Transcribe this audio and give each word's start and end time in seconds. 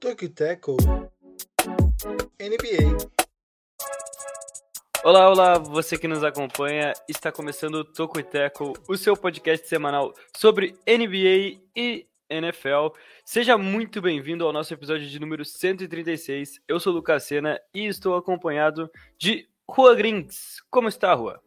Tokyo 0.00 0.28
Tackle 0.28 0.76
NBA. 2.40 2.85
Olá, 5.08 5.30
olá, 5.30 5.56
você 5.56 5.96
que 5.96 6.08
nos 6.08 6.24
acompanha, 6.24 6.92
está 7.08 7.30
começando 7.30 7.76
o 7.76 7.84
Toco 7.84 8.18
e 8.18 8.24
Tackle, 8.24 8.72
o 8.88 8.96
seu 8.96 9.16
podcast 9.16 9.68
semanal 9.68 10.12
sobre 10.36 10.74
NBA 10.84 11.60
e 11.76 12.08
NFL. 12.28 12.88
Seja 13.24 13.56
muito 13.56 14.02
bem-vindo 14.02 14.44
ao 14.44 14.52
nosso 14.52 14.74
episódio 14.74 15.06
de 15.06 15.20
número 15.20 15.44
136. 15.44 16.60
Eu 16.66 16.80
sou 16.80 16.92
o 16.92 16.96
Lucas 16.96 17.22
Sena 17.22 17.56
e 17.72 17.86
estou 17.86 18.16
acompanhado 18.16 18.90
de 19.16 19.48
Rua 19.70 19.94
Grings. 19.94 20.56
Como 20.68 20.88
está, 20.88 21.14
Rua? 21.14 21.40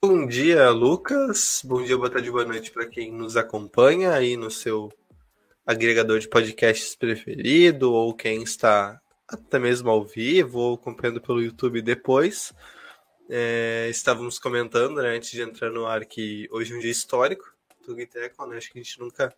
Bom 0.00 0.24
dia, 0.24 0.70
Lucas. 0.70 1.62
Bom 1.64 1.82
dia, 1.82 1.96
boa 1.96 2.10
tarde, 2.10 2.30
boa 2.30 2.44
noite 2.44 2.70
para 2.70 2.86
quem 2.86 3.10
nos 3.10 3.36
acompanha 3.36 4.12
aí 4.12 4.36
no 4.36 4.52
seu 4.52 4.88
agregador 5.66 6.20
de 6.20 6.28
podcasts 6.28 6.94
preferido 6.94 7.92
ou 7.92 8.14
quem 8.14 8.44
está 8.44 9.01
até 9.32 9.58
mesmo 9.58 9.90
ao 9.90 10.04
vivo 10.04 10.58
ou 10.58 10.74
acompanhando 10.74 11.20
pelo 11.20 11.42
YouTube 11.42 11.82
depois. 11.82 12.52
É, 13.28 13.88
estávamos 13.90 14.38
comentando, 14.38 15.00
né, 15.00 15.16
antes 15.16 15.30
de 15.30 15.42
entrar 15.42 15.70
no 15.70 15.86
ar, 15.86 16.04
que 16.04 16.48
hoje 16.50 16.72
é 16.72 16.76
um 16.76 16.80
dia 16.80 16.90
histórico 16.90 17.52
do 17.86 17.94
Guiteco, 17.94 18.46
né? 18.46 18.56
Acho 18.56 18.70
que 18.70 18.78
a 18.78 18.82
gente 18.82 19.00
nunca 19.00 19.34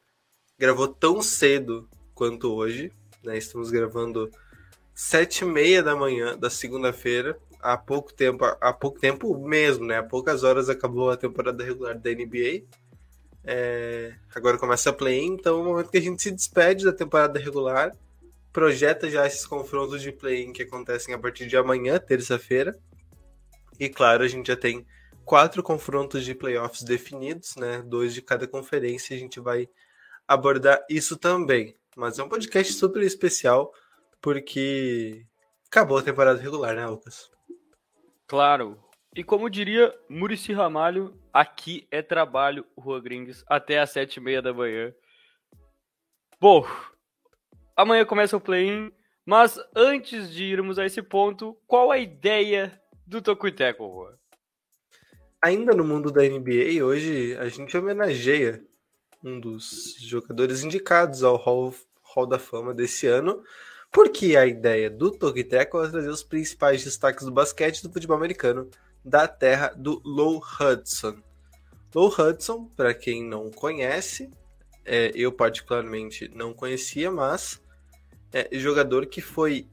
gravou 0.58 0.88
tão 0.88 1.22
cedo 1.22 1.88
quanto 2.14 2.52
hoje, 2.52 2.92
né? 3.22 3.38
Estamos 3.38 3.70
gravando 3.70 4.30
sete 4.94 5.44
e 5.44 5.44
meia 5.46 5.82
da 5.82 5.96
manhã 5.96 6.36
da 6.36 6.50
segunda-feira. 6.50 7.38
Há 7.60 7.76
pouco 7.78 8.12
tempo, 8.12 8.44
há 8.44 8.72
pouco 8.72 8.98
tempo 8.98 9.36
mesmo, 9.38 9.86
né? 9.86 9.98
Há 9.98 10.02
poucas 10.02 10.42
horas 10.44 10.68
acabou 10.68 11.10
a 11.10 11.16
temporada 11.16 11.64
regular 11.64 11.98
da 11.98 12.10
NBA. 12.10 12.64
É, 13.44 14.14
agora 14.34 14.58
começa 14.58 14.90
a 14.90 14.92
play-in, 14.92 15.34
então 15.34 15.58
é 15.58 15.60
o 15.60 15.64
momento 15.64 15.90
que 15.90 15.98
a 15.98 16.02
gente 16.02 16.22
se 16.22 16.30
despede 16.30 16.84
da 16.84 16.92
temporada 16.92 17.38
regular 17.38 17.94
projeta 18.54 19.10
já 19.10 19.26
esses 19.26 19.44
confrontos 19.44 20.00
de 20.00 20.12
play-in 20.12 20.52
que 20.52 20.62
acontecem 20.62 21.12
a 21.12 21.18
partir 21.18 21.48
de 21.48 21.56
amanhã, 21.56 21.98
terça-feira. 21.98 22.78
E 23.80 23.88
claro, 23.88 24.22
a 24.22 24.28
gente 24.28 24.46
já 24.46 24.56
tem 24.56 24.86
quatro 25.24 25.60
confrontos 25.60 26.24
de 26.24 26.36
playoffs 26.36 26.84
definidos, 26.84 27.56
né? 27.56 27.82
Dois 27.84 28.14
de 28.14 28.22
cada 28.22 28.46
conferência. 28.46 29.16
A 29.16 29.18
gente 29.18 29.40
vai 29.40 29.68
abordar 30.28 30.86
isso 30.88 31.16
também. 31.16 31.74
Mas 31.96 32.20
é 32.20 32.22
um 32.22 32.28
podcast 32.28 32.72
super 32.74 33.02
especial 33.02 33.72
porque 34.20 35.26
acabou 35.66 35.98
a 35.98 36.02
temporada 36.02 36.40
regular, 36.40 36.76
né, 36.76 36.86
Lucas? 36.86 37.28
Claro. 38.28 38.78
E 39.16 39.24
como 39.24 39.50
diria 39.50 39.92
Murici 40.08 40.52
Ramalho, 40.52 41.20
aqui 41.32 41.88
é 41.90 42.02
trabalho, 42.02 42.64
Rua 42.78 43.00
Gringues, 43.00 43.44
até 43.48 43.80
às 43.80 43.90
sete 43.90 44.18
e 44.18 44.20
meia 44.20 44.40
da 44.40 44.54
manhã. 44.54 44.94
Bom, 46.40 46.64
Amanhã 47.76 48.04
começa 48.04 48.36
o 48.36 48.40
play-in, 48.40 48.92
mas 49.26 49.58
antes 49.74 50.30
de 50.30 50.44
irmos 50.44 50.78
a 50.78 50.86
esse 50.86 51.02
ponto, 51.02 51.58
qual 51.66 51.90
a 51.90 51.98
ideia 51.98 52.80
do 53.04 53.20
Tokuiteco, 53.20 53.84
Rua? 53.84 54.16
Ainda 55.42 55.74
no 55.74 55.82
mundo 55.82 56.12
da 56.12 56.22
NBA, 56.22 56.84
hoje 56.84 57.36
a 57.36 57.48
gente 57.48 57.76
homenageia 57.76 58.64
um 59.24 59.40
dos 59.40 59.96
jogadores 59.98 60.62
indicados 60.62 61.24
ao 61.24 61.36
Hall, 61.36 61.74
Hall 62.02 62.26
da 62.26 62.38
Fama 62.38 62.72
desse 62.72 63.08
ano, 63.08 63.42
porque 63.90 64.36
a 64.36 64.46
ideia 64.46 64.88
do 64.88 65.10
Tokiteco 65.10 65.82
é 65.82 65.88
trazer 65.88 66.10
os 66.10 66.22
principais 66.22 66.84
destaques 66.84 67.24
do 67.24 67.32
basquete 67.32 67.82
do 67.82 67.92
futebol 67.92 68.16
americano 68.16 68.70
da 69.04 69.26
terra 69.26 69.72
do 69.76 70.00
Low 70.04 70.40
Hudson. 70.60 71.16
Low 71.92 72.08
Hudson, 72.08 72.66
para 72.76 72.94
quem 72.94 73.24
não 73.24 73.50
conhece, 73.50 74.30
é, 74.84 75.10
eu 75.14 75.32
particularmente 75.32 76.30
não 76.34 76.52
conhecia, 76.52 77.10
mas 77.10 77.63
é, 78.34 78.48
jogador 78.58 79.06
que 79.06 79.20
foi 79.20 79.68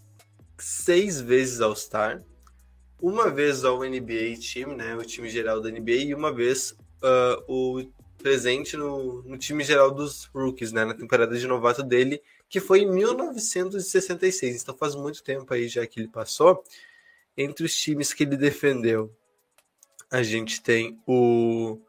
seis 0.55 1.19
vezes 1.19 1.61
All-Star, 1.61 2.23
uma 3.01 3.27
vez 3.27 3.65
ao 3.65 3.79
NBA 3.79 4.37
Team, 4.53 4.75
né, 4.75 4.95
o 4.95 5.03
time 5.03 5.27
geral 5.27 5.59
da 5.59 5.71
NBA, 5.71 5.91
e 5.93 6.13
uma 6.13 6.31
vez 6.31 6.77
uh, 7.01 7.43
o 7.47 7.83
presente 8.19 8.77
no, 8.77 9.23
no, 9.23 9.35
time 9.35 9.63
geral 9.63 9.89
dos 9.89 10.25
rookies, 10.25 10.71
né, 10.71 10.85
na 10.85 10.93
temporada 10.93 11.35
de 11.35 11.47
novato 11.47 11.81
dele, 11.81 12.21
que 12.47 12.59
foi 12.59 12.81
em 12.81 12.91
1966. 12.91 14.61
Então 14.61 14.77
faz 14.77 14.93
muito 14.93 15.23
tempo 15.23 15.51
aí 15.51 15.67
já 15.67 15.87
que 15.87 15.99
ele 15.99 16.07
passou. 16.07 16.63
Entre 17.35 17.65
os 17.65 17.75
times 17.75 18.13
que 18.13 18.21
ele 18.21 18.37
defendeu, 18.37 19.11
a 20.11 20.21
gente 20.21 20.61
tem 20.61 21.01
o 21.07 21.79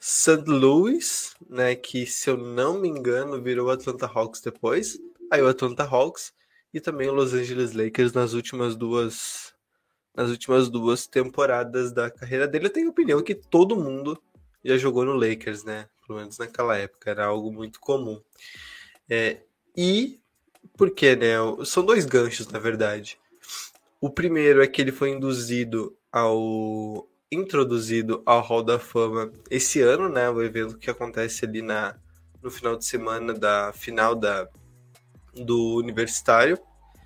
St. 0.00 0.42
Louis, 0.48 1.36
né, 1.48 1.76
que 1.76 2.04
se 2.06 2.28
eu 2.28 2.36
não 2.36 2.80
me 2.80 2.88
engano 2.88 3.40
virou 3.40 3.70
Atlanta 3.70 4.10
Hawks 4.12 4.40
depois 4.40 4.98
aí 5.30 5.42
o 5.42 5.48
Atlanta 5.48 5.84
Hawks 5.84 6.32
e 6.72 6.80
também 6.80 7.08
o 7.08 7.14
Los 7.14 7.32
Angeles 7.34 7.72
Lakers 7.72 8.12
nas 8.12 8.32
últimas 8.32 8.76
duas 8.76 9.54
nas 10.14 10.30
últimas 10.30 10.68
duas 10.68 11.06
temporadas 11.06 11.92
da 11.92 12.10
carreira 12.10 12.48
dele. 12.48 12.66
Eu 12.66 12.72
tenho 12.72 12.90
opinião 12.90 13.22
que 13.22 13.36
todo 13.36 13.76
mundo 13.76 14.20
já 14.64 14.76
jogou 14.76 15.04
no 15.04 15.12
Lakers, 15.12 15.62
né? 15.62 15.88
Pelo 16.04 16.18
menos 16.18 16.38
naquela 16.38 16.76
época 16.76 17.10
era 17.10 17.26
algo 17.26 17.52
muito 17.52 17.78
comum. 17.78 18.20
É, 19.08 19.42
e 19.76 20.20
porque, 20.76 21.14
né? 21.14 21.34
São 21.64 21.84
dois 21.84 22.04
ganchos, 22.04 22.48
na 22.48 22.58
verdade. 22.58 23.18
O 24.00 24.10
primeiro 24.10 24.62
é 24.62 24.66
que 24.66 24.80
ele 24.80 24.92
foi 24.92 25.10
induzido 25.10 25.96
ao 26.10 27.08
introduzido 27.30 28.22
ao 28.24 28.40
Hall 28.40 28.62
da 28.62 28.78
Fama 28.78 29.30
esse 29.50 29.80
ano, 29.80 30.08
né? 30.08 30.28
O 30.30 30.42
evento 30.42 30.78
que 30.78 30.90
acontece 30.90 31.44
ali 31.44 31.62
na 31.62 31.96
no 32.42 32.50
final 32.50 32.76
de 32.76 32.84
semana 32.84 33.34
da 33.34 33.72
final 33.72 34.14
da 34.14 34.48
do 35.34 35.76
universitário. 35.76 36.58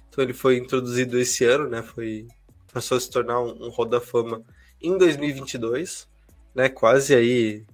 Então 0.09 0.23
ele 0.23 0.33
foi 0.33 0.59
introduzido 0.59 1.19
esse 1.19 1.45
ano, 1.45 1.69
né? 1.69 1.83
Foi 1.83 2.27
passou 2.73 2.97
a 2.97 3.01
se 3.01 3.11
tornar 3.11 3.41
um, 3.41 3.67
um 3.67 3.71
Hall 3.71 3.87
da 3.87 4.01
Fama 4.01 4.43
em 4.81 4.97
2022, 4.97 6.09
né? 6.55 6.69
Quase 6.69 7.15
aí 7.15 7.65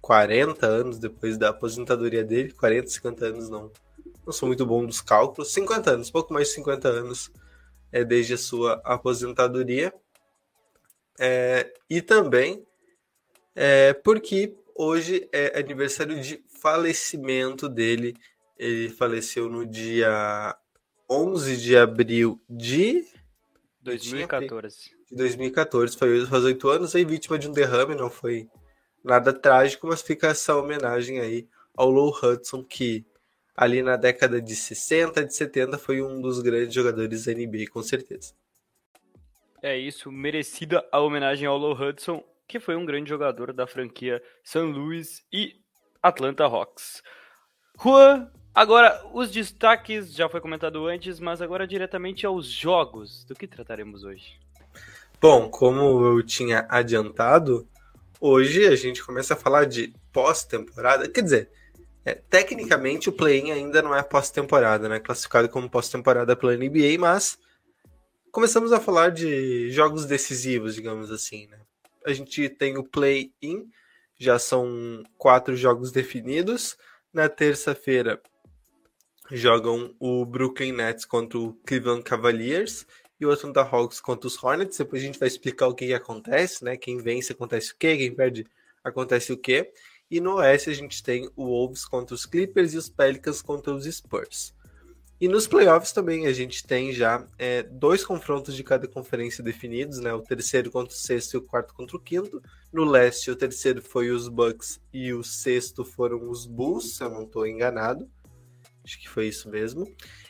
40 0.00 0.66
anos 0.66 0.98
depois 0.98 1.36
da 1.36 1.50
aposentadoria 1.50 2.24
dele, 2.24 2.52
40, 2.52 2.88
50 2.88 3.26
anos 3.26 3.48
não. 3.48 3.70
Não 4.26 4.32
sou 4.32 4.46
muito 4.46 4.66
bom 4.66 4.84
dos 4.84 5.00
cálculos, 5.00 5.52
50 5.54 5.90
anos, 5.90 6.10
pouco 6.10 6.34
mais 6.34 6.48
de 6.48 6.54
50 6.54 6.86
anos 6.88 7.30
é 7.90 8.04
desde 8.04 8.34
a 8.34 8.38
sua 8.38 8.80
aposentadoria. 8.84 9.92
É, 11.18 11.72
e 11.88 12.02
também 12.02 12.64
é, 13.54 13.92
porque 13.92 14.54
hoje 14.74 15.28
é 15.32 15.58
aniversário 15.58 16.20
de 16.20 16.42
falecimento 16.60 17.68
dele 17.68 18.14
ele 18.58 18.88
faleceu 18.88 19.48
no 19.48 19.64
dia 19.64 20.56
11 21.08 21.56
de 21.56 21.76
abril 21.76 22.40
de 22.48 23.06
2014. 23.80 24.90
De 25.10 25.16
2014, 25.16 25.96
foi 25.96 26.26
faz 26.26 26.44
oito 26.44 26.68
anos, 26.68 26.94
aí 26.94 27.04
vítima 27.04 27.38
de 27.38 27.48
um 27.48 27.52
derrame, 27.52 27.94
não 27.94 28.10
foi 28.10 28.48
nada 29.02 29.32
trágico, 29.32 29.86
mas 29.86 30.02
fica 30.02 30.28
essa 30.28 30.54
homenagem 30.56 31.20
aí 31.20 31.48
ao 31.74 31.88
Low 31.88 32.12
Hudson, 32.12 32.62
que 32.62 33.06
ali 33.56 33.82
na 33.82 33.96
década 33.96 34.42
de 34.42 34.54
60, 34.54 35.24
de 35.24 35.34
70 35.34 35.78
foi 35.78 36.02
um 36.02 36.20
dos 36.20 36.42
grandes 36.42 36.74
jogadores 36.74 37.24
da 37.24 37.32
NBA, 37.32 37.70
com 37.72 37.82
certeza. 37.82 38.34
É 39.62 39.76
isso, 39.76 40.12
merecida 40.12 40.86
a 40.92 41.00
homenagem 41.00 41.46
ao 41.46 41.56
Low 41.56 41.74
Hudson, 41.74 42.22
que 42.46 42.60
foi 42.60 42.76
um 42.76 42.84
grande 42.84 43.08
jogador 43.08 43.52
da 43.52 43.66
franquia 43.66 44.22
St. 44.44 44.58
Louis 44.58 45.24
e 45.32 45.56
Atlanta 46.02 46.44
Hawks. 46.44 47.02
Juan, 47.82 48.30
Agora, 48.58 49.00
os 49.14 49.30
destaques 49.30 50.12
já 50.12 50.28
foi 50.28 50.40
comentado 50.40 50.84
antes, 50.84 51.20
mas 51.20 51.40
agora 51.40 51.64
diretamente 51.64 52.26
aos 52.26 52.46
jogos. 52.46 53.22
Do 53.22 53.32
que 53.32 53.46
trataremos 53.46 54.02
hoje? 54.02 54.36
Bom, 55.20 55.48
como 55.48 56.04
eu 56.04 56.20
tinha 56.24 56.66
adiantado, 56.68 57.68
hoje 58.20 58.66
a 58.66 58.74
gente 58.74 59.00
começa 59.04 59.34
a 59.34 59.36
falar 59.36 59.64
de 59.64 59.94
pós-temporada. 60.12 61.08
Quer 61.08 61.22
dizer, 61.22 61.50
é, 62.04 62.14
tecnicamente 62.14 63.08
o 63.08 63.12
play-in 63.12 63.52
ainda 63.52 63.80
não 63.80 63.94
é 63.94 64.02
pós-temporada, 64.02 64.88
né? 64.88 64.98
Classificado 64.98 65.48
como 65.48 65.70
pós-temporada 65.70 66.34
pela 66.34 66.56
NBA, 66.56 66.98
mas 66.98 67.38
começamos 68.32 68.72
a 68.72 68.80
falar 68.80 69.12
de 69.12 69.70
jogos 69.70 70.04
decisivos, 70.04 70.74
digamos 70.74 71.12
assim, 71.12 71.46
né? 71.46 71.60
A 72.04 72.12
gente 72.12 72.48
tem 72.48 72.76
o 72.76 72.82
play-in, 72.82 73.70
já 74.18 74.36
são 74.36 75.04
quatro 75.16 75.54
jogos 75.54 75.92
definidos. 75.92 76.76
Na 77.10 77.26
terça-feira, 77.26 78.20
jogam 79.30 79.94
o 79.98 80.24
Brooklyn 80.24 80.72
Nets 80.72 81.04
contra 81.04 81.38
o 81.38 81.52
Cleveland 81.66 82.02
Cavaliers 82.02 82.86
e 83.20 83.26
o 83.26 83.30
Atlanta 83.30 83.62
Hawks 83.62 84.00
contra 84.00 84.26
os 84.26 84.42
Hornets. 84.42 84.78
Depois 84.78 85.02
a 85.02 85.06
gente 85.06 85.18
vai 85.18 85.28
explicar 85.28 85.68
o 85.68 85.74
que, 85.74 85.86
que 85.86 85.94
acontece, 85.94 86.64
né? 86.64 86.76
Quem 86.76 86.98
vence 86.98 87.32
acontece 87.32 87.72
o 87.72 87.76
quê, 87.78 87.96
quem 87.96 88.14
perde 88.14 88.46
acontece 88.82 89.32
o 89.32 89.36
quê. 89.36 89.72
E 90.10 90.20
no 90.20 90.36
Oeste 90.36 90.70
a 90.70 90.74
gente 90.74 91.02
tem 91.02 91.28
o 91.36 91.46
Wolves 91.46 91.84
contra 91.84 92.14
os 92.14 92.24
Clippers 92.24 92.72
e 92.72 92.78
os 92.78 92.88
Pelicans 92.88 93.42
contra 93.42 93.74
os 93.74 93.84
Spurs. 93.84 94.54
E 95.20 95.26
nos 95.26 95.48
playoffs 95.48 95.90
também 95.90 96.28
a 96.28 96.32
gente 96.32 96.64
tem 96.64 96.92
já 96.92 97.26
é, 97.36 97.64
dois 97.64 98.04
confrontos 98.04 98.54
de 98.54 98.62
cada 98.62 98.86
conferência 98.86 99.42
definidos, 99.42 99.98
né? 99.98 100.14
O 100.14 100.22
terceiro 100.22 100.70
contra 100.70 100.94
o 100.94 100.96
sexto 100.96 101.34
e 101.34 101.36
o 101.38 101.42
quarto 101.42 101.74
contra 101.74 101.96
o 101.96 102.00
quinto. 102.00 102.40
No 102.72 102.84
leste, 102.84 103.28
o 103.28 103.34
terceiro 103.34 103.82
foi 103.82 104.10
os 104.10 104.28
Bucks 104.28 104.80
e 104.92 105.12
o 105.12 105.24
sexto 105.24 105.84
foram 105.84 106.30
os 106.30 106.46
Bulls, 106.46 106.96
se 106.96 107.02
eu 107.02 107.10
não 107.10 107.24
estou 107.24 107.44
enganado. 107.44 108.08
Acho 108.88 108.98
que 109.00 109.06
foi 109.06 109.28
isso 109.28 109.50
mesmo. 109.50 109.86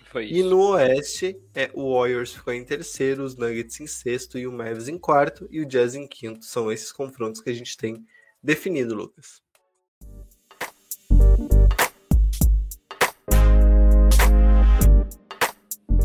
Foi 0.07 0.25
E 0.27 0.41
isso. 0.41 0.51
no 0.51 0.71
oeste, 0.73 1.41
é, 1.55 1.71
o 1.73 1.95
Warriors 1.97 2.33
ficou 2.35 2.53
em 2.53 2.65
terceiro, 2.65 3.23
os 3.23 3.37
Nuggets 3.37 3.79
em 3.79 3.87
sexto 3.87 4.37
e 4.37 4.49
o 4.49 4.53
Mavs 4.53 4.89
em 4.89 4.99
quarto 4.99 5.47
e 5.49 5.61
o 5.61 5.65
Jazz 5.65 5.95
em 5.95 6.09
quinto. 6.09 6.45
São 6.45 6.73
esses 6.73 6.91
confrontos 6.91 7.41
que 7.41 7.51
a 7.51 7.53
gente 7.53 7.77
tem 7.77 8.05
definido, 8.43 8.97
Lucas. 8.97 9.41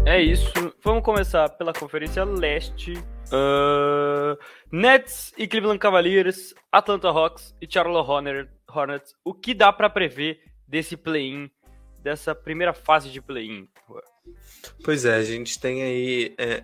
É 0.06 0.22
isso. 0.22 0.76
Vamos 0.84 1.04
começar 1.04 1.50
pela 1.50 1.74
Conferência 1.74 2.24
Leste. 2.24 2.94
Ahn, 3.32 4.38
Nets 4.72 5.34
e 5.40 5.48
Cleveland 5.48 5.80
Cavaliers, 5.80 6.54
Atlanta 6.72 7.08
Hawks 7.08 7.56
e 7.60 7.68
Charlotte 7.68 8.48
Hornets. 8.70 9.16
O 9.26 9.34
que 9.34 9.56
dá 9.56 9.74
pra 9.74 9.90
prever 9.90 10.40
desse 10.68 10.96
play-in, 10.96 11.50
dessa 12.04 12.36
primeira 12.36 12.74
fase 12.74 13.10
de 13.10 13.22
play-in? 13.22 13.68
Pois 14.84 15.06
é, 15.06 15.16
a 15.16 15.24
gente 15.24 15.60
tem 15.60 15.82
aí 15.82 16.36
é, 16.38 16.64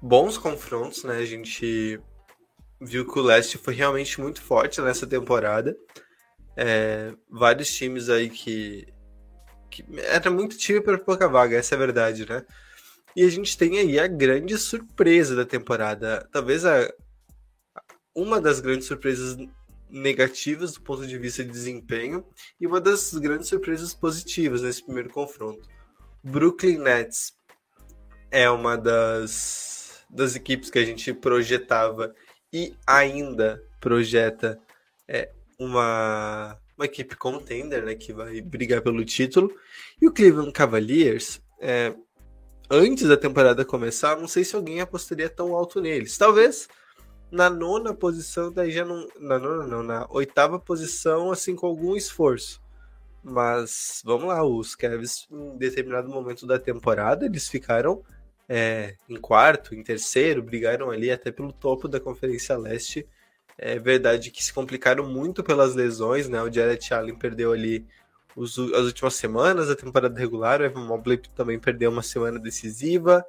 bons 0.00 0.38
confrontos, 0.38 1.04
né? 1.04 1.18
A 1.18 1.26
gente 1.26 2.00
viu 2.80 3.06
que 3.06 3.18
o 3.18 3.22
leste 3.22 3.58
foi 3.58 3.74
realmente 3.74 4.20
muito 4.20 4.40
forte 4.40 4.80
nessa 4.80 5.06
temporada. 5.06 5.76
É, 6.56 7.12
vários 7.30 7.72
times 7.74 8.08
aí 8.08 8.30
que, 8.30 8.86
que 9.70 9.84
era 9.98 10.30
muito 10.30 10.56
time 10.56 10.80
para 10.80 10.98
pouca 10.98 11.28
vaga, 11.28 11.56
essa 11.56 11.74
é 11.74 11.76
a 11.76 11.78
verdade, 11.78 12.26
né? 12.28 12.44
E 13.14 13.22
a 13.24 13.30
gente 13.30 13.56
tem 13.56 13.78
aí 13.78 13.98
a 13.98 14.06
grande 14.06 14.56
surpresa 14.58 15.34
da 15.36 15.44
temporada, 15.44 16.26
talvez 16.32 16.64
a 16.64 16.90
uma 18.14 18.40
das 18.40 18.60
grandes 18.60 18.86
surpresas 18.86 19.36
negativas 19.88 20.72
do 20.74 20.80
ponto 20.80 21.06
de 21.06 21.18
vista 21.18 21.44
de 21.44 21.50
desempenho 21.50 22.24
e 22.60 22.66
uma 22.66 22.80
das 22.80 23.14
grandes 23.14 23.48
surpresas 23.48 23.94
positivas 23.94 24.62
nesse 24.62 24.84
primeiro 24.84 25.10
confronto. 25.10 25.68
Brooklyn 26.22 26.78
Nets 26.78 27.36
é 28.30 28.50
uma 28.50 28.76
das, 28.76 30.04
das 30.10 30.34
equipes 30.34 30.70
que 30.70 30.78
a 30.78 30.84
gente 30.84 31.12
projetava 31.14 32.14
e 32.52 32.74
ainda 32.86 33.62
projeta 33.80 34.58
é, 35.06 35.30
uma, 35.58 36.58
uma 36.76 36.84
equipe 36.84 37.16
contender, 37.16 37.84
né, 37.84 37.94
que 37.94 38.12
vai 38.12 38.40
brigar 38.40 38.82
pelo 38.82 39.04
título. 39.04 39.54
E 40.00 40.06
o 40.06 40.12
Cleveland 40.12 40.52
Cavaliers, 40.52 41.40
é, 41.60 41.94
antes 42.70 43.08
da 43.08 43.16
temporada 43.16 43.64
começar, 43.64 44.16
não 44.16 44.28
sei 44.28 44.44
se 44.44 44.56
alguém 44.56 44.80
apostaria 44.80 45.28
tão 45.28 45.54
alto 45.54 45.80
neles. 45.80 46.18
Talvez 46.18 46.68
na 47.36 47.50
nona 47.50 47.94
posição, 47.94 48.50
daí 48.52 48.70
já 48.72 48.84
não. 48.84 49.06
Na 49.20 49.38
nona 49.38 49.66
não, 49.66 49.82
na 49.82 50.06
oitava 50.10 50.58
posição, 50.58 51.30
assim, 51.30 51.54
com 51.54 51.66
algum 51.66 51.94
esforço. 51.94 52.60
Mas 53.22 54.02
vamos 54.04 54.26
lá, 54.26 54.44
os 54.44 54.74
Cavs, 54.74 55.26
em 55.30 55.58
determinado 55.58 56.08
momento 56.08 56.46
da 56.46 56.58
temporada, 56.58 57.26
eles 57.26 57.48
ficaram 57.48 58.02
é, 58.48 58.94
em 59.08 59.16
quarto, 59.16 59.74
em 59.74 59.82
terceiro, 59.82 60.42
brigaram 60.42 60.90
ali 60.90 61.10
até 61.10 61.32
pelo 61.32 61.52
topo 61.52 61.88
da 61.88 62.00
Conferência 62.00 62.56
Leste. 62.56 63.06
É 63.58 63.78
verdade 63.78 64.30
que 64.30 64.42
se 64.44 64.52
complicaram 64.52 65.08
muito 65.08 65.42
pelas 65.42 65.74
lesões, 65.74 66.28
né? 66.28 66.42
O 66.42 66.52
Jared 66.52 66.92
Allen 66.94 67.16
perdeu 67.16 67.52
ali 67.52 67.86
os, 68.36 68.58
as 68.58 68.84
últimas 68.84 69.14
semanas 69.14 69.68
da 69.68 69.74
temporada 69.74 70.18
regular, 70.18 70.60
o 70.60 70.64
Evan 70.64 70.84
Mobley 70.84 71.20
também 71.34 71.58
perdeu 71.58 71.90
uma 71.90 72.02
semana 72.02 72.38
decisiva. 72.38 73.24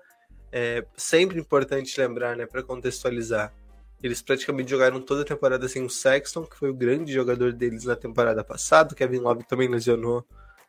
É 0.51 0.85
sempre 0.95 1.39
importante 1.39 1.99
lembrar, 1.99 2.35
né, 2.35 2.45
para 2.45 2.63
contextualizar, 2.63 3.53
eles 4.01 4.21
praticamente 4.21 4.69
jogaram 4.69 5.01
toda 5.01 5.21
a 5.21 5.25
temporada 5.25 5.67
sem 5.67 5.83
o 5.83 5.89
Sexton, 5.89 6.45
que 6.45 6.57
foi 6.57 6.69
o 6.69 6.73
grande 6.73 7.11
jogador 7.11 7.51
deles 7.51 7.85
na 7.85 7.95
temporada 7.95 8.43
passada. 8.43 8.93
Kevin 8.93 9.19
Love 9.19 9.43
também 9.43 9.67
lesionou 9.67 10.25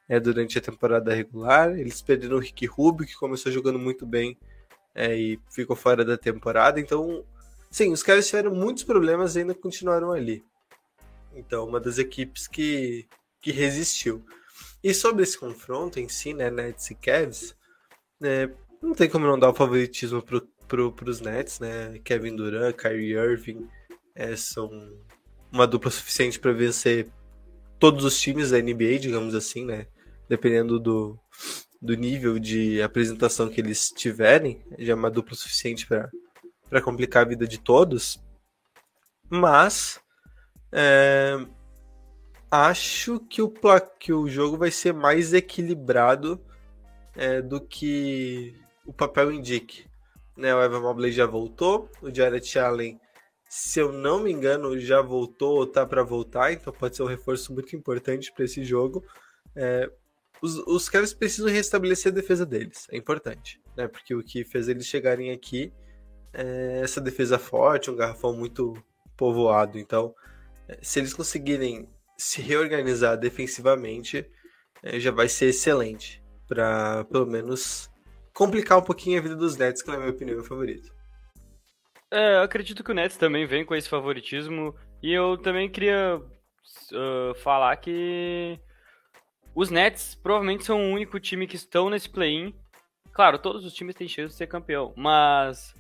é, 0.08 0.19
durante 0.19 0.58
a 0.58 0.62
temporada 0.62 1.14
regular. 1.14 1.78
Eles 1.78 2.00
perderam 2.00 2.36
o 2.36 2.40
Ricky 2.40 2.66
Rubio, 2.66 3.06
que 3.06 3.14
começou 3.14 3.52
jogando 3.52 3.78
muito 3.78 4.06
bem 4.06 4.38
é, 4.94 5.14
e 5.14 5.38
ficou 5.50 5.76
fora 5.76 6.04
da 6.04 6.16
temporada. 6.16 6.80
Então, 6.80 7.25
sim, 7.70 7.92
os 7.92 8.02
caras 8.02 8.26
tiveram 8.26 8.54
muitos 8.54 8.82
problemas 8.82 9.36
e 9.36 9.40
ainda 9.40 9.54
continuaram 9.54 10.12
ali. 10.12 10.42
Então, 11.34 11.66
uma 11.66 11.78
das 11.78 11.98
equipes 11.98 12.48
que, 12.48 13.06
que 13.42 13.52
resistiu. 13.52 14.24
E 14.82 14.94
sobre 14.94 15.22
esse 15.22 15.38
confronto 15.38 16.00
em 16.00 16.08
si, 16.08 16.32
né, 16.32 16.50
Nets 16.50 16.90
e 16.90 16.94
Cavs, 16.94 17.54
né, 18.19 18.50
não 18.81 18.94
tem 18.94 19.08
como 19.08 19.26
não 19.26 19.38
dar 19.38 19.50
o 19.50 19.54
favoritismo 19.54 20.22
pro, 20.22 20.48
pro, 20.69 20.93
pros 20.93 21.20
Nets, 21.20 21.59
né? 21.59 21.99
Kevin 22.05 22.37
Durant, 22.37 22.76
Kyrie 22.76 23.15
Irving 23.15 23.67
é, 24.15 24.37
são 24.37 24.70
uma 25.50 25.67
dupla 25.67 25.91
suficiente 25.91 26.38
para 26.38 26.53
vencer 26.53 27.09
todos 27.79 28.05
os 28.05 28.20
times 28.20 28.50
da 28.50 28.59
NBA, 28.59 28.99
digamos 29.00 29.35
assim, 29.35 29.65
né? 29.65 29.87
Dependendo 30.29 30.79
do, 30.79 31.19
do 31.81 31.94
nível 31.94 32.38
de 32.38 32.82
apresentação 32.82 33.49
que 33.49 33.61
eles 33.61 33.91
tiverem, 33.91 34.62
já 34.79 34.93
é 34.93 34.97
uma 34.97 35.11
dupla 35.11 35.35
suficiente 35.35 35.87
para 35.87 36.82
complicar 36.82 37.25
a 37.25 37.29
vida 37.29 37.47
de 37.47 37.59
todos. 37.59 38.23
Mas 39.31 40.00
é, 40.70 41.38
acho 42.50 43.20
que 43.20 43.41
o, 43.41 43.53
que 43.99 44.12
o 44.12 44.29
jogo 44.29 44.56
vai 44.56 44.70
ser 44.70 44.93
mais 44.93 45.32
equilibrado 45.32 46.41
é, 47.17 47.41
do 47.41 47.61
que 47.61 48.55
o 48.87 48.93
papel 48.93 49.32
indique. 49.32 49.88
Né, 50.38 50.55
o 50.55 50.62
Evan 50.62 50.81
Mobley 50.81 51.11
já 51.11 51.26
voltou, 51.26 51.90
o 52.00 52.14
Jared 52.14 52.58
Allen, 52.61 53.00
se 53.49 53.81
eu 53.81 53.90
não 53.90 54.20
me 54.20 54.31
engano, 54.31 54.79
já 54.79 55.02
voltou 55.02 55.56
ou 55.56 55.67
tá 55.67 55.85
para 55.85 56.05
voltar, 56.05 56.52
então 56.52 56.73
pode 56.73 56.94
ser 56.94 57.02
um 57.02 57.06
reforço 57.06 57.52
muito 57.52 57.75
importante 57.75 58.31
para 58.32 58.44
esse 58.44 58.62
jogo. 58.62 59.05
É, 59.56 59.90
os, 60.40 60.56
os 60.58 60.88
caras 60.88 61.12
precisam 61.12 61.50
restabelecer 61.50 62.12
a 62.12 62.14
defesa 62.14 62.46
deles, 62.46 62.87
é 62.90 62.96
importante, 62.96 63.61
né? 63.76 63.88
Porque 63.88 64.14
o 64.14 64.23
que 64.23 64.44
fez 64.44 64.69
eles 64.69 64.87
chegarem 64.87 65.32
aqui 65.32 65.73
é 66.32 66.82
essa 66.84 67.00
defesa 67.00 67.37
forte, 67.37 67.91
um 67.91 67.96
garrafão 67.96 68.32
muito 68.32 68.75
povoado. 69.17 69.76
Então, 69.76 70.14
é, 70.69 70.79
se 70.81 71.00
eles 71.00 71.12
conseguirem 71.12 71.88
se 72.17 72.41
reorganizar 72.41 73.19
defensivamente, 73.19 74.24
é, 74.84 75.01
já 75.01 75.10
vai 75.10 75.29
ser 75.29 75.46
excelente 75.46 76.22
para 76.46 77.05
pelo 77.06 77.27
menos 77.27 77.87
complicar 78.38 78.78
um 78.78 78.82
pouquinho 78.82 79.18
a 79.18 79.20
vida 79.20 79.34
dos 79.34 79.56
Nets, 79.56 79.82
que 79.82 79.90
na 79.90 79.96
minha 79.96 80.10
opinião 80.10 80.38
é 80.38 80.40
o 80.40 80.44
favorito. 80.44 80.94
É, 82.08 82.36
eu 82.36 82.42
acredito 82.42 82.84
que 82.84 82.92
o 82.92 82.94
Nets 82.94 83.16
também 83.16 83.44
vem 83.44 83.64
com 83.64 83.74
esse 83.74 83.88
favoritismo. 83.88 84.72
E 85.02 85.12
eu 85.12 85.36
também 85.36 85.68
queria 85.68 86.16
uh, 86.20 87.34
falar 87.42 87.76
que 87.78 88.56
os 89.56 89.70
Nets 89.70 90.14
provavelmente 90.14 90.64
são 90.64 90.80
o 90.80 90.94
único 90.94 91.18
time 91.18 91.48
que 91.48 91.56
estão 91.56 91.90
nesse 91.90 92.08
play-in. 92.08 92.54
Claro, 93.12 93.40
todos 93.40 93.64
os 93.64 93.74
times 93.74 93.96
têm 93.96 94.06
chance 94.06 94.28
de 94.28 94.34
ser 94.34 94.46
campeão, 94.46 94.94
mas 94.96 95.74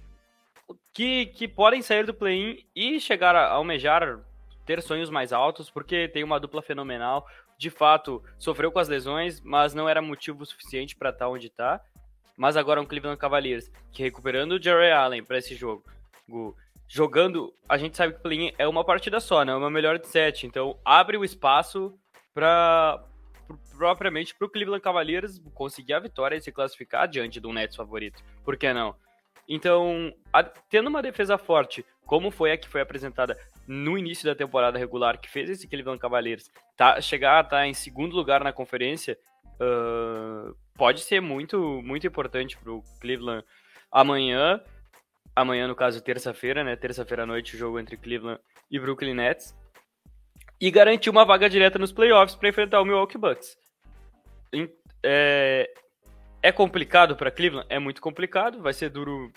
que, 0.92 1.26
que 1.26 1.46
podem 1.46 1.80
sair 1.80 2.04
do 2.04 2.12
play-in 2.12 2.66
e 2.74 2.98
chegar 2.98 3.36
a 3.36 3.50
almejar 3.52 4.20
ter 4.66 4.82
sonhos 4.82 5.10
mais 5.10 5.32
altos, 5.32 5.70
porque 5.70 6.08
tem 6.08 6.24
uma 6.24 6.40
dupla 6.40 6.60
fenomenal. 6.60 7.24
De 7.56 7.70
fato, 7.70 8.20
sofreu 8.36 8.72
com 8.72 8.80
as 8.80 8.88
lesões, 8.88 9.40
mas 9.40 9.74
não 9.74 9.88
era 9.88 10.02
motivo 10.02 10.44
suficiente 10.44 10.96
para 10.96 11.10
estar 11.10 11.28
onde 11.28 11.46
está. 11.46 11.80
Mas 12.38 12.56
agora 12.56 12.80
um 12.80 12.86
Cleveland 12.86 13.18
Cavaliers 13.18 13.70
que 13.92 14.02
recuperando 14.02 14.52
o 14.52 14.62
Jerry 14.62 14.92
Allen 14.92 15.24
para 15.24 15.38
esse 15.38 15.56
jogo, 15.56 15.84
jogando, 16.86 17.52
a 17.68 17.76
gente 17.76 17.96
sabe 17.96 18.14
que 18.14 18.20
o 18.20 18.22
play-in 18.22 18.52
é 18.56 18.66
uma 18.68 18.84
partida 18.84 19.18
só, 19.18 19.44
né? 19.44 19.54
Uma 19.54 19.68
melhor 19.68 19.98
de 19.98 20.06
sete, 20.06 20.46
então 20.46 20.78
abre 20.84 21.16
o 21.16 21.24
espaço 21.24 21.92
para 22.32 23.04
propriamente 23.76 24.34
para 24.34 24.46
o 24.46 24.50
Cleveland 24.50 24.82
Cavaliers 24.82 25.40
conseguir 25.54 25.94
a 25.94 26.00
vitória 26.00 26.36
e 26.36 26.40
se 26.40 26.52
classificar 26.52 27.08
diante 27.08 27.40
do 27.40 27.52
Nets 27.52 27.76
favorito. 27.76 28.22
Por 28.44 28.56
que 28.56 28.72
não? 28.72 28.94
Então, 29.48 30.12
a, 30.32 30.42
tendo 30.42 30.88
uma 30.88 31.02
defesa 31.02 31.38
forte, 31.38 31.84
como 32.04 32.30
foi 32.30 32.52
a 32.52 32.58
que 32.58 32.68
foi 32.68 32.82
apresentada 32.82 33.36
no 33.66 33.96
início 33.96 34.26
da 34.26 34.34
temporada 34.34 34.78
regular, 34.78 35.18
que 35.18 35.28
fez 35.28 35.48
esse 35.48 35.66
Cleveland 35.66 36.00
Cavaliers 36.00 36.50
tá, 36.76 37.00
chegar 37.00 37.38
a 37.38 37.40
estar 37.40 37.56
tá 37.56 37.66
em 37.66 37.74
segundo 37.74 38.14
lugar 38.14 38.44
na 38.44 38.52
conferência, 38.52 39.18
uh, 39.54 40.54
pode 40.78 41.00
ser 41.00 41.20
muito, 41.20 41.82
muito 41.82 42.06
importante 42.06 42.56
para 42.56 42.72
o 42.72 42.82
Cleveland 43.00 43.44
amanhã. 43.90 44.62
Amanhã, 45.34 45.66
no 45.66 45.74
caso, 45.74 46.00
terça-feira, 46.00 46.64
né? 46.64 46.76
Terça-feira 46.76 47.24
à 47.24 47.26
noite, 47.26 47.56
o 47.56 47.58
jogo 47.58 47.78
entre 47.78 47.96
Cleveland 47.96 48.40
e 48.70 48.78
Brooklyn 48.78 49.14
Nets. 49.14 49.54
E 50.60 50.70
garantir 50.70 51.10
uma 51.10 51.24
vaga 51.24 51.50
direta 51.50 51.78
nos 51.78 51.92
playoffs 51.92 52.34
para 52.34 52.48
enfrentar 52.48 52.80
o 52.80 52.84
Milwaukee 52.84 53.18
Bucks. 53.18 53.56
É, 55.04 55.70
é 56.42 56.52
complicado 56.52 57.16
para 57.16 57.30
Cleveland? 57.30 57.66
É 57.68 57.78
muito 57.78 58.00
complicado. 58.00 58.62
Vai 58.62 58.72
ser 58.72 58.88
duro 58.88 59.32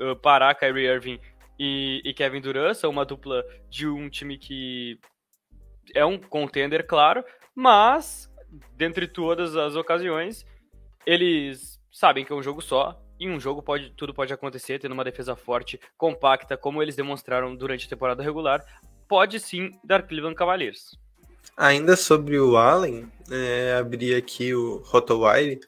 uh, 0.00 0.16
parar 0.16 0.54
Kyrie 0.54 0.86
Irving 0.86 1.20
e, 1.58 2.02
e, 2.04 2.14
Kevin 2.14 2.40
Durant. 2.40 2.74
São 2.74 2.90
uma 2.90 3.04
dupla 3.04 3.44
de 3.68 3.86
um 3.86 4.08
time 4.08 4.38
que 4.38 4.98
é 5.94 6.04
um 6.04 6.18
contender, 6.18 6.86
claro, 6.86 7.24
mas 7.54 8.32
dentre 8.76 9.06
todas 9.06 9.54
as 9.54 9.76
ocasiões, 9.76 10.46
eles 11.06 11.80
sabem 11.90 12.24
que 12.24 12.32
é 12.32 12.36
um 12.36 12.42
jogo 12.42 12.60
só. 12.60 13.00
Em 13.18 13.30
um 13.30 13.38
jogo 13.38 13.62
pode, 13.62 13.90
tudo 13.90 14.12
pode 14.12 14.32
acontecer, 14.32 14.78
tendo 14.78 14.92
uma 14.92 15.04
defesa 15.04 15.36
forte, 15.36 15.80
compacta, 15.96 16.56
como 16.56 16.82
eles 16.82 16.96
demonstraram 16.96 17.54
durante 17.54 17.86
a 17.86 17.88
temporada 17.88 18.22
regular, 18.22 18.64
pode 19.08 19.38
sim 19.38 19.70
dar 19.84 20.02
Cleveland 20.02 20.34
Cavaliers. 20.34 20.98
Ainda 21.56 21.94
sobre 21.94 22.38
o 22.38 22.56
Allen, 22.56 23.06
é, 23.30 23.76
abri 23.78 24.14
aqui 24.14 24.54
o 24.54 24.82
Rotowire. 24.84 25.60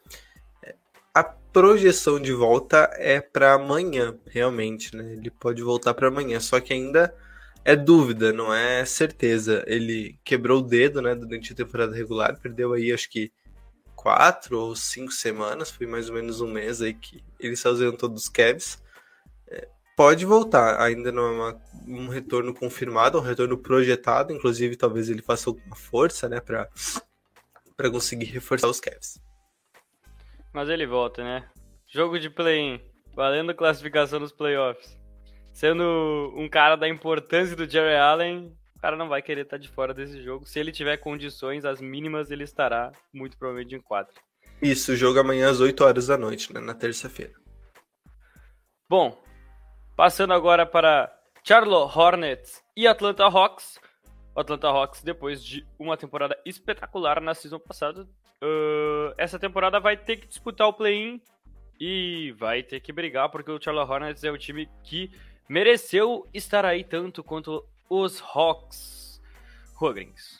A 1.13 1.23
projeção 1.23 2.19
de 2.19 2.33
volta 2.33 2.89
é 2.95 3.21
para 3.21 3.53
amanhã, 3.53 4.17
realmente, 4.27 4.95
né? 4.95 5.13
Ele 5.13 5.31
pode 5.31 5.63
voltar 5.63 5.93
para 5.93 6.09
amanhã, 6.09 6.39
só 6.41 6.59
que 6.59 6.73
ainda 6.73 7.15
é 7.63 7.75
dúvida, 7.75 8.33
não 8.33 8.53
é 8.53 8.83
certeza. 8.83 9.63
Ele 9.65 10.19
quebrou 10.25 10.59
o 10.59 10.61
dedo, 10.61 11.01
né, 11.01 11.15
durante 11.15 11.53
a 11.53 11.55
temporada 11.55 11.95
regular, 11.95 12.37
perdeu 12.39 12.73
aí 12.73 12.91
acho 12.91 13.09
que 13.09 13.31
quatro 14.07 14.57
ou 14.57 14.73
cinco 14.73 15.11
semanas, 15.11 15.69
foi 15.69 15.85
mais 15.85 16.07
ou 16.07 16.15
menos 16.15 16.39
um 16.39 16.47
mês 16.47 16.81
aí 16.81 16.93
que 16.93 17.21
ele 17.37 17.57
se 17.57 17.67
ausentou 17.67 18.07
dos 18.07 18.29
Cavs. 18.29 18.81
É, 19.49 19.67
pode 19.97 20.25
voltar, 20.25 20.79
ainda 20.79 21.11
não 21.11 21.27
é 21.27 21.31
uma, 21.31 21.61
um 21.85 22.07
retorno 22.07 22.53
confirmado, 22.53 23.17
um 23.17 23.21
retorno 23.21 23.57
projetado, 23.57 24.31
inclusive 24.31 24.77
talvez 24.77 25.09
ele 25.09 25.21
faça 25.21 25.49
alguma 25.49 25.75
força, 25.75 26.29
né, 26.29 26.39
para 26.39 26.69
para 27.75 27.91
conseguir 27.91 28.27
reforçar 28.27 28.69
os 28.69 28.79
Cavs. 28.79 29.21
Mas 30.53 30.69
ele 30.69 30.87
volta, 30.87 31.21
né? 31.21 31.45
Jogo 31.85 32.17
de 32.17 32.29
play-in, 32.29 32.79
valendo 33.13 33.53
classificação 33.53 34.21
nos 34.21 34.31
playoffs. 34.31 34.97
Sendo 35.51 36.33
um 36.33 36.47
cara 36.47 36.77
da 36.77 36.87
importância 36.87 37.57
do 37.57 37.69
Jerry 37.69 37.97
Allen, 37.97 38.57
cara 38.87 38.95
não 38.95 39.09
vai 39.09 39.21
querer 39.21 39.41
estar 39.41 39.57
de 39.57 39.67
fora 39.67 39.93
desse 39.93 40.21
jogo. 40.23 40.45
Se 40.45 40.57
ele 40.57 40.71
tiver 40.71 40.95
condições, 40.95 41.65
as 41.65 41.81
mínimas, 41.81 42.31
ele 42.31 42.45
estará 42.45 42.89
muito 43.13 43.37
provavelmente 43.37 43.75
em 43.75 43.81
quadra. 43.81 44.13
Isso, 44.61 44.93
o 44.93 44.95
jogo 44.95 45.19
amanhã 45.19 45.49
às 45.49 45.59
8 45.59 45.83
horas 45.83 46.07
da 46.07 46.17
noite, 46.17 46.53
né, 46.53 46.61
na 46.61 46.73
terça-feira. 46.73 47.33
Bom, 48.89 49.21
passando 49.93 50.31
agora 50.31 50.65
para 50.65 51.13
Charlotte 51.45 51.97
Hornets 51.97 52.63
e 52.77 52.87
Atlanta 52.87 53.25
Hawks. 53.25 53.77
O 54.33 54.39
Atlanta 54.39 54.69
Hawks, 54.69 55.03
depois 55.03 55.43
de 55.43 55.67
uma 55.77 55.97
temporada 55.97 56.39
espetacular 56.45 57.19
na 57.19 57.33
season 57.33 57.59
passada, 57.59 58.03
uh, 58.03 59.13
essa 59.17 59.37
temporada 59.37 59.81
vai 59.81 59.97
ter 59.97 60.15
que 60.15 60.27
disputar 60.27 60.65
o 60.65 60.73
play-in 60.73 61.21
e 61.77 62.33
vai 62.37 62.63
ter 62.63 62.79
que 62.79 62.93
brigar, 62.93 63.29
porque 63.29 63.51
o 63.51 63.61
Charlotte 63.61 63.91
Hornets 63.91 64.23
é 64.23 64.31
o 64.31 64.37
time 64.37 64.69
que 64.81 65.11
mereceu 65.49 66.25
estar 66.33 66.63
aí 66.63 66.85
tanto 66.85 67.21
quanto 67.21 67.67
os 67.89 68.21
Hawks. 68.21 69.21
Rugrings. 69.75 70.39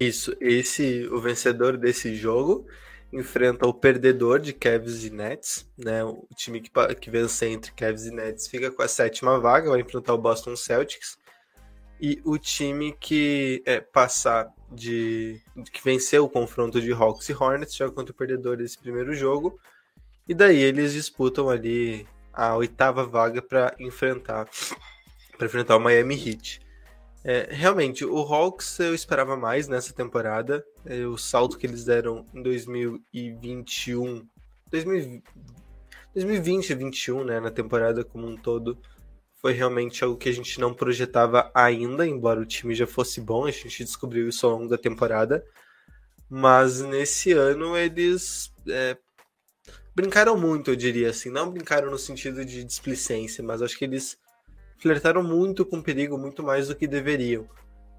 Isso, 0.00 0.34
esse 0.40 1.06
o 1.08 1.20
vencedor 1.20 1.76
desse 1.76 2.14
jogo 2.14 2.66
enfrenta 3.12 3.66
o 3.66 3.74
perdedor 3.74 4.38
de 4.38 4.52
Cavs 4.52 5.04
e 5.04 5.10
Nets, 5.10 5.68
né? 5.76 6.04
O 6.04 6.26
time 6.36 6.60
que, 6.60 6.70
que 7.00 7.10
vencer 7.10 7.50
entre 7.50 7.72
Cavs 7.72 8.06
e 8.06 8.10
Nets 8.10 8.46
fica 8.46 8.70
com 8.70 8.82
a 8.82 8.88
sétima 8.88 9.38
vaga, 9.40 9.70
vai 9.70 9.80
enfrentar 9.80 10.14
o 10.14 10.18
Boston 10.18 10.54
Celtics. 10.56 11.18
E 12.00 12.20
o 12.24 12.38
time 12.38 12.92
que 13.00 13.62
é, 13.66 13.80
passar 13.80 14.48
de 14.70 15.42
que 15.72 15.82
venceu 15.82 16.24
o 16.24 16.28
confronto 16.28 16.80
de 16.80 16.92
Hawks 16.92 17.28
e 17.28 17.32
Hornets 17.32 17.74
joga 17.74 17.92
contra 17.92 18.12
o 18.12 18.16
perdedor 18.16 18.56
desse 18.56 18.78
primeiro 18.78 19.14
jogo. 19.14 19.58
E 20.28 20.34
daí 20.34 20.58
eles 20.58 20.92
disputam 20.92 21.48
ali 21.48 22.06
a 22.32 22.54
oitava 22.54 23.04
vaga 23.04 23.42
para 23.42 23.74
enfrentar 23.80 24.48
para 25.38 25.46
enfrentar 25.46 25.76
o 25.76 25.80
Miami 25.80 26.14
Heat. 26.14 26.60
É, 27.24 27.48
realmente, 27.50 28.04
o 28.04 28.18
Hawks 28.18 28.78
eu 28.80 28.94
esperava 28.94 29.36
mais 29.36 29.68
nessa 29.68 29.92
temporada. 29.92 30.64
É, 30.84 31.06
o 31.06 31.16
salto 31.16 31.56
que 31.56 31.66
eles 31.66 31.84
deram 31.84 32.26
em 32.34 32.42
2021, 32.42 34.26
2020 34.70 35.22
e 36.14 36.24
2021, 36.24 37.24
né, 37.24 37.40
na 37.40 37.50
temporada 37.50 38.04
como 38.04 38.26
um 38.26 38.36
todo, 38.36 38.78
foi 39.36 39.52
realmente 39.52 40.02
algo 40.02 40.16
que 40.16 40.28
a 40.28 40.32
gente 40.32 40.58
não 40.60 40.74
projetava 40.74 41.50
ainda, 41.54 42.06
embora 42.06 42.40
o 42.40 42.46
time 42.46 42.74
já 42.74 42.86
fosse 42.86 43.20
bom, 43.20 43.46
a 43.46 43.50
gente 43.50 43.84
descobriu 43.84 44.28
isso 44.28 44.44
ao 44.46 44.52
longo 44.52 44.68
da 44.68 44.76
temporada. 44.76 45.44
Mas 46.28 46.80
nesse 46.80 47.32
ano 47.32 47.76
eles 47.76 48.52
é, 48.68 48.96
brincaram 49.94 50.36
muito, 50.36 50.70
eu 50.70 50.76
diria 50.76 51.10
assim. 51.10 51.30
Não 51.30 51.50
brincaram 51.50 51.90
no 51.90 51.98
sentido 51.98 52.44
de 52.44 52.64
displicência, 52.64 53.42
mas 53.42 53.62
acho 53.62 53.78
que 53.78 53.84
eles 53.84 54.18
flertaram 54.78 55.22
muito 55.22 55.64
com 55.64 55.82
perigo, 55.82 56.16
muito 56.16 56.42
mais 56.42 56.68
do 56.68 56.76
que 56.76 56.86
deveriam. 56.86 57.48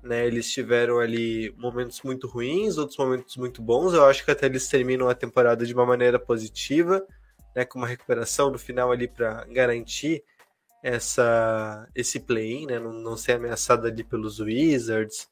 Né, 0.01 0.25
eles 0.25 0.50
tiveram 0.50 1.00
ali 1.00 1.53
momentos 1.57 2.01
muito 2.03 2.25
ruins, 2.25 2.77
outros 2.77 2.98
momentos 2.98 3.36
muito 3.36 3.62
bons. 3.62 3.93
Eu 3.93 4.05
acho 4.05 4.24
que 4.24 4.31
até 4.31 4.45
eles 4.45 4.67
terminam 4.67 5.09
a 5.09 5.15
temporada 5.15 5.65
de 5.65 5.74
uma 5.74 5.86
maneira 5.86 6.17
positiva, 6.17 7.05
né, 7.53 7.65
com 7.65 7.79
uma 7.79 7.88
recuperação 7.88 8.50
no 8.50 8.57
final 8.57 8.91
ali 8.91 9.09
para 9.09 9.43
garantir 9.45 10.24
essa 10.81 11.86
esse 11.93 12.21
play-in, 12.21 12.67
né, 12.67 12.79
não, 12.79 12.93
não 12.93 13.17
ser 13.17 13.33
ameaçado 13.33 13.86
ali 13.86 14.03
pelos 14.03 14.39
Wizards, 14.39 15.27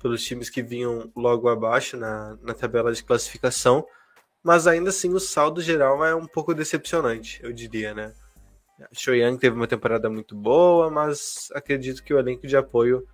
pelos 0.00 0.24
times 0.24 0.48
que 0.48 0.62
vinham 0.62 1.12
logo 1.14 1.48
abaixo 1.48 1.96
na, 1.98 2.38
na 2.40 2.54
tabela 2.54 2.92
de 2.92 3.04
classificação. 3.04 3.86
Mas 4.42 4.66
ainda 4.66 4.90
assim 4.90 5.12
o 5.12 5.20
saldo 5.20 5.60
geral 5.60 6.04
é 6.04 6.14
um 6.14 6.26
pouco 6.26 6.54
decepcionante, 6.54 7.40
eu 7.42 7.52
diria, 7.52 7.92
né? 7.92 8.14
Show 8.92 9.14
Young 9.14 9.38
teve 9.38 9.56
uma 9.56 9.66
temporada 9.66 10.08
muito 10.10 10.36
boa, 10.36 10.90
mas 10.90 11.48
acredito 11.54 12.02
que 12.02 12.12
o 12.12 12.18
elenco 12.18 12.46
de 12.46 12.56
apoio 12.56 13.06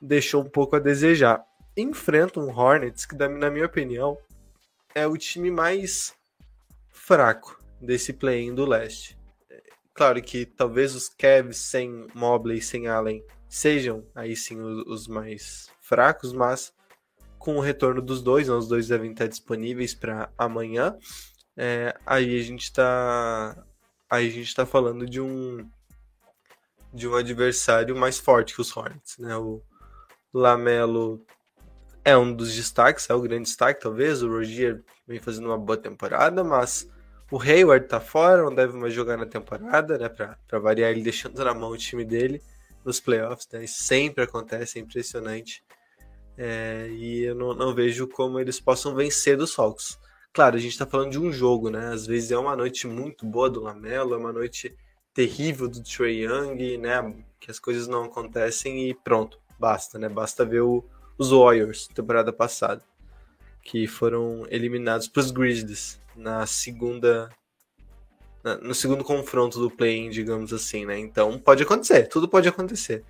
deixou 0.00 0.42
um 0.42 0.48
pouco 0.48 0.76
a 0.76 0.78
desejar. 0.78 1.44
Enfrenta 1.76 2.40
um 2.40 2.48
Hornets 2.48 3.06
que, 3.06 3.14
na 3.16 3.50
minha 3.50 3.66
opinião, 3.66 4.16
é 4.94 5.06
o 5.06 5.16
time 5.16 5.50
mais 5.50 6.14
fraco 6.88 7.60
desse 7.80 8.12
play-in 8.12 8.54
do 8.54 8.64
leste. 8.64 9.18
Claro 9.92 10.22
que 10.22 10.46
talvez 10.46 10.94
os 10.94 11.08
Cavs 11.08 11.58
sem 11.58 12.06
Mobley, 12.14 12.62
sem 12.62 12.86
Allen, 12.86 13.24
sejam 13.48 14.06
aí 14.14 14.36
sim 14.36 14.60
os, 14.60 14.86
os 14.86 15.08
mais 15.08 15.68
fracos, 15.80 16.32
mas 16.32 16.72
com 17.38 17.56
o 17.56 17.60
retorno 17.60 18.00
dos 18.00 18.22
dois, 18.22 18.48
né, 18.48 18.54
os 18.54 18.68
dois 18.68 18.88
devem 18.88 19.12
estar 19.12 19.26
disponíveis 19.26 19.94
para 19.94 20.30
amanhã. 20.38 20.96
É, 21.56 21.94
aí 22.06 22.38
a 22.38 22.42
gente 22.42 22.64
está 22.64 23.62
aí 24.10 24.26
a 24.26 24.30
gente 24.30 24.48
está 24.48 24.66
falando 24.66 25.06
de 25.06 25.20
um 25.20 25.68
de 26.92 27.06
um 27.06 27.14
adversário 27.14 27.96
mais 27.96 28.18
forte 28.18 28.54
que 28.54 28.60
os 28.60 28.76
Hornets, 28.76 29.16
né? 29.18 29.36
O 29.36 29.62
Lamelo 30.34 31.24
é 32.04 32.16
um 32.16 32.34
dos 32.34 32.54
destaques, 32.54 33.08
é 33.08 33.14
o 33.14 33.20
grande 33.20 33.44
destaque, 33.44 33.80
talvez. 33.80 34.22
O 34.22 34.28
Rogier 34.28 34.82
vem 35.06 35.20
fazendo 35.20 35.46
uma 35.46 35.58
boa 35.58 35.76
temporada, 35.76 36.42
mas 36.42 36.90
o 37.30 37.40
Hayward 37.40 37.86
tá 37.86 38.00
fora, 38.00 38.42
não 38.42 38.54
deve 38.54 38.76
mais 38.76 38.92
jogar 38.92 39.16
na 39.16 39.26
temporada, 39.26 39.96
né? 39.96 40.08
Para 40.08 40.58
variar, 40.58 40.90
ele 40.90 41.02
deixando 41.02 41.44
na 41.44 41.54
mão 41.54 41.70
o 41.70 41.76
time 41.76 42.04
dele 42.04 42.42
nos 42.84 42.98
playoffs, 42.98 43.48
né? 43.52 43.64
Isso 43.64 43.84
sempre 43.84 44.24
acontece, 44.24 44.78
é 44.78 44.82
impressionante. 44.82 45.62
É, 46.36 46.88
e 46.90 47.24
eu 47.24 47.34
não, 47.34 47.54
não, 47.54 47.74
vejo 47.74 48.08
como 48.08 48.40
eles 48.40 48.58
possam 48.58 48.94
vencer 48.94 49.36
dos 49.36 49.56
Hawks. 49.58 49.98
Claro, 50.32 50.56
a 50.56 50.58
gente 50.60 50.72
está 50.72 50.86
falando 50.86 51.10
de 51.10 51.18
um 51.18 51.32
jogo, 51.32 51.70
né? 51.70 51.88
Às 51.88 52.06
vezes 52.06 52.30
é 52.30 52.38
uma 52.38 52.54
noite 52.54 52.86
muito 52.86 53.26
boa 53.26 53.50
do 53.50 53.60
Lamelo, 53.60 54.14
é 54.14 54.16
uma 54.16 54.32
noite 54.32 54.76
terrível 55.12 55.68
do 55.68 55.82
Trey 55.82 56.24
Young, 56.24 56.78
né? 56.78 57.24
Que 57.40 57.50
as 57.50 57.58
coisas 57.58 57.88
não 57.88 58.04
acontecem 58.04 58.88
e 58.88 58.94
pronto, 58.94 59.40
basta, 59.58 59.98
né? 59.98 60.08
Basta 60.08 60.44
ver 60.44 60.60
o, 60.60 60.84
os 61.18 61.30
Warriors 61.30 61.88
temporada 61.88 62.32
passada, 62.32 62.82
que 63.62 63.88
foram 63.88 64.46
eliminados 64.50 65.08
para 65.08 65.20
os 65.20 65.32
Grizzlies 65.32 66.00
na 66.14 66.46
segunda, 66.46 67.28
na, 68.44 68.56
no 68.58 68.74
segundo 68.74 69.02
confronto 69.02 69.58
do 69.58 69.70
play-in, 69.70 70.10
digamos 70.10 70.52
assim, 70.52 70.86
né? 70.86 70.96
Então 70.96 71.40
pode 71.40 71.64
acontecer, 71.64 72.06
tudo 72.06 72.28
pode 72.28 72.48
acontecer, 72.48 73.04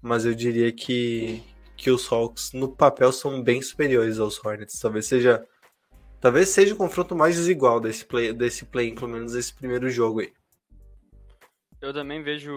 mas 0.00 0.24
eu 0.24 0.34
diria 0.34 0.72
que 0.72 1.42
que 1.76 1.90
os 1.90 2.10
Hawks 2.10 2.52
no 2.52 2.68
papel 2.68 3.10
são 3.10 3.42
bem 3.42 3.60
superiores 3.60 4.20
aos 4.20 4.42
Hornets, 4.42 4.78
talvez 4.78 5.06
seja 5.06 5.44
Talvez 6.24 6.48
seja 6.48 6.72
o 6.72 6.78
confronto 6.78 7.14
mais 7.14 7.36
desigual 7.36 7.78
desse 7.78 8.02
play, 8.02 8.32
desse 8.32 8.64
play, 8.64 8.94
pelo 8.94 9.08
menos 9.08 9.34
desse 9.34 9.52
primeiro 9.52 9.90
jogo 9.90 10.20
aí. 10.20 10.32
Eu 11.82 11.92
também 11.92 12.22
vejo 12.22 12.50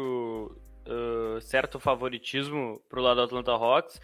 uh, 0.87 1.41
certo 1.41 1.77
favoritismo 1.77 2.81
pro 2.87 3.01
lado 3.01 3.17
do 3.17 3.23
Atlanta 3.23 3.51
Hawks, 3.51 3.99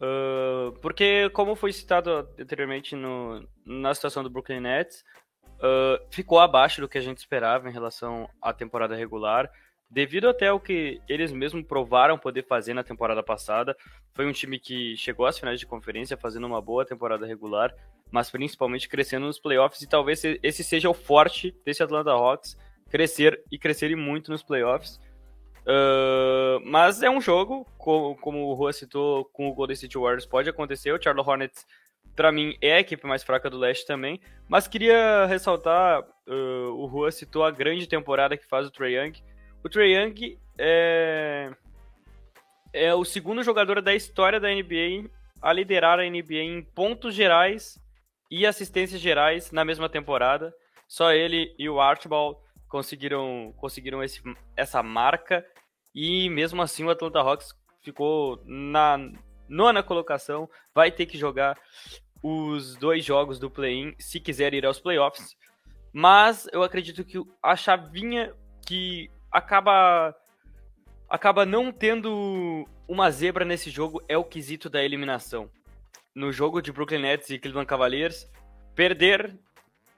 uh, 0.00 0.72
porque 0.80 1.28
como 1.30 1.56
foi 1.56 1.72
citado 1.72 2.28
anteriormente 2.38 2.94
no, 2.94 3.44
na 3.66 3.92
situação 3.92 4.22
do 4.22 4.30
Brooklyn 4.30 4.60
Nets, 4.60 5.04
uh, 5.56 6.00
ficou 6.12 6.38
abaixo 6.38 6.80
do 6.80 6.88
que 6.88 6.96
a 6.96 7.02
gente 7.02 7.18
esperava 7.18 7.68
em 7.68 7.72
relação 7.72 8.30
à 8.40 8.52
temporada 8.52 8.94
regular 8.94 9.50
devido 9.90 10.28
até 10.28 10.48
ao 10.48 10.60
que 10.60 11.00
eles 11.08 11.32
mesmos 11.32 11.64
provaram 11.66 12.18
poder 12.18 12.44
fazer 12.44 12.74
na 12.74 12.84
temporada 12.84 13.22
passada. 13.22 13.76
Foi 14.14 14.26
um 14.26 14.32
time 14.32 14.58
que 14.58 14.96
chegou 14.96 15.26
às 15.26 15.38
finais 15.38 15.58
de 15.58 15.66
conferência 15.66 16.16
fazendo 16.16 16.46
uma 16.46 16.60
boa 16.60 16.84
temporada 16.84 17.26
regular, 17.26 17.74
mas 18.10 18.30
principalmente 18.30 18.88
crescendo 18.88 19.26
nos 19.26 19.38
playoffs, 19.38 19.82
e 19.82 19.88
talvez 19.88 20.22
esse 20.42 20.62
seja 20.62 20.88
o 20.88 20.94
forte 20.94 21.54
desse 21.64 21.82
Atlanta 21.82 22.10
Hawks, 22.10 22.56
crescer 22.90 23.42
e 23.50 23.58
crescer 23.58 23.94
muito 23.96 24.30
nos 24.30 24.42
playoffs. 24.42 25.00
Uh, 25.68 26.64
mas 26.64 27.02
é 27.02 27.10
um 27.10 27.20
jogo, 27.20 27.66
como, 27.76 28.16
como 28.16 28.46
o 28.46 28.54
Rua 28.54 28.72
citou, 28.72 29.26
com 29.26 29.48
o 29.48 29.54
Golden 29.54 29.74
State 29.74 29.98
Warriors 29.98 30.24
pode 30.24 30.48
acontecer. 30.48 30.92
O 30.92 31.02
Charlotte 31.02 31.28
Hornets, 31.28 31.66
para 32.16 32.32
mim, 32.32 32.56
é 32.62 32.74
a 32.74 32.80
equipe 32.80 33.06
mais 33.06 33.22
fraca 33.22 33.50
do 33.50 33.58
leste 33.58 33.86
também. 33.86 34.18
Mas 34.48 34.66
queria 34.66 35.26
ressaltar, 35.26 36.00
uh, 36.26 36.72
o 36.74 36.86
Rua 36.86 37.10
citou 37.10 37.44
a 37.44 37.50
grande 37.50 37.86
temporada 37.86 38.36
que 38.36 38.46
faz 38.46 38.66
o 38.66 38.70
Trae 38.70 38.94
Young. 38.94 39.12
O 39.62 39.68
Trae 39.68 39.94
Young 39.94 40.38
é, 40.56 41.50
é 42.72 42.94
o 42.94 43.04
segundo 43.04 43.42
jogador 43.42 43.82
da 43.82 43.94
história 43.94 44.38
da 44.38 44.48
NBA 44.48 45.10
a 45.42 45.52
liderar 45.52 45.98
a 45.98 46.08
NBA 46.08 46.42
em 46.42 46.62
pontos 46.62 47.14
gerais 47.14 47.78
e 48.30 48.46
assistências 48.46 49.00
gerais 49.00 49.50
na 49.50 49.64
mesma 49.64 49.88
temporada. 49.88 50.54
Só 50.86 51.12
ele 51.12 51.54
e 51.58 51.68
o 51.68 51.80
Archibald 51.80 52.38
conseguiram, 52.68 53.52
conseguiram 53.56 54.02
esse, 54.02 54.22
essa 54.56 54.82
marca 54.82 55.44
e 55.94 56.28
mesmo 56.30 56.62
assim 56.62 56.84
o 56.84 56.90
Atlanta 56.90 57.18
Hawks 57.18 57.54
ficou 57.82 58.42
na 58.44 58.98
nona 59.48 59.82
colocação, 59.82 60.48
vai 60.74 60.90
ter 60.90 61.06
que 61.06 61.18
jogar 61.18 61.58
os 62.22 62.76
dois 62.76 63.04
jogos 63.04 63.38
do 63.38 63.50
play-in 63.50 63.94
se 63.98 64.20
quiser 64.20 64.54
ir 64.54 64.66
aos 64.66 64.78
playoffs. 64.78 65.36
Mas 65.92 66.46
eu 66.52 66.62
acredito 66.62 67.04
que 67.04 67.18
a 67.42 67.56
chavinha 67.56 68.34
que 68.66 69.10
acaba 69.38 70.14
acaba 71.08 71.46
não 71.46 71.72
tendo 71.72 72.68
uma 72.86 73.10
zebra 73.10 73.44
nesse 73.44 73.70
jogo 73.70 74.02
é 74.08 74.18
o 74.18 74.24
quesito 74.24 74.68
da 74.68 74.82
eliminação. 74.82 75.50
No 76.14 76.32
jogo 76.32 76.60
de 76.60 76.72
Brooklyn 76.72 77.00
Nets 77.00 77.30
e 77.30 77.38
Cleveland 77.38 77.66
Cavaliers, 77.66 78.30
perder 78.74 79.34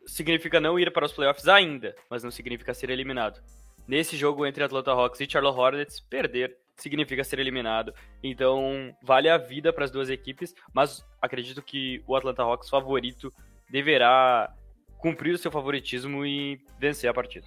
significa 0.06 0.60
não 0.60 0.78
ir 0.78 0.92
para 0.92 1.06
os 1.06 1.12
playoffs 1.12 1.48
ainda, 1.48 1.94
mas 2.08 2.22
não 2.22 2.30
significa 2.30 2.74
ser 2.74 2.90
eliminado. 2.90 3.40
Nesse 3.88 4.16
jogo 4.16 4.46
entre 4.46 4.62
Atlanta 4.62 4.92
Hawks 4.92 5.20
e 5.20 5.28
Charlotte 5.28 5.58
Hornets, 5.58 6.00
perder 6.00 6.56
significa 6.76 7.24
ser 7.24 7.38
eliminado. 7.38 7.92
Então, 8.22 8.94
vale 9.02 9.28
a 9.28 9.36
vida 9.36 9.72
para 9.72 9.84
as 9.84 9.90
duas 9.90 10.08
equipes, 10.08 10.54
mas 10.72 11.04
acredito 11.20 11.62
que 11.62 12.02
o 12.06 12.14
Atlanta 12.14 12.42
Hawks 12.42 12.68
favorito 12.68 13.32
deverá 13.68 14.52
cumprir 14.98 15.34
o 15.34 15.38
seu 15.38 15.50
favoritismo 15.50 16.24
e 16.24 16.60
vencer 16.78 17.10
a 17.10 17.14
partida. 17.14 17.46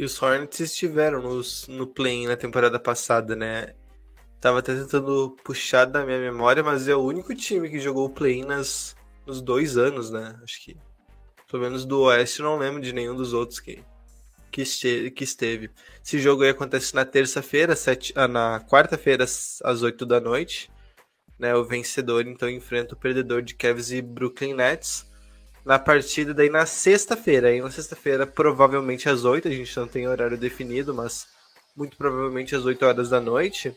E 0.00 0.04
os 0.04 0.22
Hornets 0.22 0.58
estiveram 0.60 1.20
nos, 1.20 1.68
no 1.68 1.86
play 1.86 2.26
na 2.26 2.34
temporada 2.34 2.80
passada, 2.80 3.36
né? 3.36 3.74
Tava 4.40 4.60
até 4.60 4.74
tentando 4.74 5.36
puxar 5.44 5.84
da 5.84 6.06
minha 6.06 6.18
memória, 6.18 6.62
mas 6.62 6.88
é 6.88 6.96
o 6.96 7.04
único 7.04 7.34
time 7.34 7.68
que 7.68 7.78
jogou 7.78 8.06
o 8.06 8.10
play 8.10 8.42
nos 8.42 8.96
dois 9.42 9.76
anos, 9.76 10.10
né? 10.10 10.40
Acho 10.42 10.64
que 10.64 10.74
pelo 11.50 11.64
menos 11.64 11.84
do 11.84 12.00
Oeste, 12.00 12.40
não 12.40 12.56
lembro 12.56 12.80
de 12.80 12.94
nenhum 12.94 13.14
dos 13.14 13.34
outros 13.34 13.60
que, 13.60 13.84
que, 14.50 14.62
este, 14.62 15.10
que 15.10 15.22
esteve. 15.22 15.70
Esse 16.02 16.18
jogo 16.18 16.44
aí 16.44 16.48
acontece 16.48 16.94
na 16.94 17.04
terça-feira, 17.04 17.74
ah, 18.14 18.26
na 18.26 18.58
quarta-feira, 18.58 19.24
às 19.24 19.82
8 19.82 20.06
da 20.06 20.18
noite. 20.18 20.70
Né, 21.38 21.54
o 21.54 21.62
vencedor 21.62 22.26
então 22.26 22.48
enfrenta 22.48 22.94
o 22.94 22.98
perdedor 22.98 23.42
de 23.42 23.54
Cavs 23.54 23.90
e 23.92 24.00
Brooklyn 24.00 24.54
Nets 24.54 25.09
na 25.64 25.78
partida 25.78 26.32
daí 26.34 26.50
na 26.50 26.66
sexta-feira. 26.66 27.48
Aí 27.48 27.60
na 27.60 27.70
sexta-feira, 27.70 28.26
provavelmente 28.26 29.08
às 29.08 29.24
8, 29.24 29.48
a 29.48 29.50
gente 29.50 29.76
não 29.76 29.86
tem 29.86 30.08
horário 30.08 30.36
definido, 30.36 30.94
mas 30.94 31.28
muito 31.76 31.96
provavelmente 31.96 32.54
às 32.54 32.64
8 32.64 32.84
horas 32.84 33.10
da 33.10 33.20
noite, 33.20 33.76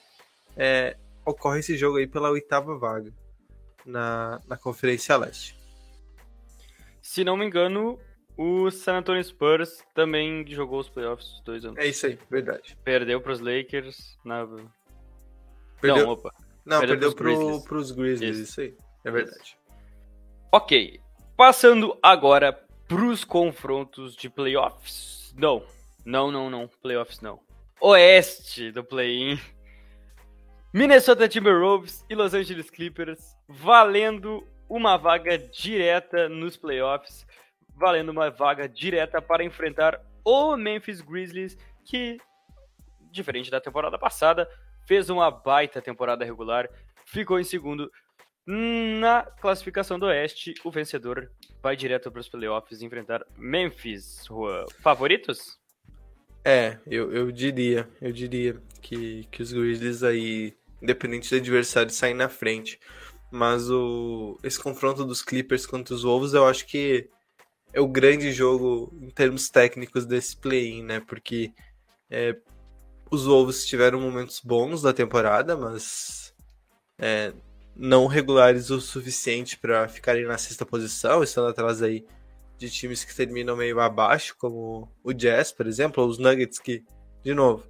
é, 0.56 0.98
ocorre 1.26 1.60
esse 1.60 1.78
jogo 1.78 1.98
aí 1.98 2.08
pela 2.08 2.30
oitava 2.30 2.78
vaga 2.78 3.12
na, 3.86 4.42
na 4.48 4.58
Conferência 4.58 5.16
Leste. 5.18 5.58
Se 7.02 7.24
não 7.24 7.36
me 7.36 7.46
engano, 7.46 8.00
o 8.38 8.72
San 8.72 8.98
Antonio 8.98 9.24
Spurs 9.24 9.84
também 9.94 10.46
jogou 10.48 10.80
os 10.80 10.90
playoffs 10.90 11.42
dois 11.46 11.66
anos. 11.66 11.78
É 11.78 11.88
isso 11.88 12.06
aí, 12.06 12.18
verdade. 12.30 12.78
Perdeu 12.84 13.22
para 13.22 13.34
os 13.34 13.40
Lakers 13.40 14.18
na. 14.24 14.48
Perdeu... 15.82 16.06
Não, 16.06 16.14
opa. 16.14 16.34
Não, 16.66 16.80
perdeu, 16.80 17.14
perdeu 17.14 17.62
para 17.62 17.78
os 17.78 17.92
Grizzlies, 17.92 18.38
isso. 18.38 18.52
isso 18.52 18.62
aí. 18.62 18.78
É 19.04 19.12
verdade. 19.12 19.58
Ok. 20.50 21.03
Passando 21.46 22.00
agora 22.02 22.54
para 22.88 23.04
os 23.04 23.26
confrontos 23.26 24.16
de 24.16 24.30
playoffs. 24.30 25.36
Não, 25.38 25.62
não, 26.06 26.32
não, 26.32 26.50
não. 26.50 26.70
Playoffs 26.82 27.20
não. 27.20 27.42
Oeste 27.82 28.72
do 28.72 28.82
play-in. 28.82 29.38
Minnesota 30.74 31.28
Timberwolves 31.28 32.06
e 32.10 32.16
Los 32.16 32.34
Angeles 32.34 32.70
Clippers 32.70 33.36
valendo 33.46 34.48
uma 34.70 34.96
vaga 34.96 35.38
direta 35.38 36.30
nos 36.30 36.56
playoffs, 36.56 37.28
valendo 37.76 38.14
uma 38.14 38.32
vaga 38.32 38.70
direta 38.70 39.22
para 39.22 39.44
enfrentar 39.44 40.00
o 40.24 40.56
Memphis 40.56 41.02
Grizzlies, 41.02 41.58
que, 41.84 42.20
diferente 43.12 43.52
da 43.52 43.60
temporada 43.60 44.00
passada, 44.00 44.50
fez 44.88 45.10
uma 45.10 45.30
baita 45.30 45.82
temporada 45.82 46.24
regular, 46.24 46.70
ficou 47.06 47.38
em 47.38 47.44
segundo 47.44 47.92
na 48.46 49.24
classificação 49.24 49.98
do 49.98 50.06
Oeste. 50.06 50.54
O 50.64 50.72
vencedor 50.72 51.32
vai 51.64 51.78
direto 51.78 52.12
para 52.12 52.20
os 52.20 52.28
playoffs 52.28 52.82
enfrentar 52.82 53.26
Memphis. 53.38 54.28
Favoritos? 54.82 55.58
É, 56.44 56.78
eu, 56.86 57.14
eu 57.14 57.32
diria, 57.32 57.90
eu 58.02 58.12
diria 58.12 58.62
que, 58.82 59.24
que 59.32 59.42
os 59.42 59.54
Grizzlies 59.54 60.04
aí, 60.04 60.54
independente 60.82 61.30
do 61.30 61.38
adversário, 61.38 61.90
saem 61.90 62.14
na 62.14 62.28
frente. 62.28 62.78
Mas 63.32 63.72
o, 63.72 64.38
esse 64.44 64.60
confronto 64.60 65.06
dos 65.06 65.24
Clippers 65.24 65.66
contra 65.66 65.96
os 65.96 66.04
Wolves, 66.04 66.34
eu 66.34 66.46
acho 66.46 66.68
que 66.68 67.10
é 67.72 67.80
o 67.80 67.88
grande 67.88 68.32
jogo 68.34 68.94
em 69.02 69.10
termos 69.10 69.50
técnicos 69.50 70.06
desse 70.06 70.36
play-in, 70.36 70.84
né? 70.84 71.00
Porque 71.00 71.52
é, 72.12 72.38
os 73.10 73.26
Wolves 73.26 73.66
tiveram 73.66 74.02
momentos 74.02 74.42
bons 74.44 74.82
da 74.82 74.94
temporada, 74.94 75.56
mas 75.56 76.36
é, 77.00 77.34
não 77.76 78.08
regulares 78.08 78.70
o 78.70 78.80
suficiente 78.80 79.58
para 79.58 79.88
ficarem 79.88 80.26
na 80.26 80.38
sexta 80.38 80.66
posição, 80.66 81.24
estando 81.24 81.48
atrás 81.48 81.82
aí 81.82 82.06
de 82.58 82.70
times 82.70 83.04
que 83.04 83.16
terminam 83.16 83.56
meio 83.56 83.80
abaixo, 83.80 84.36
como 84.38 84.92
o 85.04 85.12
Jazz, 85.12 85.52
por 85.52 85.68
exemplo, 85.68 86.04
ou 86.04 86.10
os 86.10 86.18
Nuggets, 86.18 86.60
que, 86.60 86.84
de 87.24 87.34
novo, 87.34 87.68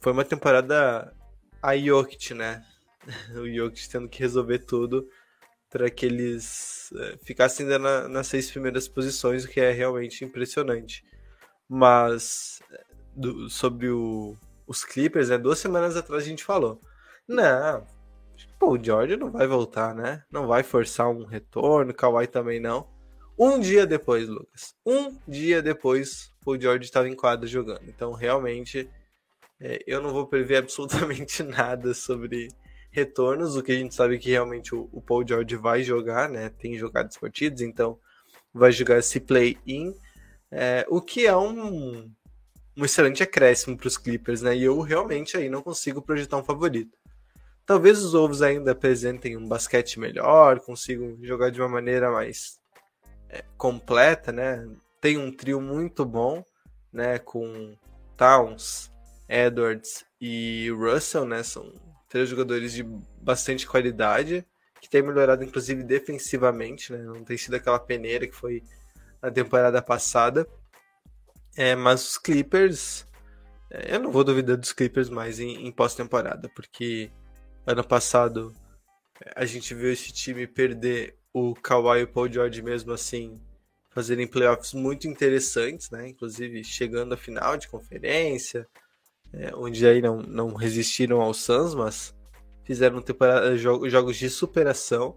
foi 0.00 0.12
uma 0.12 0.24
temporada 0.24 1.14
a 1.62 1.76
Jokic, 1.76 2.34
né? 2.34 2.64
o 3.36 3.48
Jokic 3.48 3.88
tendo 3.88 4.08
que 4.08 4.20
resolver 4.20 4.60
tudo 4.60 5.06
para 5.70 5.90
que 5.90 6.06
eles 6.06 6.90
é, 6.96 7.18
ficassem 7.22 7.66
ainda 7.66 7.78
na, 7.78 8.08
nas 8.08 8.26
seis 8.28 8.50
primeiras 8.50 8.88
posições, 8.88 9.44
o 9.44 9.48
que 9.48 9.60
é 9.60 9.70
realmente 9.72 10.24
impressionante. 10.24 11.04
Mas 11.68 12.60
do, 13.14 13.50
sobre 13.50 13.90
o, 13.90 14.36
os 14.66 14.84
Clippers, 14.84 15.28
né, 15.28 15.38
duas 15.38 15.58
semanas 15.58 15.96
atrás 15.96 16.22
a 16.22 16.26
gente 16.26 16.44
falou, 16.44 16.80
não, 17.28 17.86
pô, 18.58 18.72
o 18.72 18.82
George 18.82 19.16
não 19.16 19.30
vai 19.30 19.46
voltar, 19.46 19.94
né? 19.94 20.22
Não 20.30 20.46
vai 20.46 20.62
forçar 20.62 21.08
um 21.08 21.24
retorno, 21.24 21.94
Kawhi 21.94 22.26
também 22.26 22.60
não. 22.60 22.88
Um 23.38 23.58
dia 23.60 23.86
depois, 23.86 24.28
Lucas, 24.28 24.74
um 24.84 25.18
dia 25.28 25.60
depois, 25.60 26.30
o 26.44 26.58
George 26.58 26.84
estava 26.84 27.08
em 27.08 27.14
quadro 27.14 27.46
jogando. 27.46 27.82
Então, 27.86 28.12
realmente, 28.12 28.88
é, 29.60 29.82
eu 29.86 30.00
não 30.00 30.10
vou 30.10 30.26
prever 30.26 30.56
absolutamente 30.64 31.42
nada 31.42 31.92
sobre 31.92 32.48
retornos, 32.90 33.56
o 33.56 33.62
que 33.62 33.72
a 33.72 33.76
gente 33.76 33.94
sabe 33.94 34.18
que 34.18 34.30
realmente 34.30 34.74
o, 34.74 34.88
o 34.90 35.02
Paul 35.02 35.26
George 35.26 35.54
vai 35.56 35.82
jogar, 35.82 36.30
né? 36.30 36.48
Tem 36.48 36.78
jogado 36.78 37.08
as 37.08 37.16
partidas, 37.18 37.60
então 37.60 37.98
vai 38.54 38.72
jogar 38.72 38.98
esse 38.98 39.20
play-in, 39.20 39.94
é, 40.50 40.86
o 40.88 41.02
que 41.02 41.26
é 41.26 41.36
um, 41.36 42.10
um 42.74 42.84
excelente 42.84 43.22
acréscimo 43.22 43.76
para 43.76 43.88
os 43.88 43.98
Clippers, 43.98 44.40
né? 44.40 44.56
E 44.56 44.62
eu 44.64 44.80
realmente 44.80 45.36
aí 45.36 45.50
não 45.50 45.62
consigo 45.62 46.00
projetar 46.00 46.38
um 46.38 46.44
favorito. 46.44 46.96
Talvez 47.66 48.00
os 48.00 48.12
Wolves 48.12 48.42
ainda 48.42 48.70
apresentem 48.70 49.36
um 49.36 49.48
basquete 49.48 49.98
melhor, 49.98 50.60
consigam 50.60 51.18
jogar 51.20 51.50
de 51.50 51.60
uma 51.60 51.68
maneira 51.68 52.12
mais 52.12 52.60
é, 53.28 53.42
completa, 53.56 54.30
né? 54.30 54.64
Tem 55.00 55.18
um 55.18 55.32
trio 55.32 55.60
muito 55.60 56.04
bom, 56.04 56.44
né? 56.92 57.18
Com 57.18 57.76
Towns, 58.16 58.92
Edwards 59.28 60.04
e 60.20 60.70
Russell, 60.70 61.24
né? 61.24 61.42
São 61.42 61.72
três 62.08 62.28
jogadores 62.28 62.72
de 62.72 62.84
bastante 63.20 63.66
qualidade, 63.66 64.46
que 64.80 64.88
tem 64.88 65.02
melhorado 65.02 65.42
inclusive 65.42 65.82
defensivamente, 65.82 66.92
né? 66.92 66.98
Não 66.98 67.24
tem 67.24 67.36
sido 67.36 67.54
aquela 67.54 67.80
peneira 67.80 68.28
que 68.28 68.34
foi 68.34 68.62
na 69.20 69.28
temporada 69.28 69.82
passada. 69.82 70.46
É, 71.56 71.74
mas 71.74 72.10
os 72.10 72.18
Clippers, 72.18 73.08
é, 73.72 73.96
eu 73.96 73.98
não 73.98 74.12
vou 74.12 74.22
duvidar 74.22 74.56
dos 74.56 74.72
Clippers 74.72 75.10
mais 75.10 75.40
em, 75.40 75.66
em 75.66 75.72
pós-temporada, 75.72 76.48
porque 76.54 77.10
ano 77.66 77.84
passado 77.84 78.54
a 79.34 79.44
gente 79.44 79.74
viu 79.74 79.92
esse 79.92 80.12
time 80.12 80.46
perder 80.46 81.16
o 81.32 81.54
Kawhi 81.54 82.00
e 82.00 82.02
o 82.04 82.08
Paul 82.08 82.30
George 82.30 82.62
mesmo 82.62 82.92
assim 82.92 83.40
fazerem 83.90 84.26
playoffs 84.26 84.74
muito 84.74 85.08
interessantes, 85.08 85.90
né? 85.90 86.08
Inclusive 86.08 86.62
chegando 86.62 87.14
à 87.14 87.16
final 87.16 87.56
de 87.56 87.66
conferência, 87.66 88.68
é, 89.32 89.54
onde 89.54 89.86
aí 89.86 90.02
não, 90.02 90.18
não 90.18 90.54
resistiram 90.54 91.20
ao 91.20 91.32
Suns, 91.32 91.74
mas 91.74 92.14
fizeram 92.62 93.00
temporada, 93.00 93.56
jogos 93.56 94.16
de 94.16 94.28
superação. 94.28 95.16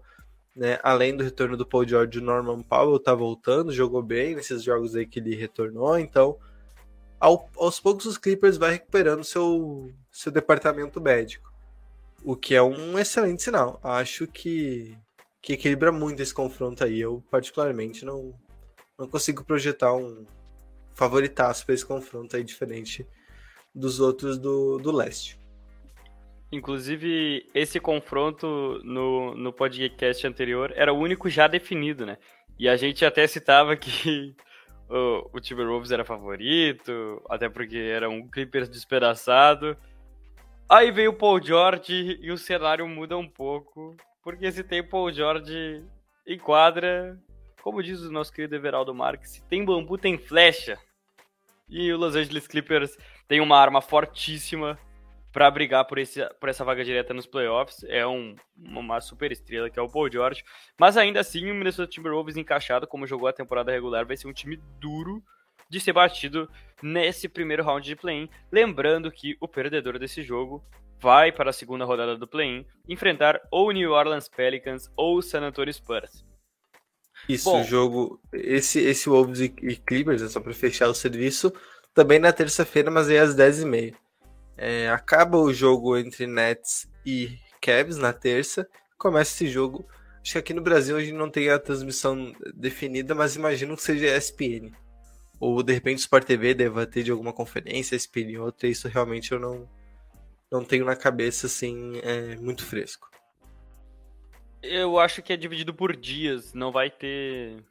Né? 0.56 0.80
Além 0.82 1.16
do 1.16 1.24
retorno 1.24 1.58
do 1.58 1.66
Paul 1.66 1.88
George, 1.88 2.20
o 2.20 2.24
Norman 2.24 2.62
Powell 2.64 3.00
tá 3.00 3.14
voltando, 3.14 3.72
jogou 3.72 4.02
bem 4.02 4.36
nesses 4.36 4.64
jogos 4.64 4.96
aí 4.96 5.06
que 5.06 5.20
ele 5.20 5.36
retornou, 5.36 5.98
então 6.00 6.38
ao, 7.20 7.50
aos 7.58 7.80
poucos 7.80 8.06
os 8.06 8.18
Clippers 8.18 8.58
vai 8.58 8.72
recuperando 8.72 9.24
seu, 9.24 9.92
seu 10.12 10.32
departamento 10.32 11.02
médico. 11.02 11.49
O 12.24 12.36
que 12.36 12.56
é 12.56 12.62
um 12.62 12.98
excelente 13.00 13.44
sinal. 13.44 13.80
Acho 13.84 14.28
que, 14.28 14.98
que 15.42 15.54
equilibra 15.54 15.92
muito 15.92 16.22
esse 16.22 16.34
confronto 16.34 16.84
aí. 16.84 17.00
Eu, 17.00 17.24
particularmente, 17.32 18.06
não, 18.06 18.34
não 18.98 19.08
consigo 19.08 19.44
projetar 19.44 19.94
um 19.94 20.26
favoritaço 20.94 21.66
para 21.66 21.76
esse 21.76 21.86
confronto 21.86 22.36
aí, 22.36 22.44
diferente 22.44 23.08
dos 23.74 24.00
outros 24.00 24.38
do, 24.38 24.78
do 24.78 24.92
leste. 24.92 25.40
Inclusive, 26.52 27.48
esse 27.54 27.80
confronto 27.80 28.82
no, 28.84 29.36
no 29.36 29.54
podcast 29.54 30.26
anterior 30.26 30.74
era 30.76 30.92
o 30.92 30.98
único 30.98 31.30
já 31.30 31.48
definido, 31.48 32.06
né? 32.06 32.18
E 32.58 32.68
a 32.68 32.76
gente 32.76 33.06
até 33.06 33.26
citava 33.28 33.78
que 33.78 34.36
o, 34.90 35.30
o 35.32 35.40
Timberwolves 35.40 35.92
era 35.92 36.04
favorito, 36.04 37.22
até 37.30 37.48
porque 37.48 37.78
era 37.78 38.10
um 38.10 38.28
Clippers 38.28 38.68
despedaçado. 38.68 39.78
Aí 40.72 40.92
veio 40.92 41.10
o 41.10 41.16
Paul 41.16 41.42
George 41.42 42.20
e 42.22 42.32
o 42.32 42.38
cenário 42.38 42.88
muda 42.88 43.18
um 43.18 43.28
pouco, 43.28 43.98
porque 44.22 44.52
se 44.52 44.64
tem 44.64 44.88
Paul 44.88 45.12
George 45.12 45.84
em 46.28 46.38
quadra, 46.38 47.20
como 47.64 47.82
diz 47.82 48.02
o 48.02 48.12
nosso 48.12 48.32
querido 48.32 48.56
Everaldo 48.56 48.94
Marques, 48.94 49.32
se 49.32 49.44
tem 49.48 49.66
bambu 49.66 49.98
tem 49.98 50.16
flecha. 50.16 50.78
E 51.68 51.92
o 51.92 51.98
Los 51.98 52.16
Angeles 52.16 52.48
Clippers 52.48 52.96
tem 53.28 53.42
uma 53.42 53.58
arma 53.58 53.82
fortíssima 53.82 54.78
para 55.32 55.50
brigar 55.50 55.86
por, 55.86 55.98
esse, 55.98 56.24
por 56.40 56.50
essa 56.50 56.64
vaga 56.64 56.86
direta 56.86 57.16
nos 57.16 57.26
playoffs. 57.26 57.84
É 57.88 58.06
um, 58.06 58.36
uma 58.56 59.02
super 59.02 59.32
estrela 59.32 59.72
que 59.72 59.80
é 59.80 59.82
o 59.82 59.90
Paul 59.90 60.12
George. 60.12 60.44
Mas 60.80 60.98
ainda 60.98 61.20
assim, 61.20 61.50
o 61.50 61.56
Minnesota 61.56 61.90
Timberwolves 61.90 62.38
encaixado, 62.38 62.88
como 62.88 63.08
jogou 63.08 63.28
a 63.28 63.34
temporada 63.34 63.72
regular, 63.72 64.06
vai 64.06 64.18
ser 64.18 64.28
um 64.28 64.34
time 64.34 64.58
duro 64.80 65.24
de 65.70 65.80
ser 65.80 65.94
batido 65.94 66.50
nesse 66.82 67.30
primeiro 67.30 67.64
round 67.64 67.86
de 67.86 67.96
play-in. 67.96 68.30
Lembrando 68.52 69.12
que 69.12 69.38
o 69.40 69.48
perdedor 69.48 70.00
desse 70.00 70.24
jogo 70.24 70.64
vai 71.00 71.32
para 71.32 71.52
a 71.52 71.54
segunda 71.54 71.86
rodada 71.86 72.18
do 72.18 72.28
play-in 72.28 72.66
enfrentar 72.88 73.40
ou 73.52 73.70
o 73.70 73.72
New 73.72 73.92
Orleans 73.92 74.28
Pelicans 74.28 74.92
ou 74.96 75.18
o 75.18 75.22
San 75.22 75.42
Antonio 75.42 75.74
Spurs. 75.74 76.26
Isso, 77.28 77.54
o 77.54 77.64
jogo. 77.64 78.20
Esse, 78.34 78.80
esse 78.80 79.10
Wolves 79.10 79.42
e 79.42 79.50
Clippers, 79.50 80.22
é 80.22 80.30
só 80.30 80.40
para 80.40 80.54
fechar 80.54 80.88
o 80.88 80.94
serviço, 80.94 81.54
também 81.94 82.20
na 82.20 82.32
terça-feira, 82.32 82.90
mas 82.90 83.10
aí 83.10 83.18
às 83.18 83.36
10h30. 83.36 83.94
É, 84.58 84.90
acaba 84.90 85.38
o 85.38 85.54
jogo 85.54 85.98
entre 85.98 86.28
Nets 86.28 86.90
e 87.06 87.38
Cavs 87.62 87.98
na 87.98 88.14
terça. 88.14 88.68
Começa 88.98 89.32
esse 89.34 89.48
jogo. 89.48 89.86
Acho 90.22 90.34
que 90.34 90.38
aqui 90.38 90.54
no 90.54 90.62
Brasil 90.62 90.98
a 90.98 91.02
gente 91.02 91.14
não 91.14 91.30
tem 91.30 91.50
a 91.50 91.60
transmissão 91.60 92.34
definida, 92.54 93.16
mas 93.16 93.36
imagino 93.36 93.76
que 93.76 93.84
seja 93.84 94.18
ESPN. 94.18 94.72
Ou 95.40 95.64
de 95.64 95.74
repente 95.74 96.00
Sport 96.00 96.26
TV 96.26 96.54
deva 96.54 96.86
ter 96.86 97.04
de 97.04 97.12
alguma 97.12 97.32
conferência, 97.32 97.96
ESPN 97.96 98.38
outra. 98.40 98.68
Isso 98.68 98.88
realmente 98.88 99.32
eu 99.32 99.40
não, 99.40 99.70
não 100.52 100.64
tenho 100.64 100.86
na 100.86 100.96
cabeça 100.96 101.48
assim, 101.48 102.00
é, 102.04 102.36
muito 102.38 102.66
fresco. 102.66 103.10
Eu 104.62 105.00
acho 105.00 105.22
que 105.22 105.32
é 105.32 105.38
dividido 105.38 105.74
por 105.74 105.96
dias, 105.96 106.54
não 106.54 106.72
vai 106.72 106.90
ter. 106.90 107.64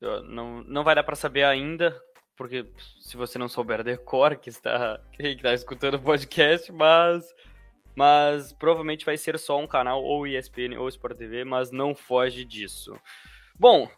Não, 0.00 0.64
não 0.64 0.82
vai 0.82 0.94
dar 0.94 1.02
para 1.02 1.14
saber 1.14 1.44
ainda 1.44 1.94
porque 2.40 2.64
se 3.02 3.18
você 3.18 3.38
não 3.38 3.50
souber 3.50 3.84
decor 3.84 4.34
que 4.36 4.48
está, 4.48 4.98
que 5.12 5.26
está 5.26 5.52
escutando 5.52 5.96
o 5.96 6.02
podcast, 6.02 6.72
mas, 6.72 7.22
mas 7.94 8.50
provavelmente 8.54 9.04
vai 9.04 9.18
ser 9.18 9.38
só 9.38 9.58
um 9.60 9.66
canal 9.66 10.02
ou 10.02 10.26
ESPN 10.26 10.78
ou 10.78 10.88
Sport 10.88 11.18
TV, 11.18 11.44
mas 11.44 11.70
não 11.70 11.94
foge 11.94 12.42
disso. 12.46 12.98
Bom, 13.58 13.90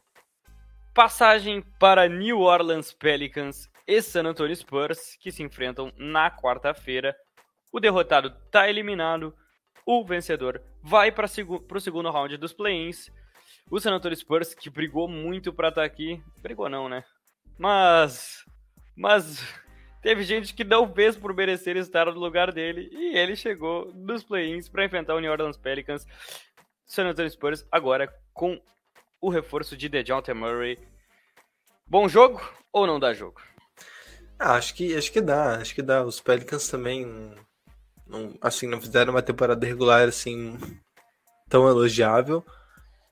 passagem 0.94 1.62
para 1.78 2.08
New 2.08 2.40
Orleans 2.40 2.92
Pelicans 2.92 3.70
e 3.86 4.00
San 4.02 4.24
Antonio 4.24 4.54
Spurs, 4.54 5.16
que 5.18 5.32
se 5.32 5.42
enfrentam 5.42 5.92
na 5.96 6.30
quarta-feira. 6.30 7.16
O 7.72 7.80
derrotado 7.80 8.28
está 8.44 8.68
eliminado, 8.68 9.34
o 9.86 10.04
vencedor 10.04 10.62
vai 10.82 11.10
para 11.10 11.26
o 11.26 11.80
segundo 11.80 12.10
round 12.10 12.36
dos 12.36 12.52
play-ins. 12.52 13.10
O 13.70 13.80
San 13.80 13.94
Antonio 13.94 14.16
Spurs, 14.16 14.54
que 14.54 14.68
brigou 14.68 15.08
muito 15.08 15.52
para 15.52 15.68
estar 15.68 15.80
tá 15.80 15.86
aqui, 15.86 16.22
brigou 16.42 16.68
não, 16.68 16.88
né? 16.88 17.02
Mas. 17.58 18.44
Mas. 18.96 19.42
Teve 20.02 20.24
gente 20.24 20.52
que 20.52 20.64
não 20.64 20.92
fez 20.92 21.16
por 21.16 21.32
merecer 21.32 21.76
estar 21.76 22.06
no 22.06 22.18
lugar 22.18 22.52
dele. 22.52 22.88
E 22.92 23.16
ele 23.16 23.36
chegou 23.36 23.92
nos 23.94 24.24
play-ins 24.24 24.68
para 24.68 24.84
enfrentar 24.84 25.14
o 25.14 25.20
New 25.20 25.30
Orleans 25.30 25.56
Pelicans. 25.56 26.04
San 26.84 27.06
Antonio 27.06 27.30
Spurs 27.30 27.64
agora 27.70 28.12
com 28.34 28.60
o 29.22 29.30
reforço 29.30 29.76
de 29.76 29.88
DeJounte 29.88 30.34
Murray. 30.34 30.76
Bom 31.86 32.08
jogo 32.08 32.42
ou 32.72 32.88
não 32.88 32.98
dá 32.98 33.14
jogo? 33.14 33.40
Ah, 34.36 34.56
acho 34.56 34.74
que 34.74 34.96
acho 34.96 35.12
que 35.12 35.20
dá, 35.20 35.58
acho 35.58 35.72
que 35.72 35.80
dá. 35.80 36.04
Os 36.04 36.20
Pelicans 36.20 36.66
também 36.66 37.06
não, 38.04 38.36
assim 38.40 38.66
não 38.66 38.80
fizeram 38.80 39.14
uma 39.14 39.22
temporada 39.22 39.64
regular 39.64 40.08
assim 40.08 40.58
tão 41.48 41.68
elogiável. 41.68 42.44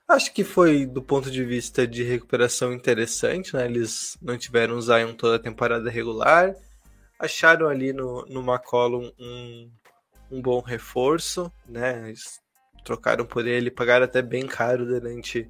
Acho 0.09 0.35
que 0.35 0.43
foi, 0.43 0.85
do 0.85 1.01
ponto 1.01 1.31
de 1.31 1.45
vista 1.45 1.87
de 1.87 2.03
recuperação, 2.03 2.73
interessante, 2.73 3.55
né? 3.55 3.65
Eles 3.67 4.19
não 4.21 4.37
tiveram 4.37 4.75
o 4.75 4.83
Zion 4.83 5.15
toda 5.15 5.37
a 5.37 5.39
temporada 5.39 5.89
regular. 5.89 6.53
Acharam 7.17 7.69
ali 7.69 7.93
no, 7.93 8.27
no 8.27 8.41
McCollum 8.41 9.13
um, 9.17 9.71
um 10.33 10.43
bom 10.43 10.61
reforço, 10.61 11.53
né? 11.69 12.09
Eles 12.09 12.41
trocaram 12.85 13.25
por 13.25 13.47
ele, 13.47 13.71
pagaram 13.71 14.05
até 14.05 14.21
bem 14.21 14.49
caro 14.49 14.85
durante 14.85 15.49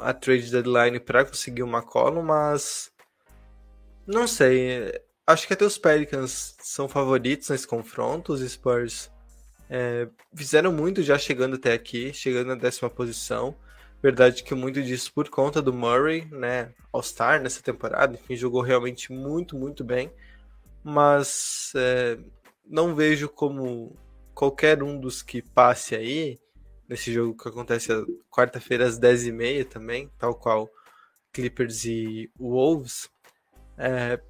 a 0.00 0.12
trade 0.12 0.50
deadline 0.50 0.98
para 0.98 1.24
conseguir 1.24 1.62
o 1.62 1.68
McCollum, 1.68 2.22
mas 2.22 2.90
não 4.06 4.26
sei. 4.26 4.92
Acho 5.26 5.46
que 5.46 5.52
até 5.52 5.64
os 5.64 5.78
Pelicans 5.78 6.54
são 6.60 6.88
favoritos 6.88 7.48
nesse 7.48 7.66
confronto. 7.66 8.32
Os 8.32 8.40
Spurs 8.40 9.10
é, 9.68 10.08
fizeram 10.34 10.72
muito 10.72 11.02
já 11.02 11.18
chegando 11.18 11.56
até 11.56 11.72
aqui, 11.72 12.12
chegando 12.12 12.48
na 12.48 12.54
décima 12.54 12.90
posição. 12.90 13.54
Verdade 14.02 14.42
que 14.42 14.54
muito 14.54 14.82
disso 14.82 15.10
por 15.14 15.30
conta 15.30 15.62
do 15.62 15.72
Murray, 15.72 16.28
né? 16.30 16.72
All-Star 16.92 17.40
nessa 17.42 17.62
temporada, 17.62 18.14
enfim, 18.14 18.36
jogou 18.36 18.60
realmente 18.60 19.10
muito, 19.10 19.56
muito 19.56 19.82
bem. 19.82 20.12
Mas 20.82 21.72
é, 21.74 22.18
não 22.66 22.94
vejo 22.94 23.28
como 23.30 23.96
qualquer 24.34 24.82
um 24.82 25.00
dos 25.00 25.22
que 25.22 25.40
passe 25.40 25.94
aí, 25.94 26.38
nesse 26.88 27.12
jogo 27.12 27.36
que 27.36 27.48
acontece 27.48 27.88
quarta-feira 28.30 28.86
às 28.86 28.98
10h30 28.98 29.64
também, 29.66 30.10
tal 30.18 30.34
qual 30.34 30.68
Clippers 31.32 31.84
e 31.84 32.30
Wolves, 32.38 33.08
é, 33.76 34.20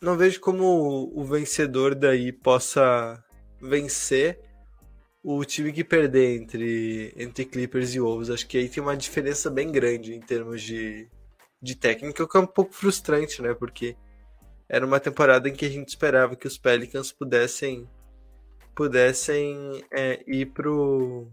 não 0.00 0.16
vejo 0.16 0.40
como 0.40 1.10
o 1.14 1.24
vencedor 1.24 1.94
daí 1.94 2.32
possa 2.32 3.22
vencer 3.60 4.40
o 5.22 5.44
time 5.44 5.72
que 5.72 5.84
perder 5.84 6.40
entre, 6.40 7.12
entre 7.16 7.44
Clippers 7.44 7.94
e 7.94 8.00
Wolves. 8.00 8.30
Acho 8.30 8.46
que 8.46 8.56
aí 8.56 8.68
tem 8.68 8.82
uma 8.82 8.96
diferença 8.96 9.50
bem 9.50 9.70
grande 9.70 10.14
em 10.14 10.20
termos 10.20 10.62
de, 10.62 11.08
de 11.60 11.74
técnica, 11.74 12.24
o 12.24 12.28
que 12.28 12.36
é 12.36 12.40
um 12.40 12.46
pouco 12.46 12.72
frustrante, 12.72 13.42
né? 13.42 13.52
Porque 13.52 13.96
era 14.68 14.86
uma 14.86 15.00
temporada 15.00 15.48
em 15.48 15.52
que 15.52 15.66
a 15.66 15.68
gente 15.68 15.88
esperava 15.88 16.36
que 16.36 16.46
os 16.46 16.56
Pelicans 16.56 17.12
pudessem 17.12 17.88
pudessem 18.74 19.84
é, 19.90 20.22
ir 20.26 20.46
pro 20.46 21.30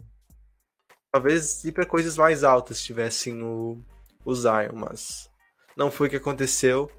talvez 1.12 1.64
ir 1.64 1.72
para 1.72 1.86
coisas 1.86 2.16
mais 2.16 2.44
altas 2.44 2.78
se 2.78 2.84
tivessem 2.84 3.42
o, 3.42 3.82
o 4.24 4.34
Zion, 4.34 4.74
mas 4.74 5.30
não 5.76 5.90
foi 5.90 6.06
o 6.06 6.10
que 6.10 6.16
aconteceu. 6.16 6.90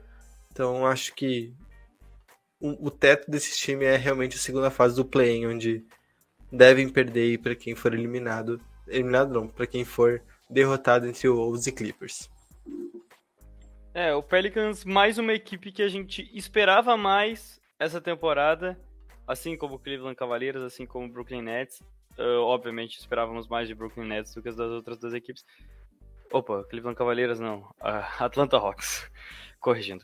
Então 0.51 0.85
acho 0.85 1.13
que 1.13 1.53
o, 2.59 2.87
o 2.87 2.91
teto 2.91 3.29
desse 3.29 3.57
time 3.57 3.85
é 3.85 3.95
realmente 3.95 4.35
a 4.35 4.39
segunda 4.39 4.69
fase 4.69 4.95
do 4.95 5.05
play-in, 5.05 5.47
onde 5.47 5.85
devem 6.51 6.89
perder 6.89 7.39
para 7.39 7.55
quem 7.55 7.75
for 7.75 7.93
eliminado. 7.93 8.59
Eliminado 8.87 9.33
não, 9.33 9.47
para 9.47 9.67
quem 9.67 9.85
for 9.85 10.21
derrotado 10.49 11.07
entre 11.07 11.27
o 11.27 11.35
Wolves 11.35 11.67
e 11.67 11.71
Clippers. 11.71 12.29
É, 13.93 14.13
o 14.13 14.23
Pelicans 14.23 14.83
mais 14.85 15.17
uma 15.17 15.33
equipe 15.33 15.71
que 15.71 15.81
a 15.81 15.87
gente 15.87 16.29
esperava 16.33 16.95
mais 16.97 17.59
essa 17.77 18.01
temporada, 18.01 18.79
assim 19.27 19.57
como 19.57 19.75
o 19.75 19.79
Cleveland 19.79 20.15
Cavaliers, 20.15 20.61
assim 20.61 20.85
como 20.85 21.05
o 21.05 21.09
Brooklyn 21.09 21.41
Nets. 21.41 21.81
Uh, 22.19 22.41
obviamente 22.41 22.99
esperávamos 22.99 23.47
mais 23.47 23.65
de 23.65 23.73
Brooklyn 23.73 24.05
Nets 24.05 24.33
do 24.33 24.41
que 24.41 24.49
as 24.49 24.55
das 24.57 24.69
outras 24.69 24.97
duas 24.97 25.13
equipes. 25.13 25.45
Opa, 26.29 26.65
Cleveland 26.69 26.97
Cavaliers 26.97 27.39
não, 27.39 27.59
uh, 27.59 28.03
Atlanta 28.19 28.57
Hawks, 28.57 29.09
corrigindo. 29.61 30.03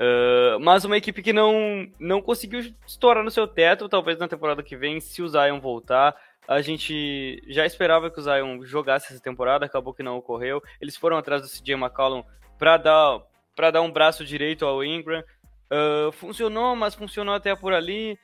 Uh, 0.00 0.58
mas 0.60 0.86
uma 0.86 0.96
equipe 0.96 1.22
que 1.22 1.32
não, 1.32 1.86
não 1.98 2.22
conseguiu 2.22 2.60
estourar 2.86 3.22
no 3.22 3.30
seu 3.30 3.46
teto, 3.46 3.86
talvez 3.86 4.18
na 4.18 4.26
temporada 4.26 4.62
que 4.62 4.74
vem, 4.74 4.98
se 4.98 5.22
o 5.22 5.28
Zion 5.28 5.60
voltar. 5.60 6.16
A 6.48 6.62
gente 6.62 7.40
já 7.46 7.66
esperava 7.66 8.10
que 8.10 8.18
o 8.18 8.22
Zion 8.22 8.64
jogasse 8.64 9.12
essa 9.12 9.22
temporada, 9.22 9.66
acabou 9.66 9.92
que 9.92 10.02
não 10.02 10.16
ocorreu. 10.16 10.62
Eles 10.80 10.96
foram 10.96 11.18
atrás 11.18 11.42
do 11.42 11.48
CJ 11.48 11.74
McCollum 11.74 12.24
para 12.58 12.78
dar, 12.78 13.22
dar 13.70 13.82
um 13.82 13.92
braço 13.92 14.24
direito 14.24 14.64
ao 14.64 14.82
Ingram. 14.82 15.22
Uh, 15.70 16.10
funcionou, 16.12 16.74
mas 16.74 16.94
funcionou 16.94 17.34
até 17.34 17.54
por 17.54 17.72
ali. 17.72 18.18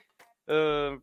Uh, 0.49 1.01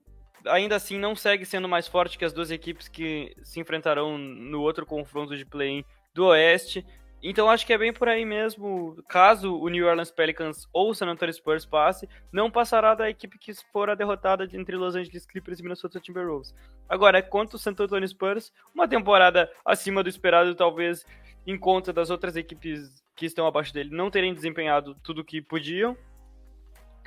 ainda 0.48 0.76
assim, 0.76 0.98
não 0.98 1.16
segue 1.16 1.46
sendo 1.46 1.68
mais 1.68 1.88
forte 1.88 2.18
que 2.18 2.26
as 2.26 2.34
duas 2.34 2.52
equipes 2.52 2.88
que 2.88 3.36
se 3.44 3.60
enfrentarão 3.60 4.18
no 4.18 4.62
outro 4.62 4.86
confronto 4.86 5.36
de 5.36 5.46
play-in 5.46 5.84
do 6.14 6.26
Oeste. 6.28 6.86
Então 7.22 7.50
acho 7.50 7.66
que 7.66 7.74
é 7.74 7.78
bem 7.78 7.92
por 7.92 8.08
aí 8.08 8.24
mesmo. 8.24 9.02
Caso 9.10 9.58
o 9.58 9.68
New 9.68 9.88
Orleans 9.88 10.12
Pelicans 10.12 10.68
ou 10.72 10.92
o 10.92 10.94
San 10.94 11.08
Antonio 11.08 11.34
Spurs 11.34 11.66
passe, 11.66 12.08
não 12.32 12.52
passará 12.52 12.94
da 12.94 13.10
equipe 13.10 13.40
que 13.40 13.52
for 13.72 13.90
a 13.90 13.96
derrotada 13.96 14.48
entre 14.54 14.76
Los 14.76 14.96
Angeles 14.96 15.26
Clippers 15.26 15.60
e 15.60 15.64
Minnesota 15.64 16.00
Timberwolves. 16.00 16.54
Agora, 16.88 17.22
quanto 17.24 17.56
o 17.56 17.58
San 17.58 17.72
Antonio 17.72 18.08
Spurs, 18.08 18.52
uma 18.74 18.88
temporada 18.88 19.52
acima 19.66 20.04
do 20.04 20.10
esperado, 20.10 20.54
talvez 20.54 21.06
em 21.48 21.58
conta 21.58 21.92
das 21.92 22.10
outras 22.10 22.36
equipes 22.36 23.04
que 23.16 23.26
estão 23.26 23.48
abaixo 23.48 23.74
dele 23.74 23.90
não 23.92 24.12
terem 24.12 24.34
desempenhado 24.34 24.96
tudo 25.04 25.22
o 25.22 25.26
que 25.26 25.42
podiam. 25.42 25.98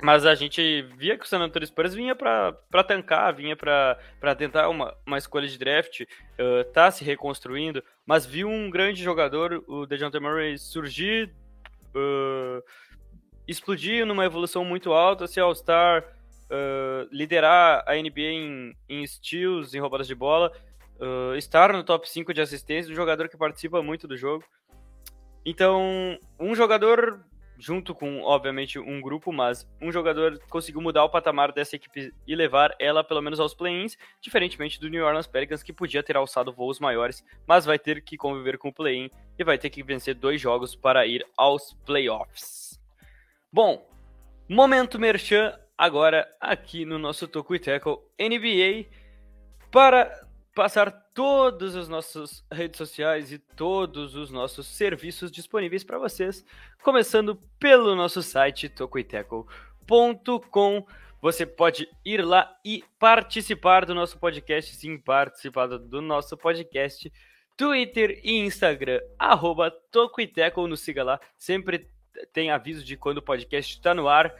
Mas 0.01 0.25
a 0.25 0.33
gente 0.33 0.81
via 0.97 1.17
que 1.17 1.25
o 1.25 1.27
San 1.27 1.39
Antonio 1.39 1.67
Spurs 1.67 1.93
vinha 1.93 2.15
para 2.15 2.53
tancar, 2.87 3.33
vinha 3.33 3.55
para 3.55 4.35
tentar 4.37 4.69
uma, 4.69 4.95
uma 5.05 5.17
escolha 5.17 5.47
de 5.47 5.57
draft, 5.57 6.01
uh, 6.01 6.63
tá 6.71 6.89
se 6.89 7.03
reconstruindo, 7.03 7.83
mas 8.05 8.25
viu 8.25 8.47
um 8.47 8.69
grande 8.69 9.03
jogador, 9.03 9.61
o 9.67 9.85
DeJounte 9.85 10.17
Murray, 10.19 10.57
surgir, 10.57 11.33
uh, 11.93 12.63
explodir 13.45 14.05
numa 14.05 14.23
evolução 14.23 14.63
muito 14.63 14.93
alta, 14.93 15.27
ser 15.27 15.41
All-Star, 15.41 16.05
uh, 16.45 17.09
liderar 17.11 17.83
a 17.85 17.95
NBA 17.95 18.21
em, 18.21 18.75
em 18.87 19.05
steals, 19.05 19.73
em 19.73 19.79
roubadas 19.79 20.07
de 20.07 20.15
bola, 20.15 20.49
uh, 20.99 21.35
estar 21.35 21.73
no 21.73 21.83
top 21.83 22.09
5 22.09 22.33
de 22.33 22.41
assistência, 22.41 22.91
um 22.91 22.95
jogador 22.95 23.27
que 23.27 23.37
participa 23.37 23.81
muito 23.81 24.07
do 24.07 24.15
jogo. 24.15 24.45
Então, 25.45 26.17
um 26.39 26.55
jogador 26.55 27.19
junto 27.59 27.93
com, 27.93 28.21
obviamente, 28.21 28.79
um 28.79 29.01
grupo, 29.01 29.33
mas 29.33 29.69
um 29.81 29.91
jogador 29.91 30.39
conseguiu 30.49 30.81
mudar 30.81 31.03
o 31.03 31.09
patamar 31.09 31.51
dessa 31.51 31.75
equipe 31.75 32.13
e 32.25 32.35
levar 32.35 32.73
ela 32.79 33.03
pelo 33.03 33.21
menos 33.21 33.39
aos 33.39 33.53
play-ins, 33.53 33.97
diferentemente 34.21 34.79
do 34.79 34.89
New 34.89 35.05
Orleans 35.05 35.27
Pelicans, 35.27 35.61
que 35.61 35.73
podia 35.73 36.01
ter 36.01 36.15
alçado 36.15 36.53
voos 36.53 36.79
maiores, 36.79 37.23
mas 37.45 37.65
vai 37.65 37.77
ter 37.77 38.01
que 38.01 38.15
conviver 38.15 38.57
com 38.57 38.69
o 38.69 38.73
play-in 38.73 39.11
e 39.37 39.43
vai 39.43 39.57
ter 39.57 39.69
que 39.69 39.83
vencer 39.83 40.15
dois 40.15 40.39
jogos 40.39 40.73
para 40.73 41.05
ir 41.05 41.25
aos 41.37 41.73
playoffs. 41.85 42.79
Bom, 43.51 43.85
momento 44.47 44.97
merchan 44.97 45.53
agora 45.77 46.33
aqui 46.39 46.85
no 46.85 46.97
nosso 46.97 47.27
Toku 47.27 47.55
e 47.55 47.59
Tackle 47.59 47.99
NBA 48.19 48.85
para 49.69 50.28
passar 50.59 50.91
todas 51.13 51.73
as 51.73 51.87
nossas 51.87 52.43
redes 52.51 52.77
sociais 52.77 53.31
e 53.31 53.39
todos 53.39 54.13
os 54.17 54.29
nossos 54.29 54.67
serviços 54.67 55.31
disponíveis 55.31 55.85
para 55.85 55.97
vocês, 55.97 56.43
começando 56.83 57.37
pelo 57.57 57.95
nosso 57.95 58.21
site 58.21 58.67
tocoiteco.com. 58.67 59.47
Você 61.21 61.45
pode 61.45 61.87
ir 62.03 62.25
lá 62.25 62.59
e 62.65 62.83
participar 62.99 63.85
do 63.85 63.95
nosso 63.95 64.19
podcast, 64.19 64.75
sim, 64.75 64.97
participar 64.97 65.67
do 65.67 66.01
nosso 66.01 66.35
podcast, 66.35 67.09
Twitter 67.55 68.19
e 68.21 68.39
Instagram, 68.39 68.99
arroba 69.17 69.71
Tocoiteco, 69.71 70.67
nos 70.67 70.81
siga 70.81 71.05
lá, 71.05 71.21
sempre 71.37 71.89
tem 72.33 72.51
aviso 72.51 72.83
de 72.83 72.97
quando 72.97 73.19
o 73.19 73.23
podcast 73.23 73.75
está 73.75 73.93
no 73.93 74.09
ar, 74.09 74.35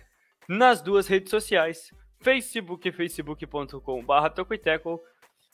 nas 0.49 0.81
duas 0.81 1.07
redes 1.07 1.29
sociais, 1.29 1.93
Facebook, 2.19 2.91
facebook.com.br 2.91 4.43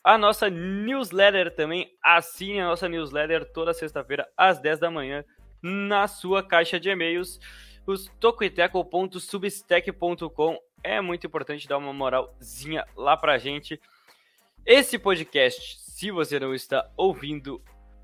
a 0.06 0.18
nossa 0.20 0.52
newsletter 0.52 1.56
também. 1.56 1.92
Assine 2.02 2.60
a 2.60 2.68
nossa 2.68 2.88
newsletter 2.88 3.52
toda 3.52 3.74
sexta-feira 3.74 4.30
às 4.38 4.60
10 4.60 4.78
da 4.78 4.92
manhã 4.92 5.26
na 5.64 6.08
sua 6.08 6.44
caixa 6.44 6.80
de 6.80 6.90
e-mails. 6.90 7.40
Os 7.88 8.08
tocoiteco.substack.com 8.20 10.60
é 10.84 11.02
muito 11.02 11.26
importante 11.26 11.68
dar 11.68 11.80
uma 11.80 11.92
moralzinha 11.92 12.86
lá 12.96 13.18
pra 13.18 13.40
gente. 13.40 13.82
Esse 14.64 15.00
podcast, 15.00 15.80
se 15.80 16.12
você 16.12 16.40
não 16.40 16.54
está 16.54 16.88
ouvindo 16.96 17.60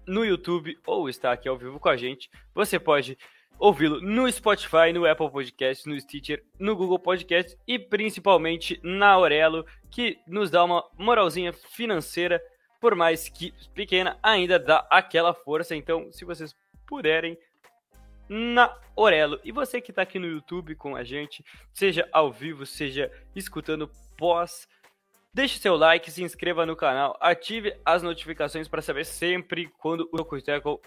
no 0.08 0.26
YouTube 0.26 0.80
ou 0.88 1.08
está 1.08 1.32
aqui 1.32 1.48
ao 1.48 1.56
vivo 1.56 1.80
com 1.80 1.90
a 1.90 1.96
gente, 1.96 2.32
você 2.56 2.80
pode 2.80 3.16
ouvi-lo 3.62 4.02
no 4.02 4.30
Spotify, 4.32 4.92
no 4.92 5.06
Apple 5.06 5.30
Podcast, 5.30 5.88
no 5.88 5.98
Stitcher, 6.02 6.44
no 6.58 6.76
Google 6.76 6.98
Podcast 6.98 7.56
e 7.68 7.78
principalmente 7.78 8.80
na 8.82 9.10
Aurelo, 9.10 9.64
que 9.92 10.18
nos 10.28 10.50
dá 10.50 10.64
uma 10.64 10.84
moralzinha 10.98 11.54
financeira, 11.54 12.42
por 12.80 12.96
mais 12.96 13.30
que 13.30 13.54
pequena, 13.76 14.18
ainda 14.24 14.58
dá 14.58 14.88
aquela 14.90 15.32
força. 15.32 15.76
Então, 15.76 16.12
se 16.12 16.26
vocês 16.26 16.56
puderem, 16.88 17.38
na 18.28 18.76
Orelo. 18.96 19.40
E 19.44 19.52
você 19.52 19.80
que 19.80 19.92
está 19.92 20.02
aqui 20.02 20.18
no 20.18 20.26
YouTube 20.26 20.74
com 20.74 20.96
a 20.96 21.04
gente, 21.04 21.46
seja 21.72 22.10
ao 22.12 22.32
vivo, 22.32 22.66
seja 22.66 23.12
escutando 23.36 23.92
pós, 24.18 24.68
deixe 25.32 25.60
seu 25.60 25.76
like, 25.76 26.10
se 26.10 26.24
inscreva 26.24 26.66
no 26.66 26.76
canal, 26.76 27.16
ative 27.22 27.78
as 27.86 28.02
notificações 28.02 28.68
para 28.68 28.82
saber 28.82 29.06
sempre 29.06 29.68
quando 29.80 30.10
o 30.12 30.18
Doku 30.18 30.38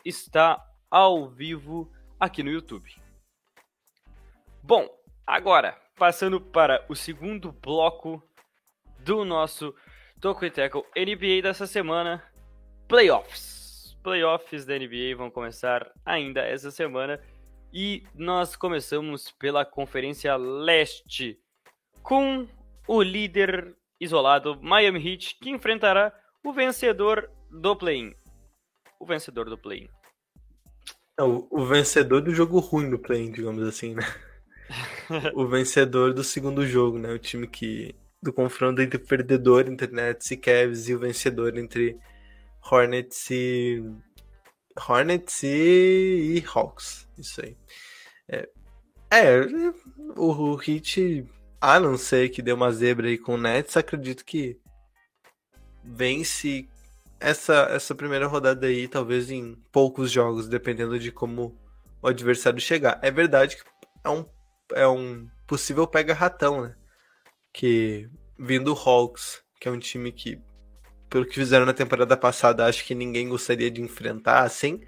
está 0.04 0.60
ao 0.90 1.28
vivo 1.28 1.92
aqui 2.18 2.42
no 2.42 2.50
YouTube. 2.50 2.90
Bom, 4.62 4.88
agora, 5.26 5.78
passando 5.96 6.40
para 6.40 6.84
o 6.88 6.94
segundo 6.94 7.52
bloco 7.52 8.22
do 9.00 9.24
nosso 9.24 9.74
Toku 10.20 10.48
Tackle 10.50 10.84
NBA 10.96 11.42
dessa 11.42 11.66
semana, 11.66 12.22
Playoffs. 12.88 13.96
Playoffs 14.02 14.64
da 14.64 14.78
NBA 14.78 15.16
vão 15.16 15.30
começar 15.30 15.90
ainda 16.04 16.40
essa 16.40 16.70
semana 16.70 17.20
e 17.72 18.04
nós 18.14 18.56
começamos 18.56 19.30
pela 19.32 19.64
Conferência 19.64 20.36
Leste 20.36 21.38
com 22.02 22.48
o 22.86 23.02
líder 23.02 23.76
isolado 24.00 24.60
Miami 24.62 25.12
Heat 25.12 25.38
que 25.40 25.50
enfrentará 25.50 26.12
o 26.42 26.52
vencedor 26.52 27.30
do 27.50 27.74
play-in. 27.74 28.14
O 29.00 29.06
vencedor 29.06 29.48
do 29.48 29.58
play-in. 29.58 29.88
O, 31.20 31.62
o 31.62 31.66
vencedor 31.66 32.20
do 32.22 32.34
jogo 32.34 32.58
ruim 32.58 32.90
do 32.90 32.98
play, 32.98 33.30
digamos 33.30 33.62
assim, 33.66 33.94
né? 33.94 34.02
o 35.34 35.46
vencedor 35.46 36.12
do 36.12 36.24
segundo 36.24 36.66
jogo, 36.66 36.98
né? 36.98 37.12
O 37.12 37.18
time 37.18 37.46
que. 37.46 37.94
Do 38.22 38.32
confronto 38.32 38.80
entre 38.80 38.96
o 38.96 39.06
perdedor 39.06 39.68
entre 39.68 39.92
Nets 39.92 40.30
e 40.30 40.36
Cavs 40.36 40.88
e 40.88 40.94
o 40.94 40.98
vencedor 40.98 41.56
entre 41.56 41.98
Hornets 42.70 43.30
e. 43.30 43.82
Hornets 44.88 45.42
e, 45.42 46.38
e 46.38 46.44
Hawks. 46.52 47.06
Isso 47.18 47.42
aí. 47.42 47.56
É, 48.28 48.48
é 49.10 49.40
o, 50.16 50.54
o 50.54 50.60
Heat, 50.60 51.26
a 51.60 51.78
não 51.78 51.96
ser 51.96 52.30
que 52.30 52.42
deu 52.42 52.56
uma 52.56 52.72
zebra 52.72 53.06
aí 53.06 53.18
com 53.18 53.34
o 53.34 53.38
Nets, 53.38 53.76
acredito 53.76 54.24
que 54.24 54.58
vence 55.84 56.68
essa, 57.24 57.68
essa 57.70 57.94
primeira 57.94 58.26
rodada 58.26 58.66
aí, 58.66 58.86
talvez 58.86 59.30
em 59.30 59.54
poucos 59.72 60.10
jogos, 60.10 60.46
dependendo 60.46 60.98
de 60.98 61.10
como 61.10 61.58
o 62.02 62.08
adversário 62.08 62.60
chegar. 62.60 62.98
É 63.02 63.10
verdade 63.10 63.56
que 63.56 63.62
é 64.04 64.10
um, 64.10 64.26
é 64.72 64.86
um 64.86 65.26
possível 65.46 65.86
pega-ratão, 65.86 66.62
né? 66.62 66.76
Que 67.50 68.10
vindo 68.38 68.74
o 68.74 68.76
Hawks, 68.76 69.42
que 69.58 69.66
é 69.66 69.70
um 69.70 69.78
time 69.78 70.12
que, 70.12 70.38
pelo 71.08 71.24
que 71.24 71.34
fizeram 71.34 71.64
na 71.64 71.72
temporada 71.72 72.14
passada, 72.14 72.66
acho 72.66 72.84
que 72.84 72.94
ninguém 72.94 73.28
gostaria 73.28 73.70
de 73.70 73.80
enfrentar, 73.80 74.42
assim. 74.42 74.82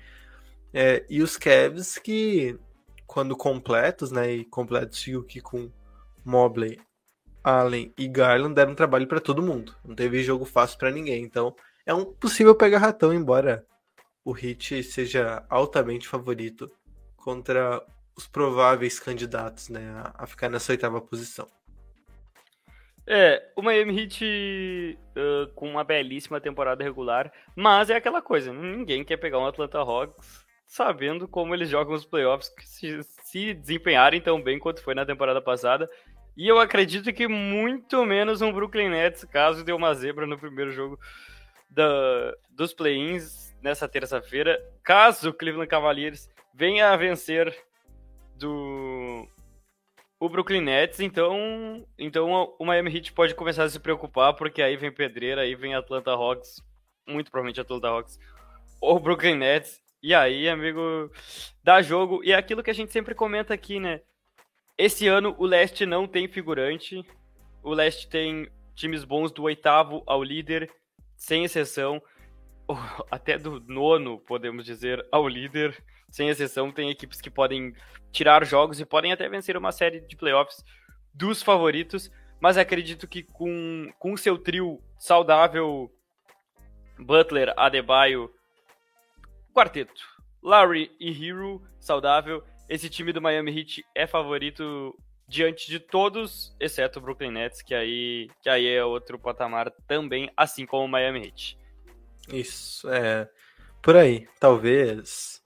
É, 0.75 1.07
e 1.09 1.23
os 1.23 1.39
Cavs 1.39 1.97
que, 1.97 2.59
quando 3.07 3.35
completos, 3.35 4.11
né? 4.11 4.31
E 4.31 4.45
completos 4.45 5.07
Yuki 5.07 5.41
com 5.41 5.73
Mobley, 6.23 6.79
Allen 7.43 7.95
e 7.97 8.07
Garland 8.07 8.55
deram 8.55 8.75
trabalho 8.75 9.07
para 9.07 9.21
todo 9.21 9.43
mundo. 9.43 9.75
Não 9.83 9.95
teve 9.95 10.23
jogo 10.23 10.45
fácil 10.45 10.77
para 10.79 10.91
ninguém. 10.91 11.23
Então, 11.23 11.57
é 11.87 11.95
um 11.95 12.05
possível 12.05 12.55
pega-ratão, 12.55 13.15
embora 13.15 13.65
o 14.25 14.33
Hit 14.33 14.83
seja 14.83 15.45
altamente 15.49 16.09
favorito 16.09 16.69
contra 17.17 17.81
os 18.17 18.27
prováveis 18.27 18.99
candidatos 18.99 19.69
né, 19.69 19.81
a 20.15 20.27
ficar 20.27 20.49
nessa 20.49 20.73
oitava 20.73 21.01
posição. 21.01 21.47
É, 23.09 23.53
o 23.55 23.63
Miami 23.63 24.01
Heat 24.01 24.99
uh, 25.17 25.53
com 25.55 25.71
uma 25.71 25.85
belíssima 25.85 26.41
temporada 26.41 26.83
regular, 26.83 27.33
mas 27.55 27.89
é 27.89 27.95
aquela 27.95 28.21
coisa, 28.21 28.53
ninguém 28.53 29.05
quer 29.05 29.17
pegar 29.17 29.39
um 29.39 29.47
Atlanta 29.47 29.79
Hawks 29.79 30.45
sabendo 30.67 31.29
como 31.29 31.55
eles 31.55 31.69
jogam 31.69 31.95
os 31.95 32.05
playoffs, 32.05 32.53
se, 32.65 33.01
se 33.23 33.55
desempenharem 33.55 34.21
tão 34.21 34.43
bem 34.43 34.59
quanto 34.59 34.83
foi 34.83 34.95
na 34.95 35.07
temporada 35.07 35.41
passada. 35.41 35.89
E 36.37 36.49
eu 36.49 36.59
acredito 36.59 37.13
que 37.13 37.29
muito 37.29 38.05
menos 38.05 38.43
um 38.43 38.53
Brooklyn 38.53 38.91
Nets, 38.91 39.25
caso 39.25 39.65
dê 39.65 39.73
uma 39.73 39.95
zebra 39.95 40.27
no 40.27 40.37
primeiro 40.37 40.73
jogo 40.73 40.99
da, 41.69 42.35
dos 42.51 42.73
play-ins 42.73 43.55
nessa 43.63 43.89
terça-feira, 43.89 44.63
caso 44.83 45.31
o 45.31 45.35
Cleveland 45.35 45.69
Cavaliers 45.69 46.29
venha 46.55 46.91
a 46.91 46.97
vencer 46.97 47.55
do 48.37 49.29
o 50.19 50.29
Brooklyn 50.29 50.63
Nets, 50.63 51.01
então, 51.01 51.87
então 51.99 52.55
o 52.59 52.65
Miami 52.65 52.95
Heat 52.95 53.13
pode 53.13 53.35
começar 53.35 53.65
a 53.65 53.69
se 53.69 53.79
preocupar, 53.79 54.35
porque 54.35 54.63
aí 54.63 54.77
vem 54.77 54.91
pedreira, 54.91 55.43
aí 55.43 55.55
vem 55.55 55.75
Atlanta 55.75 56.13
Hawks, 56.13 56.63
muito 57.07 57.31
provavelmente 57.31 57.61
Atlanta 57.61 57.89
Hawks, 57.89 58.19
ou 58.81 58.99
Brooklyn 58.99 59.37
Nets, 59.37 59.81
e 60.03 60.15
aí, 60.15 60.49
amigo, 60.49 61.11
dá 61.63 61.83
jogo, 61.83 62.23
e 62.25 62.33
é 62.33 62.35
aquilo 62.35 62.63
que 62.63 62.71
a 62.71 62.75
gente 62.75 62.93
sempre 62.93 63.15
comenta 63.15 63.53
aqui, 63.53 63.79
né? 63.79 64.01
Esse 64.79 65.07
ano 65.07 65.35
o 65.39 65.45
leste 65.45 65.85
não 65.85 66.07
tem 66.07 66.29
figurante, 66.29 67.05
o 67.63 67.75
leste 67.75 68.09
tem 68.09 68.51
times 68.75 69.05
bons 69.05 69.33
do 69.33 69.43
oitavo 69.43 70.03
ao 70.07 70.23
líder, 70.23 70.71
sem 71.17 71.45
exceção. 71.45 72.03
até 73.11 73.39
do 73.39 73.61
nono, 73.61 74.19
podemos 74.21 74.65
dizer, 74.65 75.05
ao 75.11 75.29
líder. 75.29 75.83
Sem 76.11 76.29
exceção, 76.29 76.71
tem 76.71 76.91
equipes 76.91 77.21
que 77.21 77.31
podem 77.31 77.75
tirar 78.13 78.45
jogos 78.45 78.81
e 78.81 78.87
podem 78.87 79.13
até 79.13 79.29
vencer 79.29 79.57
uma 79.57 79.73
série 79.73 80.01
de 80.01 80.17
playoffs 80.17 80.65
dos 81.13 81.43
favoritos. 81.43 82.11
Mas 82.41 82.57
acredito 82.57 83.09
que 83.09 83.23
com 83.23 84.13
o 84.13 84.19
seu 84.19 84.39
trio 84.39 84.81
saudável, 84.99 85.91
Butler, 86.99 87.53
Adebayo, 87.57 88.31
quarteto, 89.53 90.03
Larry 90.43 90.91
e 91.01 91.11
Hero 91.11 91.63
saudável, 91.81 92.45
esse 92.69 92.89
time 92.91 93.13
do 93.13 93.23
Miami 93.23 93.59
Heat 93.59 93.85
é 93.95 94.07
favorito 94.07 94.95
diante 95.29 95.69
de 95.71 95.81
todos, 95.81 96.55
exceto 96.61 96.99
o 96.99 97.03
Brooklyn 97.03 97.31
Nets, 97.33 97.63
que 97.63 97.75
aí, 97.75 98.29
que 98.43 98.49
aí 98.49 98.67
é 98.67 98.85
outro 98.85 99.19
patamar 99.19 99.71
também, 99.87 100.31
assim 100.37 100.67
como 100.67 100.85
o 100.85 100.89
Miami 100.89 101.27
Heat. 101.27 101.59
Isso, 102.29 102.89
é. 102.91 103.29
Por 103.83 103.97
aí. 103.97 104.29
Talvez 104.41 105.43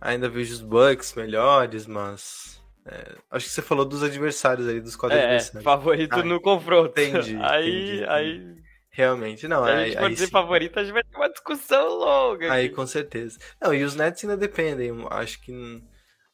ainda 0.00 0.28
vejo 0.28 0.52
os 0.54 0.60
Bucks 0.62 1.14
melhores, 1.14 1.86
mas. 1.86 2.62
é, 2.86 3.16
acho 3.30 3.46
que 3.46 3.52
você 3.52 3.62
falou 3.62 3.84
dos 3.86 4.02
adversários 4.02 4.68
aí, 4.68 4.80
dos 4.80 4.96
quatro 4.96 5.18
É, 5.18 5.22
adversários. 5.22 5.62
favorito 5.62 6.20
Ah, 6.20 6.22
no 6.22 6.40
confronto. 6.40 7.00
entendi, 7.00 7.36
Aí, 7.40 8.04
entendi, 8.04 8.04
aí, 8.08 8.56
Realmente, 8.90 9.48
não. 9.48 9.64
se 9.64 9.70
a 9.70 9.76
Aí, 9.76 9.84
gente 9.84 9.96
for 9.98 10.08
aí, 10.08 10.12
dizer 10.12 10.26
sim. 10.26 10.30
favorito, 10.30 10.78
a 10.78 10.84
gente 10.84 10.92
vai 10.94 11.02
ter 11.04 11.16
uma 11.16 11.30
discussão 11.30 11.88
longa. 11.98 12.48
Aí, 12.48 12.66
aqui. 12.66 12.70
com 12.70 12.86
certeza. 12.86 13.38
Não, 13.60 13.72
e 13.74 13.82
os 13.84 13.94
Nets 13.96 14.22
ainda 14.24 14.36
dependem. 14.36 14.90
Acho 15.10 15.40
que. 15.40 15.52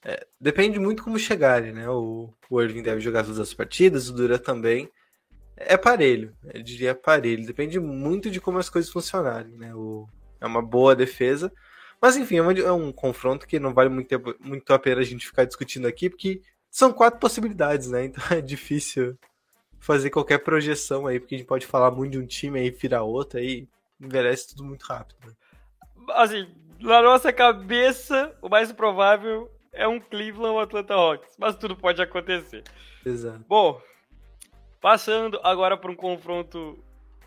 É, 0.04 0.26
depende 0.40 0.78
muito 0.78 1.02
como 1.02 1.18
chegarem, 1.18 1.72
né? 1.72 1.88
O, 1.88 2.32
o 2.48 2.62
Irving 2.62 2.82
deve 2.82 3.00
jogar 3.00 3.22
todas 3.22 3.38
as 3.38 3.52
partidas, 3.52 4.08
o 4.08 4.14
Duran 4.14 4.38
também. 4.38 4.90
É 5.56 5.76
parelho, 5.76 6.34
eu 6.54 6.62
diria 6.62 6.94
parelho. 6.94 7.46
Depende 7.46 7.78
muito 7.78 8.30
de 8.30 8.40
como 8.40 8.58
as 8.58 8.70
coisas 8.70 8.90
funcionarem, 8.90 9.56
né? 9.56 9.74
O, 9.74 10.08
é 10.40 10.46
uma 10.46 10.62
boa 10.62 10.96
defesa. 10.96 11.52
Mas 12.00 12.16
enfim, 12.16 12.36
é, 12.36 12.60
é 12.60 12.72
um 12.72 12.90
confronto 12.90 13.46
que 13.46 13.60
não 13.60 13.74
vale 13.74 13.90
muito, 13.90 14.08
muito 14.40 14.72
a 14.72 14.78
pena 14.78 15.02
a 15.02 15.04
gente 15.04 15.26
ficar 15.26 15.44
discutindo 15.44 15.86
aqui, 15.86 16.08
porque 16.08 16.40
são 16.70 16.92
quatro 16.92 17.20
possibilidades, 17.20 17.88
né? 17.88 18.04
Então 18.06 18.24
é 18.30 18.40
difícil 18.40 19.18
fazer 19.78 20.10
qualquer 20.10 20.38
projeção 20.38 21.06
aí, 21.06 21.20
porque 21.20 21.34
a 21.34 21.38
gente 21.38 21.46
pode 21.46 21.66
falar 21.66 21.90
muito 21.90 22.12
de 22.12 22.18
um 22.18 22.26
time 22.26 22.58
aí, 22.58 22.70
virar 22.70 23.02
outro, 23.02 23.38
aí 23.38 23.68
envelhece 24.00 24.48
tudo 24.48 24.64
muito 24.64 24.82
rápido. 24.84 25.18
Né? 25.26 25.32
Assim, 26.10 26.48
na 26.80 27.02
nossa 27.02 27.32
cabeça, 27.32 28.34
o 28.40 28.48
mais 28.48 28.72
provável 28.72 29.50
é 29.72 29.86
um 29.86 30.00
Cleveland 30.00 30.54
ou 30.54 30.60
Atlanta 30.60 30.94
Hawks. 30.94 31.36
Mas 31.38 31.56
tudo 31.56 31.76
pode 31.76 32.00
acontecer. 32.00 32.64
Exato. 33.04 33.44
Bom, 33.48 33.80
passando 34.80 35.40
agora 35.42 35.76
para 35.76 35.90
um 35.90 35.96
confronto 35.96 36.82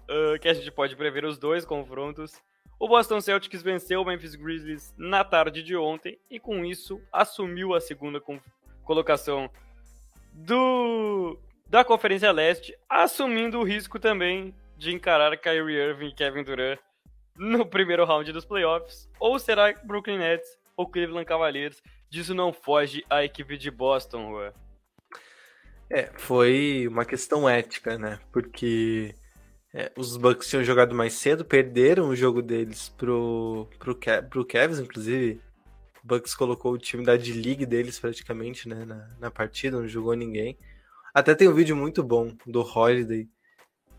ah, 0.07 0.37
que 0.39 0.47
a 0.47 0.53
gente 0.53 0.71
pode 0.71 0.95
prever 0.95 1.25
os 1.25 1.37
dois 1.37 1.65
confrontos. 1.65 2.41
O 2.79 2.87
Boston 2.87 3.21
Celtics 3.21 3.61
venceu 3.61 4.01
o 4.01 4.05
Memphis 4.05 4.35
Grizzlies 4.35 4.93
na 4.97 5.23
tarde 5.23 5.63
de 5.63 5.75
ontem 5.75 6.19
e 6.29 6.39
com 6.39 6.65
isso 6.65 7.01
assumiu 7.11 7.73
a 7.73 7.79
segunda 7.79 8.21
colocação 8.83 9.49
do 10.33 11.39
da 11.69 11.83
Conferência 11.83 12.31
Leste, 12.31 12.77
assumindo 12.87 13.59
o 13.59 13.63
risco 13.63 13.97
também 13.97 14.53
de 14.77 14.93
encarar 14.93 15.35
Kyrie 15.37 15.75
Irving 15.75 16.09
e 16.09 16.13
Kevin 16.13 16.43
Durant 16.43 16.77
no 17.35 17.65
primeiro 17.65 18.05
round 18.05 18.31
dos 18.31 18.45
playoffs, 18.45 19.09
ou 19.19 19.39
será 19.39 19.73
Brooklyn 19.83 20.19
Nets 20.19 20.59
ou 20.75 20.89
Cleveland 20.89 21.25
Cavaliers? 21.25 21.81
Disso 22.09 22.33
não 22.33 22.53
foge 22.53 23.03
a 23.09 23.23
equipe 23.23 23.57
de 23.57 23.71
Boston, 23.71 24.31
Juan. 24.31 24.53
É, 25.89 26.11
foi 26.17 26.87
uma 26.87 27.05
questão 27.05 27.47
ética, 27.47 27.97
né? 27.97 28.19
Porque 28.31 29.13
é, 29.73 29.91
os 29.97 30.17
Bucks 30.17 30.47
tinham 30.47 30.63
jogado 30.63 30.93
mais 30.93 31.13
cedo, 31.13 31.43
perderam 31.43 32.09
o 32.09 32.15
jogo 32.15 32.41
deles 32.41 32.89
pro, 32.89 33.67
pro, 33.79 33.97
pro 34.29 34.45
Cavs, 34.45 34.79
inclusive. 34.79 35.41
O 36.03 36.07
Bucks 36.07 36.35
colocou 36.35 36.73
o 36.73 36.77
time 36.77 37.03
da 37.03 37.15
D-League 37.15 37.65
deles 37.65 37.99
praticamente 37.99 38.67
né, 38.67 38.85
na, 38.85 39.15
na 39.19 39.31
partida, 39.31 39.79
não 39.79 39.87
jogou 39.87 40.13
ninguém. 40.13 40.57
Até 41.13 41.33
tem 41.33 41.47
um 41.47 41.53
vídeo 41.53 41.75
muito 41.75 42.03
bom 42.03 42.35
do 42.45 42.61
Holiday, 42.61 43.27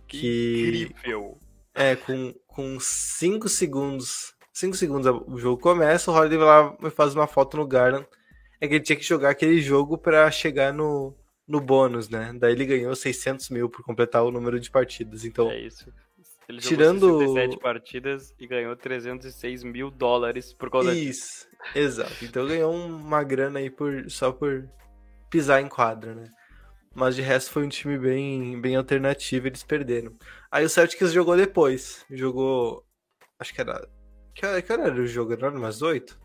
que 0.06 0.88
Incrível. 0.90 1.38
é 1.74 1.96
com, 1.96 2.34
com 2.46 2.78
5 2.78 3.48
segundos. 3.48 4.34
5 4.54 4.76
segundos 4.76 5.06
o 5.26 5.36
jogo 5.36 5.60
começa, 5.60 6.10
o 6.10 6.14
Holiday 6.14 6.38
vai 6.38 6.46
lá 6.46 6.76
e 6.84 6.90
faz 6.90 7.14
uma 7.14 7.26
foto 7.26 7.56
no 7.56 7.66
Garland. 7.66 8.06
É 8.60 8.68
que 8.68 8.74
ele 8.74 8.84
tinha 8.84 8.96
que 8.96 9.02
jogar 9.04 9.30
aquele 9.30 9.60
jogo 9.60 9.98
pra 9.98 10.30
chegar 10.30 10.72
no, 10.72 11.12
no 11.46 11.60
bônus, 11.60 12.08
né? 12.08 12.32
Daí 12.38 12.52
ele 12.52 12.64
ganhou 12.64 12.94
600 12.94 13.50
mil 13.50 13.68
por 13.68 13.82
completar 13.84 14.22
o 14.24 14.30
número 14.30 14.58
de 14.60 14.70
partidas. 14.70 15.24
Então, 15.24 15.50
É 15.50 15.58
isso. 15.60 15.92
Ele 16.48 16.60
Tirando- 16.60 17.08
jogou 17.08 17.34
67 17.34 17.58
partidas 17.60 18.34
e 18.38 18.46
ganhou 18.46 18.76
306 18.76 19.64
mil 19.64 19.90
dólares 19.90 20.52
por 20.52 20.70
causa 20.70 20.94
disso. 20.94 21.08
isso. 21.10 21.48
Exato. 21.74 22.24
Então 22.24 22.46
ganhou 22.46 22.72
uma 22.74 23.22
grana 23.24 23.58
aí 23.58 23.70
por, 23.70 24.08
só 24.10 24.30
por 24.30 24.68
pisar 25.30 25.60
em 25.62 25.68
quadra, 25.68 26.14
né? 26.14 26.30
Mas 26.94 27.16
de 27.16 27.22
resto 27.22 27.50
foi 27.50 27.64
um 27.64 27.68
time 27.68 27.98
bem, 27.98 28.60
bem 28.60 28.76
alternativo, 28.76 29.48
eles 29.48 29.64
perderam. 29.64 30.14
Aí 30.52 30.64
o 30.64 30.68
Celtics 30.68 31.12
jogou 31.12 31.36
depois. 31.36 32.04
Jogou. 32.10 32.84
Acho 33.38 33.52
que 33.52 33.60
era. 33.60 33.88
Que 34.34 34.44
hora, 34.46 34.62
que 34.62 34.72
hora 34.72 34.82
era 34.84 35.00
o 35.00 35.06
jogo? 35.06 35.32
Era 35.32 35.50
umas 35.50 35.82
8? 35.82 36.18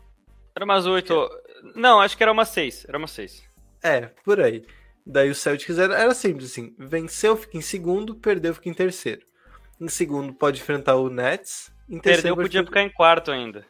Era 0.54 0.64
umas 0.64 0.86
8. 0.86 1.30
Não, 1.74 2.00
acho 2.00 2.16
que 2.16 2.22
era 2.22 2.32
umas 2.32 2.48
6. 2.48 2.86
Era 2.88 2.98
umas 2.98 3.10
6. 3.12 3.42
É, 3.82 4.10
por 4.24 4.40
aí. 4.40 4.64
Daí 5.06 5.30
o 5.30 5.34
Celtics 5.34 5.78
era, 5.78 5.96
era 5.96 6.14
simples 6.14 6.50
assim: 6.50 6.74
venceu, 6.78 7.36
fica 7.36 7.56
em 7.56 7.62
segundo, 7.62 8.14
perdeu, 8.14 8.54
fica 8.54 8.68
em 8.68 8.74
terceiro. 8.74 9.22
Em 9.80 9.88
segundo 9.88 10.34
pode 10.34 10.60
enfrentar 10.60 10.96
o 10.96 11.08
Nets. 11.08 11.72
Em 11.88 11.98
terceiro 11.98 12.36
Perdeu, 12.36 12.44
podia 12.44 12.64
ficar 12.64 12.82
em 12.82 12.90
quarto 12.90 13.30
ainda. 13.30 13.64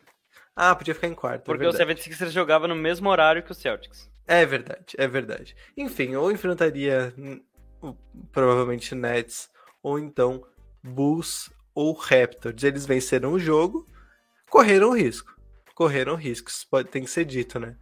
Ah, 0.55 0.74
podia 0.74 0.94
ficar 0.94 1.07
em 1.07 1.14
quarto. 1.14 1.44
Porque 1.44 1.64
é 1.64 1.68
o 1.68 1.72
verdade. 1.72 2.03
76ers 2.03 2.31
jogava 2.31 2.66
no 2.68 2.74
mesmo 2.74 3.09
horário 3.09 3.42
que 3.42 3.53
o 3.53 3.55
Celtics. 3.55 4.11
É 4.26 4.44
verdade, 4.44 4.94
é 4.98 5.09
verdade. 5.09 5.57
Enfim, 5.76 6.14
ou 6.16 6.31
enfrentaria 6.31 7.14
hum, 7.16 7.40
provavelmente 8.31 8.94
Nets, 8.94 9.48
ou 9.83 9.98
então 9.98 10.44
Bulls 10.83 11.50
ou 11.74 11.92
Raptors. 11.92 12.62
Eles 12.62 12.85
venceram 12.85 13.33
o 13.33 13.38
jogo, 13.38 13.87
correram 14.50 14.92
risco. 14.92 15.34
Correram 15.74 16.16
riscos, 16.16 16.64
pode, 16.64 16.88
tem 16.88 17.04
que 17.04 17.10
ser 17.10 17.24
dito, 17.24 17.58
né? 17.58 17.76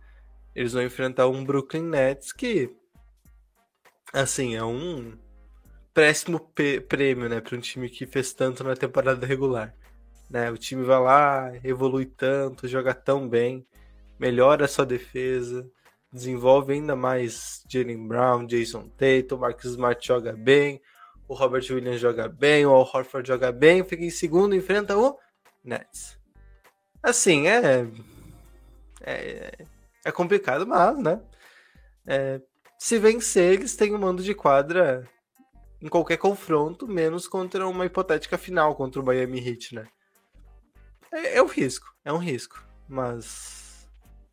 Eles 0.55 0.73
vão 0.73 0.83
enfrentar 0.83 1.27
um 1.27 1.45
Brooklyn 1.45 1.83
Nets 1.83 2.33
que, 2.33 2.71
assim, 4.13 4.55
é 4.55 4.63
um 4.63 5.19
péssimo 5.93 6.39
prêmio, 6.89 7.29
né, 7.29 7.41
para 7.41 7.57
um 7.57 7.61
time 7.61 7.89
que 7.89 8.07
fez 8.07 8.33
tanto 8.33 8.63
na 8.63 8.77
temporada 8.77 9.27
regular. 9.27 9.75
Né? 10.31 10.51
O 10.51 10.57
time 10.57 10.85
vai 10.85 11.01
lá, 11.01 11.53
evolui 11.65 12.07
tanto, 12.07 12.69
joga 12.69 12.95
tão 12.95 13.29
bem, 13.29 13.67
melhora 14.19 14.67
a 14.67 14.69
sua 14.69 14.87
defesa, 14.87 15.69
desenvolve 16.13 16.73
ainda 16.73 16.95
mais 16.95 17.65
Jalen 17.69 18.07
Brown, 18.07 18.47
Jason 18.47 18.89
Tatum, 18.91 19.39
Marcus 19.39 19.73
Smart 19.73 20.07
joga 20.07 20.33
bem, 20.35 20.81
o 21.27 21.35
Robert 21.35 21.65
Williams 21.71 22.01
joga 22.01 22.29
bem, 22.29 22.65
o 22.65 22.71
Al 22.71 22.83
Horford 22.83 23.27
joga 23.27 23.51
bem, 23.51 23.85
fica 23.85 24.05
em 24.05 24.11
segundo, 24.11 24.55
enfrenta 24.55 24.97
o 24.97 25.19
Nets. 25.65 26.18
Assim, 27.03 27.47
é. 27.47 27.87
É, 29.01 29.67
é 30.05 30.13
complicado, 30.13 30.67
mas, 30.67 30.99
né? 30.99 31.21
É, 32.07 32.41
se 32.79 32.99
vencer, 32.99 33.55
eles 33.55 33.77
têm 33.77 33.95
um 33.95 33.99
mando 33.99 34.23
de 34.23 34.35
quadra 34.35 35.09
em 35.81 35.89
qualquer 35.89 36.17
confronto, 36.17 36.89
menos 36.89 37.29
contra 37.29 37.67
uma 37.67 37.87
hipotética 37.87 38.37
final 38.37 38.75
contra 38.75 39.01
o 39.01 39.05
Miami 39.05 39.39
Heat, 39.47 39.75
né? 39.75 39.87
É, 41.13 41.39
é 41.39 41.43
um 41.43 41.47
risco, 41.47 41.87
é 42.05 42.13
um 42.13 42.19
risco, 42.19 42.63
mas. 42.89 43.89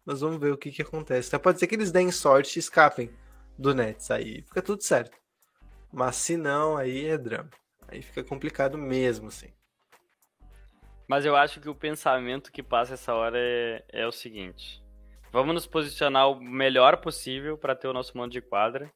Mas 0.06 0.22
vamos 0.22 0.40
ver 0.40 0.54
o 0.54 0.58
que, 0.58 0.72
que 0.72 0.84
acontece. 0.84 1.30
Então, 1.30 1.40
pode 1.40 1.60
ser 1.60 1.66
que 1.66 1.74
eles 1.74 1.92
deem 1.92 2.12
sorte 2.12 2.58
e 2.58 2.60
escapem 2.60 3.10
do 3.58 3.74
Nets, 3.74 4.12
aí 4.12 4.44
fica 4.44 4.62
tudo 4.62 4.84
certo. 4.84 5.18
Mas 5.92 6.18
se 6.18 6.38
não, 6.38 6.78
aí 6.78 7.06
é 7.06 7.18
drama. 7.18 7.50
Aí 7.88 8.02
fica 8.02 8.24
complicado 8.24 8.78
mesmo, 8.78 9.28
assim. 9.30 9.50
Mas 11.08 11.26
eu 11.26 11.36
acho 11.36 11.60
que 11.60 11.70
o 11.70 11.76
pensamento 11.76 12.52
que 12.52 12.64
passa 12.64 12.96
essa 12.96 13.14
hora 13.14 13.38
é, 13.40 13.84
é 13.92 14.08
o 14.08 14.12
seguinte: 14.12 14.82
vamos 15.32 15.54
nos 15.54 15.68
posicionar 15.68 16.30
o 16.30 16.40
melhor 16.42 16.98
possível 16.98 17.58
para 17.58 17.76
ter 17.76 17.88
o 17.88 17.94
nosso 17.94 18.18
mando 18.18 18.32
de 18.32 18.42
quadra. 18.42 18.92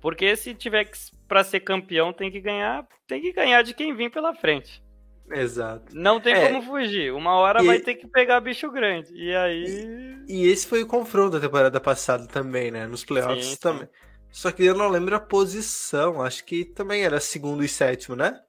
Porque 0.00 0.34
se 0.34 0.52
tiver 0.54 0.84
que 0.84 0.98
para 1.28 1.44
ser 1.44 1.60
campeão, 1.60 2.12
tem 2.12 2.30
que 2.30 2.40
ganhar, 2.40 2.86
tem 3.06 3.20
que 3.20 3.32
ganhar 3.32 3.62
de 3.62 3.72
quem 3.74 3.94
vir 3.94 4.10
pela 4.10 4.34
frente. 4.34 4.82
Exato. 5.30 5.94
Não 5.96 6.20
tem 6.20 6.34
É. 6.34 6.48
como 6.48 6.62
fugir. 6.62 7.12
Uma 7.12 7.34
hora 7.36 7.62
E- 7.62 7.66
vai 7.66 7.78
ter 7.78 7.94
que 7.94 8.06
pegar 8.08 8.40
bicho 8.40 8.70
grande. 8.70 9.14
E 9.14 9.34
aí. 9.34 10.18
E 10.28 10.46
esse 10.48 10.66
foi 10.66 10.82
o 10.82 10.86
confronto 10.86 11.38
da 11.38 11.40
temporada 11.46 11.80
passada 11.80 12.26
também, 12.26 12.70
né? 12.70 12.86
Nos 12.86 13.04
playoffs 13.04 13.44
Sim, 13.46 13.50
sim. 13.52 13.60
também. 13.60 13.88
Só 14.30 14.50
que 14.50 14.64
eu 14.64 14.74
não 14.74 14.88
lembro 14.88 15.14
a 15.14 15.20
posição. 15.20 16.20
Acho 16.22 16.44
que 16.44 16.64
também 16.64 17.04
era 17.04 17.20
segundo 17.20 17.62
e 17.62 17.68
sétimo, 17.68 18.16
né? 18.16 18.40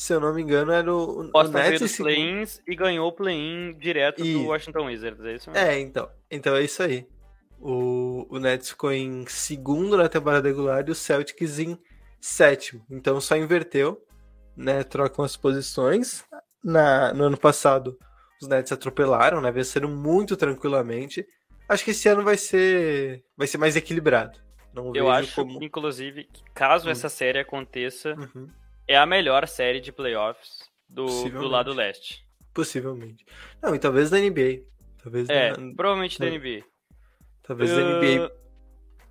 Se 0.00 0.14
eu 0.14 0.20
não 0.20 0.32
me 0.32 0.40
engano, 0.42 0.72
era 0.72 0.90
o, 0.94 1.20
o 1.20 1.30
Boston 1.30 1.58
Nets 1.58 1.82
e 1.82 1.88
segundo. 1.88 2.06
play-ins 2.14 2.62
e 2.66 2.74
ganhou 2.74 3.08
o 3.08 3.12
play-in 3.12 3.76
direto 3.78 4.24
E- 4.24 4.32
do 4.32 4.46
Washington 4.46 4.86
Wizards. 4.86 5.24
É 5.24 5.34
isso 5.34 5.50
mesmo? 5.50 5.66
É, 5.68 5.78
então. 5.78 6.08
Então 6.30 6.56
é 6.56 6.62
isso 6.62 6.82
aí. 6.82 7.06
O, 7.58 8.26
o 8.30 8.38
Nets 8.38 8.70
ficou 8.70 8.90
em 8.92 9.26
segundo 9.26 9.96
na 9.96 10.08
temporada 10.08 10.48
regular 10.48 10.86
e 10.88 10.90
o 10.90 10.94
Celtics 10.94 11.58
em 11.58 11.78
sétimo. 12.20 12.82
Então 12.90 13.20
só 13.20 13.36
inverteu, 13.36 14.02
né? 14.56 14.82
Trocam 14.84 15.24
as 15.24 15.36
posições. 15.36 16.24
Na, 16.64 17.12
no 17.14 17.24
ano 17.24 17.36
passado, 17.38 17.98
Os 18.40 18.48
Nets 18.48 18.72
atropelaram, 18.72 19.40
né? 19.42 19.50
Venceram 19.52 19.90
muito 19.90 20.36
tranquilamente. 20.36 21.26
Acho 21.68 21.84
que 21.84 21.90
esse 21.90 22.08
ano 22.08 22.22
vai 22.22 22.36
ser 22.38 23.22
vai 23.36 23.46
ser 23.46 23.58
mais 23.58 23.76
equilibrado. 23.76 24.38
Não 24.72 24.94
Eu 24.94 25.10
acho, 25.10 25.34
como... 25.34 25.62
inclusive, 25.62 26.24
que 26.24 26.42
caso 26.54 26.88
Hum. 26.88 26.92
essa 26.92 27.08
série 27.08 27.38
aconteça, 27.40 28.14
Uhum, 28.14 28.48
é 28.92 28.96
a 28.96 29.06
melhor 29.06 29.46
série 29.46 29.80
de 29.80 29.92
playoffs 29.92 30.58
do, 30.88 31.06
do 31.30 31.46
lado 31.48 31.72
leste. 31.72 32.24
possivelmente. 32.52 33.24
Não, 33.62 33.74
e 33.74 33.78
talvez 33.78 34.10
da 34.10 34.18
NBA. 34.18 34.62
Talvez 35.02 35.28
É, 35.28 35.50
da, 35.52 35.56
provavelmente 35.76 36.18
da. 36.18 36.26
NBA. 36.26 36.62
talvez 37.42 37.70
da 37.70 37.76
Uh, 37.82 37.98
NBA. 37.98 38.32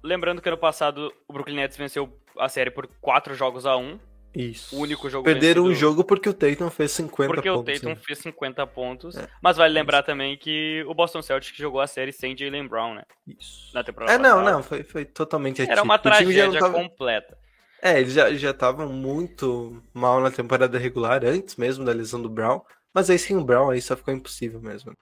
Lembrando 0.03 0.41
que 0.41 0.47
ano 0.47 0.57
passado 0.57 1.11
o 1.27 1.33
Brooklyn 1.33 1.55
Nets 1.57 1.75
venceu 1.77 2.17
a 2.37 2.47
série 2.47 2.71
por 2.71 2.87
4 3.01 3.33
jogos 3.35 3.65
a 3.65 3.75
1. 3.75 3.99
Isso. 4.35 4.75
O 4.75 4.81
único 4.81 5.09
jogo 5.09 5.23
Perderam 5.25 5.63
um 5.63 5.69
vencido- 5.69 5.79
jogo 5.89 6.03
porque 6.03 6.29
o 6.29 6.33
Tatum 6.33 6.69
fez 6.69 6.91
50 6.91 7.33
Porque 7.33 7.49
o 7.49 7.55
pontos. 7.55 7.73
Tatum 7.81 7.89
né? 7.89 7.95
fez 7.95 8.19
50 8.19 8.67
pontos. 8.67 9.17
É. 9.17 9.27
Mas 9.41 9.57
vale 9.57 9.73
lembrar 9.73 10.03
também 10.03 10.37
que 10.37 10.83
o 10.87 10.93
Boston 10.93 11.21
Celtics 11.23 11.57
jogou 11.57 11.81
a 11.81 11.87
série 11.87 12.11
sem 12.13 12.37
Jalen 12.37 12.67
Brown, 12.67 12.93
né? 12.93 13.03
Isso. 13.27 13.73
Na 13.73 13.83
temporada 13.83 14.13
É, 14.13 14.17
não, 14.19 14.37
passada. 14.37 14.51
não, 14.51 14.63
foi, 14.63 14.83
foi 14.83 15.03
totalmente 15.05 15.63
Era 15.63 15.81
uma 15.81 15.95
atípico. 15.95 16.29
O 16.29 16.31
já 16.31 16.43
não 16.45 16.51
tragédia 16.51 16.59
tava- 16.59 16.73
completa. 16.73 17.37
É, 17.81 17.99
eles 17.99 18.13
já 18.13 18.33
já 18.33 18.51
estavam 18.51 18.91
muito 18.91 19.81
mal 19.93 20.19
na 20.19 20.29
temporada 20.29 20.77
regular, 20.77 21.23
antes 21.23 21.55
mesmo 21.55 21.85
da 21.85 21.93
lesão 21.93 22.21
do 22.21 22.29
Brown. 22.29 22.61
Mas 22.93 23.09
aí 23.09 23.19
sem 23.19 23.37
o 23.37 23.43
Brown 23.43 23.69
aí 23.69 23.81
só 23.81 23.95
ficou 23.95 24.13
impossível 24.13 24.59
mesmo. 24.59 24.93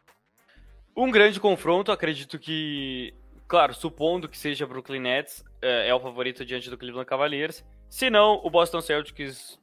Um 0.95 1.11
grande 1.11 1.39
confronto, 1.39 1.91
acredito 1.91 2.39
que, 2.39 3.13
claro, 3.47 3.73
supondo 3.73 4.27
que 4.27 4.37
seja 4.37 4.65
Brooklyn 4.65 4.99
Nets, 4.99 5.43
é, 5.61 5.89
é 5.89 5.95
o 5.95 5.99
favorito 5.99 6.43
diante 6.43 6.69
do 6.69 6.77
Cleveland 6.77 7.07
Cavaliers. 7.07 7.63
Se 7.89 8.09
não, 8.09 8.41
o 8.43 8.49
Boston 8.49 8.81
Celtics 8.81 9.59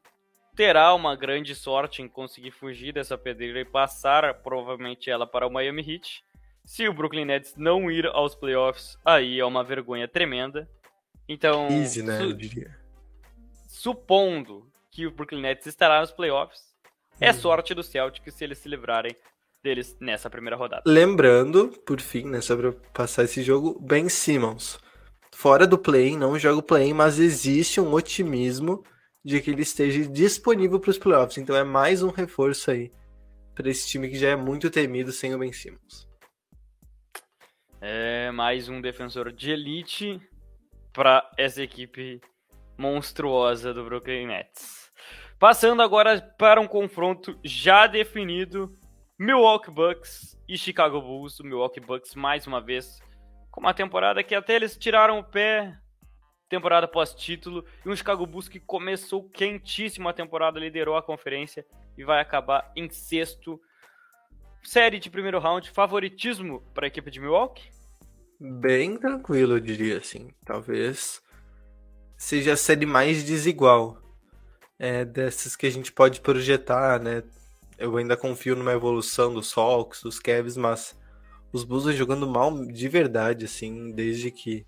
terá 0.55 0.95
uma 0.95 1.17
grande 1.17 1.55
sorte 1.55 2.01
em 2.01 2.09
conseguir 2.09 2.53
fugir 2.53 2.93
dessa 2.93 3.19
pedreira 3.19 3.61
e 3.61 3.65
passar 3.65 4.33
provavelmente 4.43 5.11
ela 5.11 5.27
para 5.27 5.47
o 5.47 5.51
Miami 5.51 5.83
Heat. 5.83 6.25
Se 6.65 6.89
o 6.89 6.95
Brooklyn 6.95 7.27
Nets 7.27 7.55
não 7.57 7.91
ir 7.91 8.07
aos 8.07 8.35
playoffs, 8.35 8.97
aí 9.05 9.39
é 9.39 9.45
uma 9.45 9.63
vergonha 9.63 10.09
tremenda. 10.09 10.69
Então, 11.29 11.69
Easy, 11.69 12.03
né, 12.03 12.23
eu 12.23 12.33
diria. 12.33 12.84
Supondo 13.85 14.67
que 14.91 15.07
o 15.07 15.11
Brooklyn 15.11 15.43
Nets 15.43 15.67
estará 15.67 16.01
nos 16.01 16.11
playoffs, 16.11 16.63
é 17.21 17.31
Uhum. 17.31 17.37
sorte 17.37 17.75
do 17.75 17.83
Celtics 17.83 18.33
se 18.35 18.43
eles 18.43 18.57
se 18.57 18.67
livrarem 18.67 19.15
deles 19.63 19.95
nessa 20.01 20.31
primeira 20.31 20.57
rodada. 20.57 20.83
Lembrando, 20.87 21.69
por 21.85 22.01
fim, 22.01 22.25
né, 22.25 22.41
sobre 22.41 22.73
passar 22.95 23.25
esse 23.25 23.43
jogo, 23.43 23.79
Ben 23.79 24.09
Simmons. 24.09 24.79
Fora 25.35 25.67
do 25.67 25.77
play-in, 25.77 26.17
não 26.17 26.39
joga 26.39 26.61
o 26.61 26.63
play-in, 26.63 26.95
mas 26.95 27.19
existe 27.19 27.79
um 27.79 27.93
otimismo 27.93 28.83
de 29.23 29.39
que 29.43 29.51
ele 29.51 29.63
esteja 29.63 30.09
disponível 30.09 30.81
para 30.81 30.91
os 30.91 30.99
playoffs. 30.99 31.37
Então 31.37 31.55
é 31.55 31.63
mais 31.65 32.03
um 32.03 32.09
reforço 32.11 32.71
aí 32.71 32.91
para 33.55 33.69
esse 33.69 33.87
time 33.87 34.09
que 34.09 34.17
já 34.17 34.31
é 34.31 34.37
muito 34.37 34.71
temido 34.71 35.13
sem 35.13 35.35
o 35.35 35.39
Ben 35.39 35.53
Simmons. 35.53 36.09
É 37.83 38.31
mais 38.31 38.71
um 38.71 38.81
defensor 38.81 39.31
de 39.31 39.51
elite 39.51 40.21
para 40.93 41.31
essa 41.37 41.63
equipe 41.63 42.21
monstruosa 42.77 43.73
do 43.73 43.85
Brooklyn 43.85 44.27
Nets. 44.27 44.91
Passando 45.39 45.83
agora 45.83 46.21
para 46.39 46.61
um 46.61 46.67
confronto 46.67 47.39
já 47.45 47.87
definido: 47.87 48.73
Milwaukee 49.19 49.71
Bucks 49.71 50.37
e 50.49 50.57
Chicago 50.57 51.01
Bulls. 51.01 51.41
O 51.41 51.45
Milwaukee 51.45 51.81
Bucks, 51.81 52.15
mais 52.15 52.47
uma 52.47 52.61
vez, 52.61 53.01
com 53.51 53.61
uma 53.61 53.75
temporada 53.75 54.23
que 54.23 54.35
até 54.35 54.55
eles 54.55 54.77
tiraram 54.77 55.19
o 55.19 55.25
pé, 55.25 55.77
temporada 56.49 56.89
pós-título, 56.89 57.65
e 57.85 57.89
um 57.89 57.97
Chicago 57.97 58.27
Bulls 58.27 58.49
que 58.49 58.61
começou 58.61 59.29
quentíssimo 59.31 60.09
a 60.09 60.13
temporada, 60.13 60.59
liderou 60.59 60.97
a 60.97 61.03
conferência 61.03 61.67
e 61.97 62.05
vai 62.05 62.21
acabar 62.21 62.73
em 62.77 62.89
sexto. 62.91 63.61
Série 64.63 64.99
de 64.99 65.11
primeiro 65.11 65.39
round, 65.39 65.71
favoritismo 65.71 66.63
para 66.73 66.87
a 66.87 66.89
equipe 66.89 67.11
de 67.11 67.21
Milwaukee? 67.21 67.71
Bem 68.41 68.97
tranquilo, 68.97 69.57
eu 69.57 69.61
diria 69.61 69.99
assim. 69.99 70.31
Talvez 70.45 71.23
seja 72.17 72.53
a 72.53 72.57
série 72.57 72.87
mais 72.87 73.25
desigual 73.25 74.01
é, 74.79 75.05
dessas 75.05 75.57
que 75.57 75.67
a 75.67 75.71
gente 75.71 75.93
pode 75.93 76.21
projetar, 76.21 77.01
né? 77.01 77.23
Eu 77.79 77.97
ainda 77.97 78.17
confio 78.17 78.57
numa 78.57 78.73
evolução 78.73 79.33
dos 79.35 79.57
Hawks, 79.57 80.03
dos 80.03 80.19
Cavs, 80.19 80.57
mas 80.57 80.97
os 81.53 81.65
Bulls 81.65 81.95
jogando 81.97 82.27
mal 82.27 82.67
de 82.67 82.89
verdade, 82.89 83.45
assim, 83.45 83.93
desde 83.93 84.31
que 84.31 84.67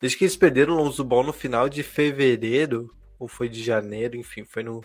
desde 0.00 0.18
que 0.18 0.24
eles 0.24 0.36
perderam 0.36 0.74
o 0.74 0.76
Lonzo 0.76 1.02
Ball 1.02 1.24
no 1.24 1.32
final 1.32 1.68
de 1.68 1.82
fevereiro, 1.82 2.90
ou 3.18 3.26
foi 3.28 3.48
de 3.48 3.62
janeiro, 3.62 4.16
enfim, 4.16 4.44
foi 4.44 4.62
no 4.62 4.82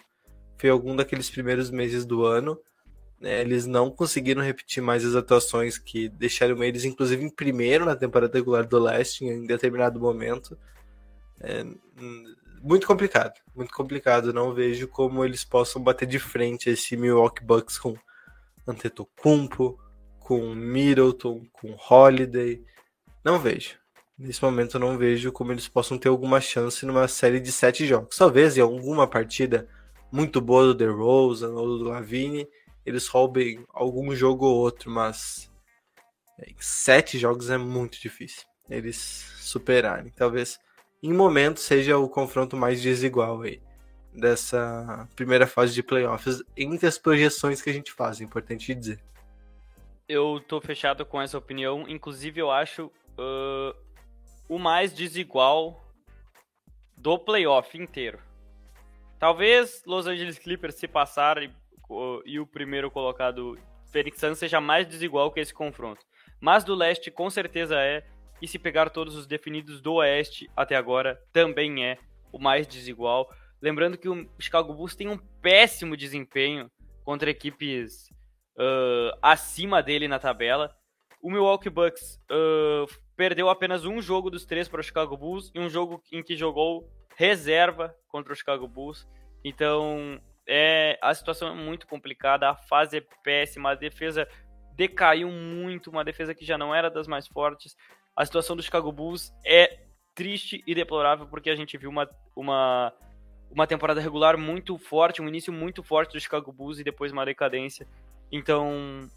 foi 0.57 0.69
algum 0.69 0.95
daqueles 0.95 1.29
primeiros 1.29 1.69
meses 1.71 2.05
do 2.05 2.25
ano. 2.25 2.59
né, 3.19 3.41
eles 3.41 3.65
não 3.65 3.91
conseguiram 3.91 4.41
repetir 4.41 4.81
mais 4.83 5.05
as 5.05 5.15
atuações 5.15 5.77
que 5.77 6.09
deixaram 6.09 6.63
eles, 6.63 6.85
inclusive, 6.85 7.23
em 7.23 7.29
primeiro 7.29 7.85
na 7.85 7.95
temporada 7.95 8.37
regular 8.37 8.67
do 8.67 8.79
Leste 8.79 9.25
em 9.25 9.45
determinado 9.45 9.99
momento. 9.99 10.57
É, 11.41 11.65
muito 12.61 12.85
complicado, 12.85 13.33
muito 13.55 13.73
complicado. 13.73 14.33
Não 14.33 14.53
vejo 14.53 14.87
como 14.87 15.23
eles 15.23 15.43
possam 15.43 15.81
bater 15.81 16.07
de 16.07 16.19
frente 16.19 16.69
esse 16.69 16.97
Milwaukee 16.97 17.43
Bucks 17.43 17.77
com 17.77 17.95
Antetokounmpo, 18.67 19.79
com 20.19 20.53
Middleton, 20.53 21.45
com 21.53 21.75
Holiday. 21.89 22.63
Não 23.23 23.39
vejo. 23.39 23.77
Nesse 24.17 24.43
momento 24.43 24.77
não 24.77 24.97
vejo 24.97 25.31
como 25.31 25.51
eles 25.53 25.67
possam 25.69 25.97
ter 25.97 26.09
alguma 26.09 26.41
chance 26.41 26.85
numa 26.85 27.07
série 27.07 27.39
de 27.39 27.51
sete 27.51 27.85
jogos. 27.87 28.17
Talvez 28.17 28.57
em 28.57 28.61
alguma 28.61 29.07
partida 29.07 29.67
muito 30.11 30.41
boa 30.41 30.65
do 30.65 30.75
DeRozan 30.75 31.51
ou 31.51 31.77
do 31.77 31.85
Lavine, 31.85 32.47
eles 32.85 33.07
roubem 33.07 33.65
algum 33.69 34.13
jogo 34.13 34.45
ou 34.45 34.57
outro, 34.57 34.91
mas 34.91 35.49
em 36.45 36.55
sete 36.59 37.17
jogos 37.17 37.49
é 37.49 37.57
muito 37.57 37.99
difícil 37.99 38.43
eles 38.69 38.97
superarem. 39.39 40.11
Talvez 40.11 40.59
em 41.01 41.13
momento 41.13 41.59
seja 41.59 41.97
o 41.97 42.09
confronto 42.09 42.57
mais 42.57 42.81
desigual 42.81 43.41
aí 43.41 43.61
dessa 44.13 45.07
primeira 45.15 45.47
fase 45.47 45.73
de 45.73 45.83
playoffs 45.83 46.43
entre 46.57 46.87
as 46.87 46.97
projeções 46.97 47.61
que 47.61 47.69
a 47.69 47.73
gente 47.73 47.91
faz, 47.91 48.19
é 48.19 48.23
importante 48.23 48.73
dizer. 48.73 48.99
Eu 50.07 50.43
tô 50.47 50.59
fechado 50.59 51.05
com 51.05 51.21
essa 51.21 51.37
opinião. 51.37 51.87
Inclusive, 51.87 52.41
eu 52.41 52.49
acho 52.49 52.91
ah, 53.17 53.75
o 54.47 54.57
mais 54.57 54.91
desigual 54.91 55.85
do 56.97 57.17
playoff 57.19 57.77
inteiro. 57.77 58.19
Talvez 59.19 59.83
Los 59.85 60.07
Angeles 60.07 60.39
Clippers 60.39 60.75
se 60.75 60.87
passar 60.87 61.43
e, 61.43 61.51
e 62.25 62.39
o 62.39 62.47
primeiro 62.47 62.89
colocado 62.89 63.57
Phoenix 63.91 64.19
Suns 64.19 64.39
seja 64.39 64.59
mais 64.59 64.87
desigual 64.87 65.31
que 65.31 65.39
esse 65.39 65.53
confronto. 65.53 66.05
Mas 66.41 66.63
do 66.63 66.73
leste 66.73 67.11
com 67.11 67.29
certeza 67.29 67.75
é. 67.79 68.05
E 68.41 68.47
se 68.47 68.57
pegar 68.57 68.89
todos 68.89 69.15
os 69.15 69.27
definidos 69.27 69.81
do 69.81 69.95
oeste 69.95 70.49
até 70.55 70.75
agora, 70.75 71.21
também 71.31 71.85
é 71.85 71.97
o 72.31 72.39
mais 72.39 72.67
desigual. 72.67 73.29
Lembrando 73.61 73.97
que 73.97 74.07
o 74.07 74.27
Chicago 74.39 74.73
Bulls 74.73 74.95
tem 74.95 75.09
um 75.09 75.17
péssimo 75.41 75.97
desempenho 75.97 76.71
contra 77.03 77.29
equipes 77.29 78.09
ah, 78.57 79.17
acima 79.21 79.81
dele 79.81 80.07
na 80.07 80.19
tabela. 80.19 80.75
O 81.21 81.29
Milwaukee 81.29 81.69
Bucks 81.69 82.21
ah, 82.29 82.85
perdeu 83.15 83.49
apenas 83.49 83.85
um 83.85 84.01
jogo 84.01 84.29
dos 84.29 84.45
três 84.45 84.67
para 84.67 84.79
o 84.79 84.83
Chicago 84.83 85.17
Bulls 85.17 85.51
e 85.53 85.59
um 85.59 85.69
jogo 85.69 86.01
em 86.11 86.23
que 86.23 86.35
jogou 86.35 86.89
reserva 87.15 87.93
contra 88.07 88.31
o 88.31 88.35
Chicago 88.35 88.67
Bulls. 88.67 89.07
Então, 89.43 90.21
é, 90.47 90.97
a 91.01 91.13
situação 91.13 91.49
é 91.49 91.53
muito 91.53 91.85
complicada, 91.87 92.49
a 92.49 92.55
fase 92.55 92.97
é 92.97 93.03
péssima, 93.23 93.71
a 93.71 93.75
defesa 93.75 94.27
decaiu 94.75 95.29
muito, 95.29 95.89
uma 95.89 96.03
defesa 96.03 96.33
que 96.33 96.45
já 96.45 96.57
não 96.57 96.73
era 96.73 96.89
das 96.89 97.07
mais 97.07 97.27
fortes. 97.27 97.75
A 98.19 98.25
situação 98.25 98.53
do 98.53 98.61
Chicago 98.61 98.91
Bulls 98.91 99.33
é 99.45 99.79
triste 100.13 100.61
e 100.67 100.75
deplorável 100.75 101.25
porque 101.25 101.49
a 101.49 101.55
gente 101.55 101.77
viu 101.77 101.89
uma, 101.89 102.05
uma, 102.35 102.93
uma 103.49 103.65
temporada 103.65 104.01
regular 104.01 104.37
muito 104.37 104.77
forte, 104.77 105.21
um 105.21 105.27
início 105.29 105.53
muito 105.53 105.81
forte 105.81 106.11
do 106.11 106.19
Chicago 106.19 106.51
Bulls 106.51 106.79
e 106.79 106.83
depois 106.83 107.13
uma 107.13 107.23
decadência. 107.23 107.87
Então, 108.29 109.09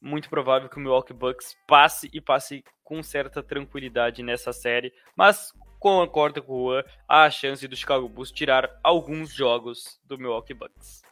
muito 0.00 0.30
provável 0.30 0.68
que 0.68 0.76
o 0.76 0.80
Milwaukee 0.80 1.12
Bucks 1.12 1.56
passe 1.66 2.08
e 2.12 2.20
passe 2.20 2.62
com 2.84 3.02
certa 3.02 3.42
tranquilidade 3.42 4.22
nessa 4.22 4.52
série, 4.52 4.92
mas 5.16 5.52
concordo 5.80 6.40
com 6.40 6.52
o 6.52 6.74
Juan, 6.74 6.84
há 7.08 7.24
a 7.24 7.30
chance 7.30 7.66
do 7.66 7.74
Chicago 7.74 8.08
Bulls 8.08 8.30
tirar 8.30 8.78
alguns 8.84 9.34
jogos 9.34 10.00
do 10.04 10.16
Milwaukee 10.16 10.54
Bucks. 10.54 11.02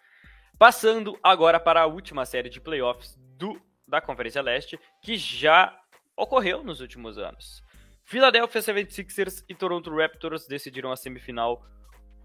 Passando 0.57 1.19
agora 1.21 1.59
para 1.59 1.83
a 1.83 1.87
última 1.87 2.25
série 2.25 2.49
de 2.49 2.61
playoffs 2.61 3.19
do, 3.37 3.61
da 3.89 4.01
Conferência 4.01 4.41
Leste, 4.41 4.79
que 5.03 5.17
já 5.17 5.77
ocorreu 6.17 6.63
nos 6.63 6.81
últimos 6.81 7.19
anos. 7.19 7.63
Philadelphia 8.05 8.61
76ers 8.61 9.45
e 9.49 9.55
Toronto 9.55 9.95
Raptors 9.95 10.47
decidiram 10.47 10.93
a 10.93 10.97
semifinal 10.97 11.65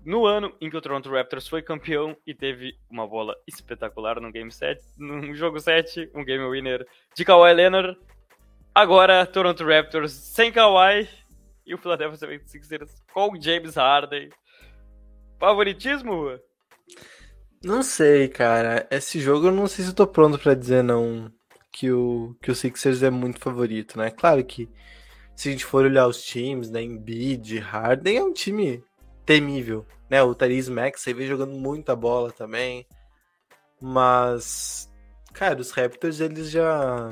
no 0.04 0.26
ano 0.26 0.56
em 0.62 0.70
que 0.70 0.78
o 0.78 0.82
Toronto 0.82 1.10
Raptors 1.10 1.48
foi 1.48 1.62
campeão 1.62 2.16
e 2.26 2.34
teve 2.34 2.78
uma 2.90 3.08
bola 3.08 3.36
espetacular 3.48 4.22
no 4.22 4.32
game 4.32 4.52
7, 4.52 4.82
no 4.98 5.34
jogo 5.34 5.60
7, 5.60 6.12
um 6.16 6.24
game 6.24 6.50
winner 6.50 6.86
de 7.16 7.26
Kawhi 7.26 7.54
Leonard. 7.54 7.98
Agora 8.74 9.26
Toronto 9.26 9.66
Raptors 9.66 10.12
sem 10.12 10.52
Kawhi 10.52 11.08
e 11.66 11.74
o 11.74 11.78
Philadelphia 11.78 12.28
76ers 12.28 12.92
com 13.14 13.40
James 13.40 13.76
Harden. 13.76 14.30
Favoritismo? 15.40 16.40
Não 17.64 17.84
sei, 17.84 18.28
cara. 18.28 18.88
Esse 18.90 19.20
jogo 19.20 19.48
eu 19.48 19.52
não 19.52 19.68
sei 19.68 19.84
se 19.84 19.92
eu 19.92 19.96
tô 19.96 20.08
pronto 20.08 20.40
pra 20.40 20.54
dizer 20.54 20.84
não 20.84 21.32
que 21.72 21.92
o, 21.92 22.36
que 22.42 22.52
o 22.52 22.56
Sixers 22.56 23.04
é 23.04 23.10
muito 23.10 23.40
favorito, 23.40 23.98
né? 23.98 24.10
Claro 24.10 24.44
que 24.44 24.70
se 25.36 25.50
a 25.50 25.52
gente 25.52 25.66
for 25.66 25.86
olhar 25.86 26.08
os 26.08 26.24
times, 26.24 26.70
né, 26.70 26.82
Embiid, 26.82 27.60
Harden, 27.60 28.18
é 28.18 28.24
um 28.24 28.34
time 28.34 28.84
temível, 29.26 29.86
né? 30.10 30.24
O 30.24 30.34
Therese 30.34 30.72
Max 30.72 31.08
aí 31.08 31.14
vem 31.14 31.28
jogando 31.28 31.54
muita 31.54 31.96
bola 31.96 32.32
também. 32.32 32.88
Mas, 33.80 34.92
cara, 35.34 35.62
os 35.62 35.72
Raptors 35.72 36.20
eles 36.20 36.50
já 36.50 37.12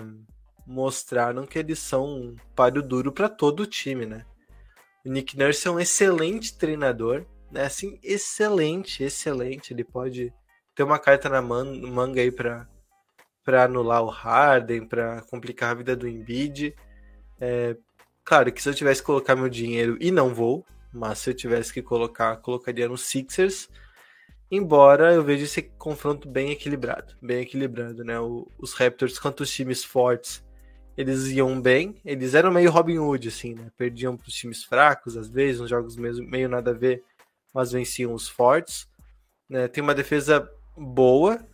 mostraram 0.65 1.45
que 1.45 1.59
eles 1.59 1.77
são 1.77 2.05
um 2.05 2.35
páreo 2.55 2.81
duro 2.81 3.11
para 3.11 3.29
todo 3.29 3.61
o 3.61 3.67
time, 3.67 4.05
né? 4.05 4.25
O 5.05 5.09
Nick 5.09 5.37
Nurse 5.37 5.67
é 5.67 5.71
um 5.71 5.79
excelente 5.79 6.57
treinador, 6.57 7.25
né? 7.51 7.65
Assim, 7.65 7.99
excelente, 8.01 9.03
excelente. 9.03 9.71
Ele 9.71 9.83
pode 9.83 10.33
ter 10.73 10.81
uma 10.83 10.97
carta 10.97 11.29
na 11.29 11.41
man 11.41 11.65
manga 11.87 12.19
aí 12.19 12.31
para 12.31 12.67
para 13.45 13.65
anular 13.65 14.03
o 14.03 14.09
Harden, 14.09 14.87
para 14.87 15.21
complicar 15.29 15.71
a 15.71 15.75
vida 15.75 15.95
do 15.95 16.07
Embiid. 16.07 16.75
É, 17.39 17.77
claro 18.23 18.51
que 18.51 18.61
se 18.61 18.67
eu 18.67 18.73
tivesse 18.73 19.01
que 19.01 19.05
colocar 19.05 19.35
meu 19.35 19.47
dinheiro, 19.47 19.95
e 20.01 20.09
não 20.09 20.33
vou, 20.33 20.65
mas 20.91 21.19
se 21.19 21.29
eu 21.29 21.33
tivesse 21.33 21.71
que 21.71 21.81
colocar, 21.81 22.35
colocaria 22.37 22.89
no 22.89 22.97
Sixers. 22.97 23.69
Embora 24.49 25.13
eu 25.13 25.23
veja 25.23 25.43
esse 25.43 25.61
confronto 25.61 26.27
bem 26.27 26.51
equilibrado, 26.51 27.15
bem 27.21 27.41
equilibrado, 27.41 28.03
né? 28.03 28.19
O, 28.19 28.47
os 28.57 28.73
Raptors 28.73 29.19
contra 29.19 29.43
os 29.43 29.51
times 29.51 29.83
fortes, 29.83 30.43
eles 30.97 31.27
iam 31.27 31.61
bem, 31.61 31.95
eles 32.03 32.33
eram 32.33 32.51
meio 32.51 32.71
Robin 32.71 32.97
Hood, 32.97 33.27
assim, 33.27 33.53
né? 33.53 33.71
Perdiam 33.77 34.17
para 34.17 34.27
os 34.27 34.33
times 34.33 34.63
fracos, 34.63 35.17
às 35.17 35.29
vezes, 35.29 35.61
uns 35.61 35.69
jogos 35.69 35.95
mesmo, 35.95 36.27
meio 36.27 36.49
nada 36.49 36.71
a 36.71 36.73
ver, 36.73 37.03
mas 37.53 37.71
venciam 37.71 38.13
os 38.13 38.27
fortes. 38.27 38.87
Né? 39.47 39.67
Tem 39.67 39.83
uma 39.83 39.93
defesa 39.93 40.49
boa, 40.75 41.45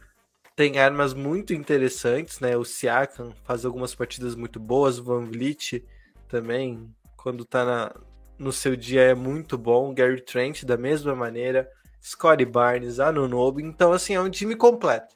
tem 0.62 0.78
armas 0.78 1.16
muito 1.16 1.56
interessantes, 1.56 2.40
né? 2.40 2.56
O 2.56 2.64
Siakam 2.64 3.34
faz 3.44 3.66
algumas 3.66 3.96
partidas 3.96 4.36
muito 4.36 4.60
boas, 4.60 5.00
o 5.00 5.04
Van 5.04 5.26
Vliet 5.26 5.84
também, 6.28 6.88
quando 7.18 7.44
tá 7.44 7.66
na, 7.66 7.96
no 8.38 8.54
seu 8.54 8.76
dia 8.76 9.02
é 9.02 9.16
muito 9.16 9.58
bom, 9.58 9.92
Gary 9.92 10.22
Trent 10.22 10.64
da 10.64 10.78
mesma 10.78 11.16
maneira, 11.16 11.68
Scottie 12.00 12.46
Barnes, 12.46 13.00
Anunobi, 13.00 13.64
então 13.64 13.92
assim, 13.92 14.14
é 14.14 14.22
um 14.22 14.30
time 14.30 14.56
completo. 14.56 15.16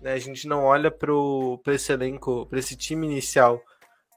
Né? 0.00 0.12
A 0.12 0.18
gente 0.20 0.46
não 0.46 0.62
olha 0.62 0.92
para 0.92 1.74
esse 1.74 1.92
elenco, 1.92 2.46
para 2.46 2.60
esse 2.60 2.76
time 2.76 3.04
inicial 3.04 3.60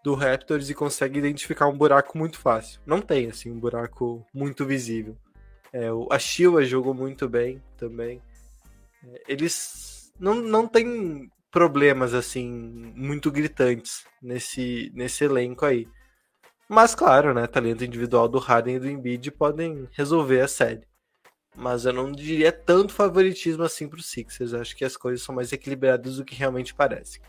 do 0.03 0.14
Raptors 0.14 0.70
e 0.70 0.76
consegue 0.76 1.18
identificar 1.18 1.66
um 1.66 1.76
buraco 1.76 2.16
muito 2.16 2.38
fácil. 2.38 2.80
Não 2.86 3.01
tem 3.01 3.32
assim 3.32 3.49
um 3.49 3.59
buraco 3.59 4.24
muito 4.32 4.64
visível. 4.64 5.18
É, 5.74 5.91
o, 5.91 6.07
a 6.12 6.20
Shiva 6.20 6.64
jogou 6.64 6.93
muito 6.93 7.28
bem 7.28 7.64
também. 7.80 8.22
É, 9.03 9.24
eles 9.28 10.01
não, 10.22 10.36
não 10.36 10.67
tem 10.67 11.30
problemas 11.49 12.13
assim 12.13 12.47
muito 12.95 13.32
gritantes 13.32 14.05
nesse, 14.22 14.91
nesse 14.93 15.24
elenco 15.26 15.65
aí. 15.65 15.88
Mas 16.69 16.95
claro, 16.95 17.34
né, 17.34 17.47
talento 17.47 17.84
individual 17.84 18.30
do 18.30 18.39
Harden 18.39 18.76
e 18.76 18.80
do 18.80 18.89
Embiid 18.89 19.32
podem 19.32 19.89
resolver 19.91 20.39
a 20.39 20.47
série. 20.47 20.88
Mas 21.53 21.84
eu 21.86 21.91
não 21.91 22.11
diria 22.11 22.51
tanto 22.51 22.93
favoritismo 22.93 23.63
assim 23.63 23.89
para 23.89 23.99
os 23.99 24.09
Sixers. 24.09 24.53
Acho 24.53 24.76
que 24.78 24.86
as 24.86 24.95
coisas 24.95 25.26
são 25.26 25.36
mais 25.36 25.51
equilibradas 25.51 26.15
do 26.15 26.24
que 26.24 26.36
realmente 26.36 26.74
parecem. 26.74 27.22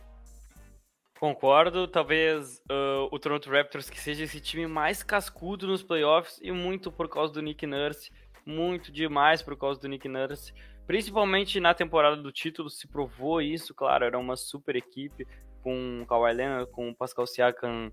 Concordo, 1.18 1.88
talvez 1.88 2.59
uh, 2.70 3.09
o 3.11 3.18
Toronto 3.18 3.51
Raptors 3.51 3.88
que 3.88 3.99
seja 3.99 4.24
esse 4.24 4.40
time 4.40 4.66
mais 4.66 5.03
cascudo 5.03 5.66
nos 5.66 5.82
playoffs 5.82 6.38
e 6.43 6.53
muito 6.53 6.93
por 6.93 7.09
causa 7.09 7.32
do 7.32 7.43
Nick 7.43 7.66
Nurse, 7.66 8.11
muito 8.45 8.93
demais 8.93 9.40
por 9.40 9.57
causa 9.57 9.80
do 9.80 9.88
Nick 9.88 10.09
Nurse. 10.09 10.53
Principalmente 10.93 11.59
na 11.59 11.72
temporada 11.72 12.18
do 12.18 12.30
título 12.30 12.68
se 12.68 12.86
provou 12.86 13.40
isso, 13.40 13.72
claro, 13.72 14.05
era 14.05 14.18
uma 14.18 14.36
super 14.36 14.76
equipe 14.76 15.26
com 15.62 16.03
o 16.03 16.07
Kawhi 16.07 16.34
Leonard, 16.34 16.70
com 16.70 16.90
o 16.90 16.95
Pascal 16.95 17.26
Siakam 17.26 17.90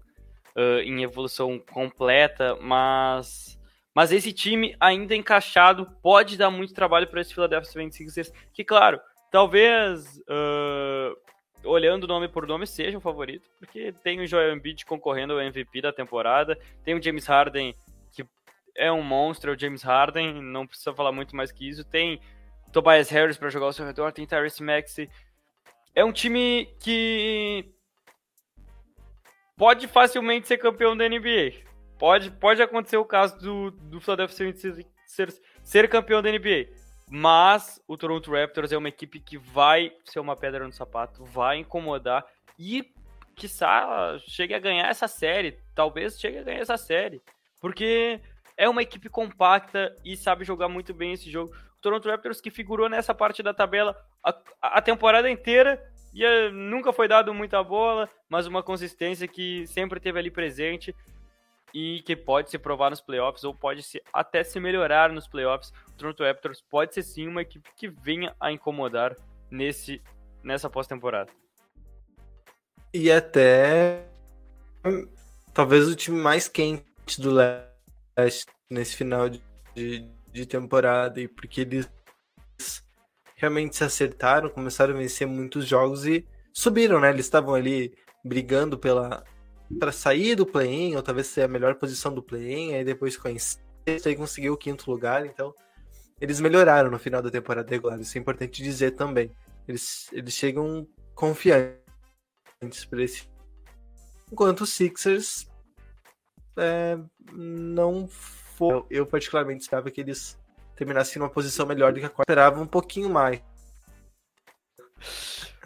uh, 0.54 0.80
em 0.84 1.02
evolução 1.02 1.58
completa, 1.60 2.58
mas 2.58 3.58
mas 3.96 4.12
esse 4.12 4.34
time 4.34 4.76
ainda 4.82 5.16
encaixado 5.16 5.90
pode 6.04 6.38
dar 6.38 6.52
muito 6.52 6.74
trabalho 6.74 7.08
para 7.08 7.22
esse 7.22 7.34
Philadelphia 7.34 7.72
76ers, 7.72 8.34
que 8.54 8.66
claro, 8.66 9.00
talvez 9.32 10.18
uh, 10.28 11.16
olhando 11.64 12.06
nome 12.06 12.28
por 12.28 12.46
nome 12.46 12.68
seja 12.68 12.98
o 12.98 13.02
favorito, 13.02 13.50
porque 13.58 13.94
tem 14.04 14.20
o 14.20 14.28
Joel 14.28 14.54
Embiid 14.54 14.86
concorrendo 14.86 15.32
ao 15.32 15.42
MVP 15.42 15.84
da 15.84 15.94
temporada, 15.94 16.60
tem 16.84 16.96
o 16.96 17.02
James 17.02 17.26
Harden 17.26 17.74
que 18.12 18.26
é 18.76 18.92
um 18.92 19.02
monstro, 19.02 19.52
é 19.52 19.56
o 19.56 19.58
James 19.58 19.84
Harden, 19.84 20.42
não 20.42 20.68
precisa 20.68 20.94
falar 20.94 21.14
muito 21.14 21.34
mais 21.34 21.50
que 21.50 21.66
isso, 21.66 21.86
tem 21.86 22.20
Tobias 22.72 23.10
Harris 23.10 23.38
para 23.38 23.50
jogar 23.50 23.68
ao 23.68 23.74
seu 23.74 23.86
redor, 23.86 24.12
tem 24.12 24.26
Tyrese 24.26 24.64
Maxey. 24.64 25.10
É 25.96 26.06
um 26.06 26.12
time 26.12 26.66
que 26.80 27.66
pode 29.58 29.88
facilmente 29.88 30.48
ser 30.48 30.58
campeão 30.58 30.96
da 30.96 31.08
NBA. 31.08 31.68
Pode, 31.98 32.32
pode 32.32 32.62
acontecer 32.62 32.98
o 32.98 33.06
caso 33.06 33.38
do, 33.40 33.72
do 33.72 34.00
Philadelphia 34.00 34.54
76ers 34.54 35.40
ser 35.64 35.90
campeão 35.90 36.22
da 36.22 36.32
NBA. 36.32 36.70
Mas 37.10 37.82
o 37.88 37.98
Toronto 37.98 38.32
Raptors 38.32 38.72
é 38.72 38.78
uma 38.78 38.88
equipe 38.88 39.20
que 39.20 39.38
vai 39.38 39.92
ser 40.06 40.20
uma 40.20 40.36
pedra 40.36 40.66
no 40.66 40.72
sapato, 40.72 41.26
vai 41.26 41.58
incomodar 41.58 42.24
e, 42.58 42.94
quiçá, 43.36 44.18
chegue 44.28 44.54
a 44.54 44.60
ganhar 44.60 44.88
essa 44.88 45.08
série. 45.08 45.58
Talvez 45.74 46.20
chegue 46.20 46.38
a 46.38 46.44
ganhar 46.44 46.60
essa 46.60 46.78
série. 46.78 47.22
Porque 47.60 48.22
é 48.56 48.70
uma 48.70 48.84
equipe 48.84 49.10
compacta 49.10 49.96
e 50.06 50.16
sabe 50.16 50.46
jogar 50.46 50.70
muito 50.70 50.94
bem 50.94 51.14
esse 51.14 51.30
jogo. 51.32 51.54
Toronto 51.82 52.10
Raptors 52.10 52.42
que 52.42 52.52
figurou 52.52 52.90
nessa 52.90 53.14
parte 53.14 53.42
da 53.42 53.54
tabela 53.54 53.96
a, 54.24 54.36
a 54.62 54.82
temporada 54.82 55.30
inteira 55.30 55.82
e 56.14 56.26
uh, 56.26 56.52
nunca 56.52 56.92
foi 56.92 57.08
dado 57.08 57.34
muita 57.34 57.64
bola, 57.64 58.10
mas 58.28 58.48
uma 58.48 58.64
consistência 58.64 59.28
que 59.28 59.66
sempre 59.68 60.00
teve 60.00 60.20
ali 60.20 60.32
presente 60.32 60.96
e 61.74 62.02
que 62.02 62.16
pode 62.16 62.50
se 62.50 62.58
provar 62.58 62.90
nos 62.90 63.02
playoffs 63.02 63.44
ou 63.44 63.54
pode 63.54 63.84
se, 63.84 64.02
até 64.12 64.44
se 64.44 64.60
melhorar 64.60 65.12
nos 65.12 65.28
playoffs. 65.28 65.72
O 65.88 65.92
Toronto 65.98 66.24
Raptors 66.24 66.62
pode 66.62 66.94
ser 66.94 67.04
sim 67.04 67.28
uma 67.28 67.42
equipe 67.42 67.70
que 67.76 67.88
venha 67.88 68.36
a 68.40 68.52
incomodar 68.52 69.16
nesse 69.52 70.02
nessa 70.44 70.70
pós-temporada. 70.70 71.32
E 72.94 73.12
até 73.12 74.06
talvez 75.54 75.88
o 75.88 75.96
time 75.96 76.20
mais 76.20 76.48
quente 76.48 76.86
do 77.20 77.32
leste 77.32 78.46
nesse 78.70 78.96
final 78.96 79.30
de, 79.30 79.42
de 80.32 80.46
temporada 80.46 81.20
e 81.20 81.28
porque 81.28 81.62
eles 81.62 81.90
realmente 83.36 83.76
se 83.76 83.84
acertaram, 83.84 84.50
começaram 84.50 84.94
a 84.94 84.98
vencer 84.98 85.26
muitos 85.26 85.66
jogos 85.66 86.06
e 86.06 86.28
subiram, 86.54 87.00
né? 87.00 87.10
Eles 87.10 87.26
estavam 87.26 87.56
ali 87.56 87.94
brigando 88.24 88.78
pela 88.78 89.24
para 89.80 89.92
sair 89.92 90.36
do 90.36 90.46
play-in, 90.46 90.96
ou 90.96 91.04
talvez 91.04 91.28
ser 91.28 91.44
a 91.44 91.48
melhor 91.48 91.76
posição 91.76 92.14
do 92.14 92.24
play-in, 92.24 92.74
aí 92.74 92.84
depois 92.84 93.16
conheceu 93.16 93.62
e 93.86 94.16
conseguiu 94.16 94.54
o 94.54 94.58
quinto 94.58 94.90
lugar, 94.90 95.26
então 95.26 95.54
eles 96.20 96.40
melhoraram 96.40 96.90
no 96.90 97.00
final 97.00 97.22
da 97.22 97.30
temporada 97.30 97.70
regular, 97.70 98.00
isso 98.00 98.18
é 98.18 98.22
importante 98.22 98.64
dizer 98.64 98.92
também. 98.92 99.32
Eles, 99.68 100.10
eles 100.12 100.34
chegam 100.34 100.88
confiantes 101.14 101.78
para 102.90 103.04
esse. 103.04 103.30
Enquanto 104.32 104.62
os 104.62 104.72
Sixers 104.72 105.48
é, 106.58 106.98
não 107.32 108.10
for, 108.60 108.86
eu 108.90 109.06
particularmente 109.06 109.62
esperava 109.62 109.90
que 109.90 110.02
eles 110.02 110.38
terminassem 110.76 111.18
numa 111.18 111.30
posição 111.30 111.66
melhor 111.66 111.94
do 111.94 112.00
que 112.02 112.06
a 112.06 112.10
quarta. 112.10 112.30
Esperava 112.30 112.62
um 112.62 112.68
pouquinho 112.68 113.10
mais. 113.10 113.42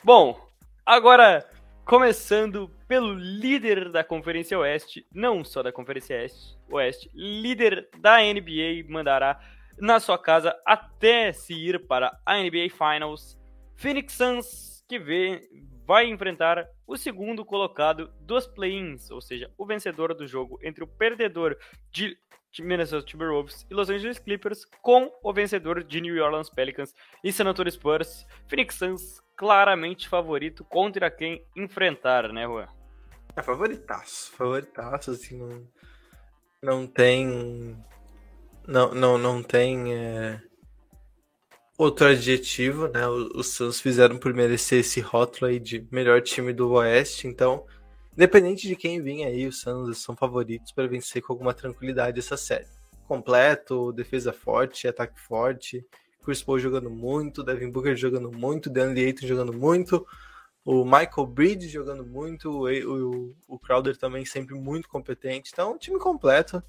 Bom, 0.04 0.40
agora 0.86 1.44
começando 1.84 2.70
pelo 2.88 3.16
líder 3.16 3.92
da 3.92 4.04
Conferência 4.04 4.58
Oeste, 4.60 5.08
não 5.12 5.44
só 5.44 5.64
da 5.64 5.72
Conferência 5.72 6.24
Oeste, 6.70 7.10
líder 7.16 7.90
da 7.98 8.20
NBA 8.20 8.88
mandará 8.88 9.40
na 9.80 10.00
sua 10.00 10.20
casa 10.20 10.56
até 10.64 11.34
se 11.34 11.54
ir 11.54 11.88
para 11.88 12.16
a 12.24 12.38
NBA 12.38 12.70
Finals. 12.70 13.36
Phoenix 13.76 14.14
Suns 14.14 14.74
que 14.88 15.00
vê, 15.00 15.42
vai 15.86 16.08
enfrentar 16.08 16.68
o 16.86 16.96
segundo 16.96 17.44
colocado 17.44 18.12
dos 18.22 18.46
play-ins, 18.48 19.10
ou 19.10 19.22
seja, 19.22 19.52
o 19.58 19.66
vencedor 19.66 20.14
do 20.14 20.28
jogo 20.28 20.60
entre 20.62 20.84
o 20.84 20.88
perdedor 20.88 21.58
de 21.92 22.18
Minnesota 22.62 23.06
Timberwolves 23.06 23.66
e 23.70 23.74
Los 23.74 23.90
Angeles 23.90 24.20
Clippers 24.20 24.66
com 24.82 25.12
o 25.24 25.34
vencedor 25.34 25.84
de 25.84 26.00
New 26.02 26.24
Orleans 26.24 26.50
Pelicans 26.50 26.94
e 27.24 27.32
San 27.32 27.48
Antonio 27.48 27.72
Spurs. 27.72 28.28
Phoenix 28.48 28.76
Suns 28.76 29.22
claramente 29.36 30.08
favorito 30.08 30.64
contra 30.64 31.10
quem 31.10 31.46
enfrentar, 31.56 32.32
né, 32.32 32.46
Juan? 32.46 32.68
É 33.36 33.42
favoritaço, 33.42 34.32
favoritaço, 34.34 35.12
assim, 35.12 35.38
não, 35.38 35.68
não 36.62 36.88
tem, 36.88 37.76
não, 38.68 38.94
não, 38.94 39.18
não 39.18 39.42
tem 39.42 39.96
é, 39.96 40.40
outro 41.78 42.08
adjetivo, 42.08 42.88
né, 42.88 43.08
os 43.08 43.48
Suns 43.48 43.82
fizeram 43.82 44.18
por 44.20 44.34
merecer 44.34 44.82
esse 44.82 45.00
rótulo 45.00 45.50
aí 45.50 45.60
de 45.60 45.88
melhor 45.92 46.22
time 46.22 46.54
do 46.54 46.72
Oeste, 46.74 47.28
então 47.28 47.66
Independente 48.16 48.68
de 48.68 48.76
quem 48.76 49.02
vir 49.02 49.24
aí, 49.26 49.48
os 49.48 49.60
Suns 49.62 49.98
são 49.98 50.16
favoritos 50.16 50.72
para 50.72 50.88
vencer 50.88 51.22
com 51.22 51.34
alguma 51.34 51.54
tranquilidade 51.54 52.20
essa 52.20 52.38
série. 52.38 52.68
Completo, 53.08 53.92
defesa 53.92 54.32
forte, 54.32 54.88
ataque 54.88 55.20
forte, 55.20 55.86
Chris 56.24 56.42
Paul 56.42 56.60
jogando 56.60 56.90
muito, 56.90 57.44
Devin 57.44 57.70
Booker 57.70 57.96
jogando 57.96 58.32
muito, 58.32 58.70
DeAndre 58.70 59.06
Ayton 59.06 59.28
jogando 59.28 59.52
muito, 59.52 60.06
o 60.66 60.86
Michael 60.86 61.28
Bridge 61.28 61.68
jogando 61.68 62.06
muito, 62.06 62.50
o, 62.50 62.70
o, 62.70 63.36
o 63.48 63.60
Crowder 63.60 63.98
também 63.98 64.24
sempre 64.24 64.56
muito 64.56 64.88
competente. 64.88 65.50
Então, 65.52 65.74
um 65.74 65.78
time 65.78 66.00
completo. 66.00 66.64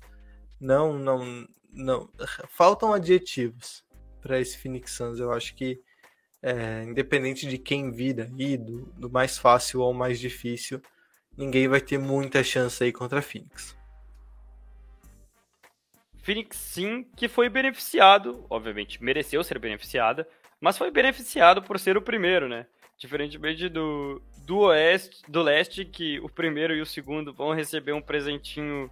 Não, 0.61 0.99
não, 0.99 1.47
não. 1.72 2.09
Faltam 2.49 2.92
adjetivos 2.92 3.84
para 4.20 4.40
esse 4.40 4.59
Phoenix 4.59 4.92
Suns. 4.92 5.20
Eu 5.20 5.32
acho 5.32 5.55
que, 5.55 5.80
é, 6.42 6.82
independente 6.82 7.47
de 7.47 7.57
quem 7.57 7.92
vira 7.92 8.28
aí, 8.36 8.57
do, 8.57 8.86
do 8.97 9.09
mais 9.09 9.38
fácil 9.38 9.82
ao 9.82 9.95
mais 9.95 10.18
difícil, 10.18 10.82
ninguém 11.37 11.68
vai 11.68 11.80
ter 11.80 11.99
muita 11.99 12.43
chance 12.43 12.82
aí 12.82 12.93
contra 12.93 13.18
a 13.18 13.22
Phoenix. 13.22 13.76
Phoenix 16.22 16.57
sim, 16.57 17.05
que 17.16 17.28
foi 17.28 17.49
beneficiado, 17.49 18.47
obviamente 18.49 19.03
mereceu 19.03 19.45
ser 19.45 19.59
beneficiada, 19.59 20.26
mas 20.61 20.78
foi 20.78 20.91
beneficiado 20.91 21.62
por 21.62 21.78
ser 21.78 21.97
o 21.99 22.03
primeiro, 22.03 22.49
né? 22.49 22.66
Diferentemente 22.97 23.68
do, 23.68 24.22
do 24.47 24.59
oeste, 24.61 25.22
do 25.28 25.43
leste, 25.43 25.85
que 25.85 26.18
o 26.20 26.28
primeiro 26.28 26.74
e 26.74 26.80
o 26.80 26.87
segundo 26.87 27.35
vão 27.35 27.53
receber 27.53 27.93
um 27.93 28.01
presentinho 28.01 28.91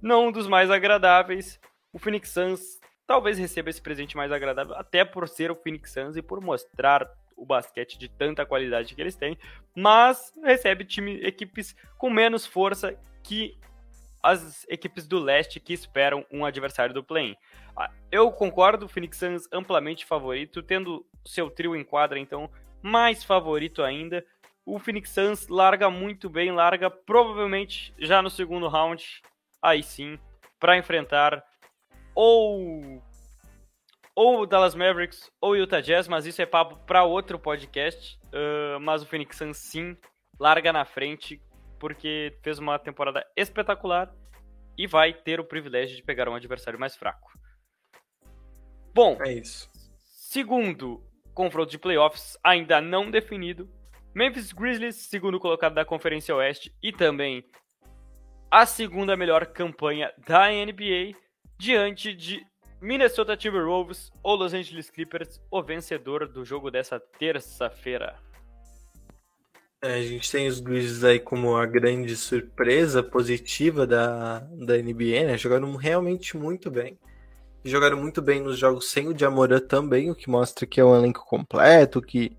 não 0.00 0.32
dos 0.32 0.46
mais 0.46 0.70
agradáveis, 0.70 1.60
o 1.92 1.98
Phoenix 1.98 2.30
Suns 2.30 2.80
talvez 3.06 3.38
receba 3.38 3.68
esse 3.68 3.82
presente 3.82 4.16
mais 4.16 4.32
agradável, 4.32 4.74
até 4.74 5.04
por 5.04 5.28
ser 5.28 5.50
o 5.50 5.56
Phoenix 5.56 5.92
Suns 5.92 6.16
e 6.16 6.22
por 6.22 6.40
mostrar 6.40 7.06
o 7.36 7.44
basquete 7.44 7.98
de 7.98 8.08
tanta 8.08 8.44
qualidade 8.46 8.94
que 8.94 9.00
eles 9.00 9.16
têm, 9.16 9.38
mas 9.74 10.32
recebe 10.42 10.84
time, 10.84 11.20
equipes 11.22 11.76
com 11.98 12.10
menos 12.10 12.46
força 12.46 12.98
que 13.22 13.58
as 14.22 14.66
equipes 14.68 15.06
do 15.06 15.18
leste 15.18 15.60
que 15.60 15.74
esperam 15.74 16.24
um 16.30 16.46
adversário 16.46 16.94
do 16.94 17.04
play-in. 17.04 17.36
Ah, 17.76 17.90
eu 18.10 18.30
concordo, 18.32 18.86
o 18.86 18.88
Phoenix 18.88 19.18
Suns 19.18 19.48
amplamente 19.52 20.06
favorito, 20.06 20.62
tendo 20.62 21.04
seu 21.26 21.50
trio 21.50 21.76
em 21.76 21.84
quadra, 21.84 22.18
então, 22.18 22.50
mais 22.80 23.22
favorito 23.22 23.82
ainda. 23.82 24.24
O 24.64 24.78
Phoenix 24.78 25.10
Suns 25.10 25.48
larga 25.48 25.90
muito 25.90 26.30
bem, 26.30 26.52
larga 26.52 26.90
provavelmente 26.90 27.94
já 27.98 28.22
no 28.22 28.30
segundo 28.30 28.66
round, 28.66 29.22
aí 29.60 29.82
sim, 29.82 30.18
para 30.58 30.78
enfrentar 30.78 31.44
ou 32.14 33.02
ou 34.14 34.42
o 34.42 34.46
Dallas 34.46 34.74
Mavericks 34.74 35.30
ou 35.40 35.52
o 35.52 35.56
Utah 35.56 35.80
Jazz, 35.80 36.06
mas 36.08 36.26
isso 36.26 36.40
é 36.40 36.46
papo 36.46 36.76
para 36.86 37.04
outro 37.04 37.38
podcast. 37.38 38.18
Uh, 38.26 38.78
mas 38.80 39.02
o 39.02 39.06
Phoenix 39.06 39.36
Suns 39.36 39.56
sim 39.56 39.96
larga 40.38 40.72
na 40.72 40.84
frente 40.84 41.40
porque 41.78 42.36
fez 42.42 42.58
uma 42.58 42.78
temporada 42.78 43.26
espetacular 43.36 44.12
e 44.76 44.86
vai 44.86 45.12
ter 45.12 45.38
o 45.40 45.44
privilégio 45.44 45.96
de 45.96 46.02
pegar 46.02 46.28
um 46.28 46.34
adversário 46.34 46.78
mais 46.78 46.96
fraco. 46.96 47.30
Bom, 48.92 49.18
é 49.20 49.32
isso. 49.32 49.68
Segundo 49.98 51.02
confronto 51.32 51.70
de 51.70 51.78
playoffs 51.78 52.38
ainda 52.42 52.80
não 52.80 53.10
definido, 53.10 53.68
Memphis 54.14 54.52
Grizzlies, 54.52 54.96
segundo 54.96 55.40
colocado 55.40 55.74
da 55.74 55.84
Conferência 55.84 56.34
Oeste 56.34 56.72
e 56.80 56.92
também 56.92 57.44
a 58.50 58.64
segunda 58.64 59.16
melhor 59.16 59.46
campanha 59.46 60.12
da 60.26 60.48
NBA, 60.48 61.18
diante 61.58 62.14
de 62.14 62.46
Minnesota 62.84 63.34
Timberwolves 63.34 64.12
ou 64.22 64.36
Los 64.36 64.52
Angeles 64.52 64.90
Clippers, 64.90 65.40
o 65.50 65.62
vencedor 65.62 66.28
do 66.28 66.44
jogo 66.44 66.70
dessa 66.70 67.00
terça-feira. 67.00 68.14
É, 69.80 69.94
a 69.94 70.02
gente 70.02 70.30
tem 70.30 70.46
os 70.46 70.60
Grizzlies 70.60 71.02
aí 71.02 71.18
como 71.18 71.56
a 71.56 71.64
grande 71.64 72.14
surpresa 72.14 73.02
positiva 73.02 73.86
da, 73.86 74.40
da 74.40 74.76
NBA, 74.76 75.24
né? 75.24 75.38
Jogaram 75.38 75.74
realmente 75.76 76.36
muito 76.36 76.70
bem. 76.70 76.98
Jogaram 77.64 77.96
muito 77.96 78.20
bem 78.20 78.42
nos 78.42 78.58
jogos 78.58 78.90
sem 78.90 79.08
o 79.08 79.18
Jamoran 79.18 79.60
também, 79.60 80.10
o 80.10 80.14
que 80.14 80.28
mostra 80.28 80.66
que 80.66 80.78
é 80.78 80.84
um 80.84 80.94
elenco 80.94 81.24
completo, 81.24 82.02
que 82.02 82.36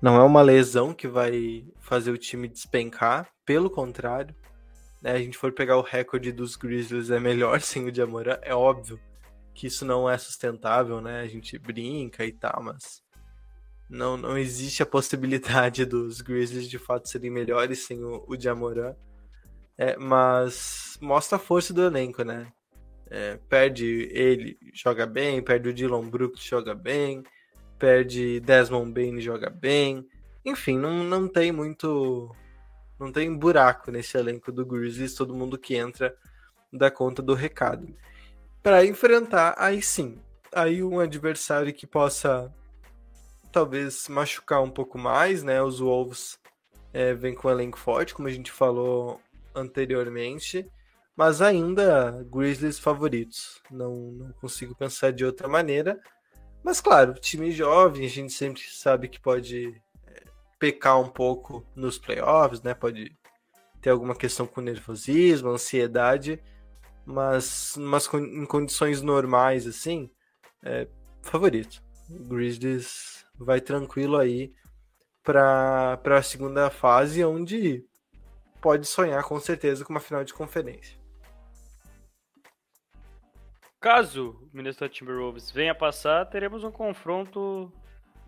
não 0.00 0.14
é 0.14 0.22
uma 0.22 0.40
lesão 0.40 0.94
que 0.94 1.08
vai 1.08 1.66
fazer 1.80 2.12
o 2.12 2.18
time 2.18 2.46
despencar, 2.46 3.28
pelo 3.44 3.68
contrário. 3.68 4.32
Né? 5.02 5.14
A 5.14 5.18
gente 5.18 5.36
for 5.36 5.50
pegar 5.50 5.78
o 5.78 5.82
recorde 5.82 6.30
dos 6.30 6.54
Grizzlies, 6.54 7.10
é 7.10 7.18
melhor 7.18 7.58
sem 7.60 7.88
o 7.88 7.92
Jamoran, 7.92 8.38
é 8.40 8.54
óbvio 8.54 9.00
que 9.54 9.68
isso 9.68 9.84
não 9.84 10.10
é 10.10 10.18
sustentável, 10.18 11.00
né? 11.00 11.20
A 11.20 11.28
gente 11.28 11.58
brinca 11.58 12.24
e 12.24 12.32
tal, 12.32 12.62
mas 12.62 13.02
não, 13.88 14.16
não 14.16 14.36
existe 14.36 14.82
a 14.82 14.86
possibilidade 14.86 15.84
dos 15.86 16.20
Grizzlies 16.20 16.68
de 16.68 16.78
fato 16.78 17.08
serem 17.08 17.30
melhores 17.30 17.86
sem 17.86 18.02
o, 18.02 18.24
o 18.26 18.38
Jamoran. 18.38 18.94
É, 19.76 19.96
mas 19.96 20.98
mostra 21.00 21.36
a 21.36 21.40
força 21.40 21.72
do 21.72 21.82
elenco, 21.82 22.22
né? 22.22 22.52
É, 23.10 23.38
perde 23.48 24.08
ele, 24.12 24.58
joga 24.72 25.06
bem, 25.06 25.42
perde 25.42 25.68
o 25.68 25.74
Dylan 25.74 26.08
Brooks, 26.08 26.42
joga 26.42 26.74
bem, 26.74 27.22
perde 27.78 28.40
Desmond 28.40 28.92
Bain, 28.92 29.20
joga 29.20 29.50
bem. 29.50 30.06
Enfim, 30.44 30.78
não, 30.78 31.04
não 31.04 31.28
tem 31.28 31.52
muito. 31.52 32.34
Não 32.98 33.10
tem 33.10 33.36
buraco 33.36 33.90
nesse 33.90 34.16
elenco 34.16 34.52
do 34.52 34.64
Grizzlies, 34.64 35.14
todo 35.14 35.34
mundo 35.34 35.58
que 35.58 35.74
entra 35.74 36.16
dá 36.72 36.90
conta 36.90 37.22
do 37.22 37.34
recado. 37.34 37.94
Para 38.64 38.82
enfrentar, 38.86 39.54
aí 39.58 39.82
sim, 39.82 40.18
aí 40.50 40.82
um 40.82 40.98
adversário 40.98 41.70
que 41.74 41.86
possa 41.86 42.50
talvez 43.52 44.08
machucar 44.08 44.62
um 44.62 44.70
pouco 44.70 44.98
mais, 44.98 45.42
né? 45.42 45.62
Os 45.62 45.80
Wolves 45.80 46.40
é, 46.90 47.12
vêm 47.12 47.34
com 47.34 47.46
um 47.46 47.50
elenco 47.50 47.78
forte, 47.78 48.14
como 48.14 48.26
a 48.26 48.30
gente 48.30 48.50
falou 48.50 49.20
anteriormente, 49.54 50.66
mas 51.14 51.42
ainda 51.42 52.26
Grizzlies 52.32 52.78
favoritos. 52.78 53.62
Não, 53.70 54.12
não 54.12 54.32
consigo 54.32 54.74
pensar 54.74 55.12
de 55.12 55.26
outra 55.26 55.46
maneira. 55.46 56.00
Mas 56.62 56.80
claro, 56.80 57.12
time 57.20 57.52
jovem, 57.52 58.06
a 58.06 58.08
gente 58.08 58.32
sempre 58.32 58.62
sabe 58.62 59.08
que 59.08 59.20
pode 59.20 59.78
é, 60.06 60.22
pecar 60.58 60.98
um 60.98 61.10
pouco 61.10 61.66
nos 61.76 61.98
playoffs, 61.98 62.62
né? 62.62 62.72
Pode 62.72 63.14
ter 63.82 63.90
alguma 63.90 64.16
questão 64.16 64.46
com 64.46 64.62
nervosismo, 64.62 65.50
ansiedade, 65.50 66.42
mas, 67.04 67.76
mas 67.78 68.12
em 68.14 68.46
condições 68.46 69.02
normais, 69.02 69.66
assim, 69.66 70.10
é, 70.62 70.88
favorito. 71.22 71.82
Grizzlies 72.08 73.26
vai 73.34 73.60
tranquilo 73.60 74.16
aí 74.16 74.52
para 75.22 75.98
a 76.04 76.22
segunda 76.22 76.70
fase, 76.70 77.24
onde 77.24 77.84
pode 78.60 78.86
sonhar 78.86 79.22
com 79.24 79.38
certeza 79.40 79.84
com 79.84 79.92
uma 79.92 80.00
final 80.00 80.24
de 80.24 80.34
conferência. 80.34 80.98
Caso 83.80 84.30
o 84.52 84.56
Minnesota 84.56 84.88
Timberwolves 84.88 85.50
venha 85.50 85.74
passar, 85.74 86.24
teremos 86.26 86.64
um 86.64 86.70
confronto 86.70 87.70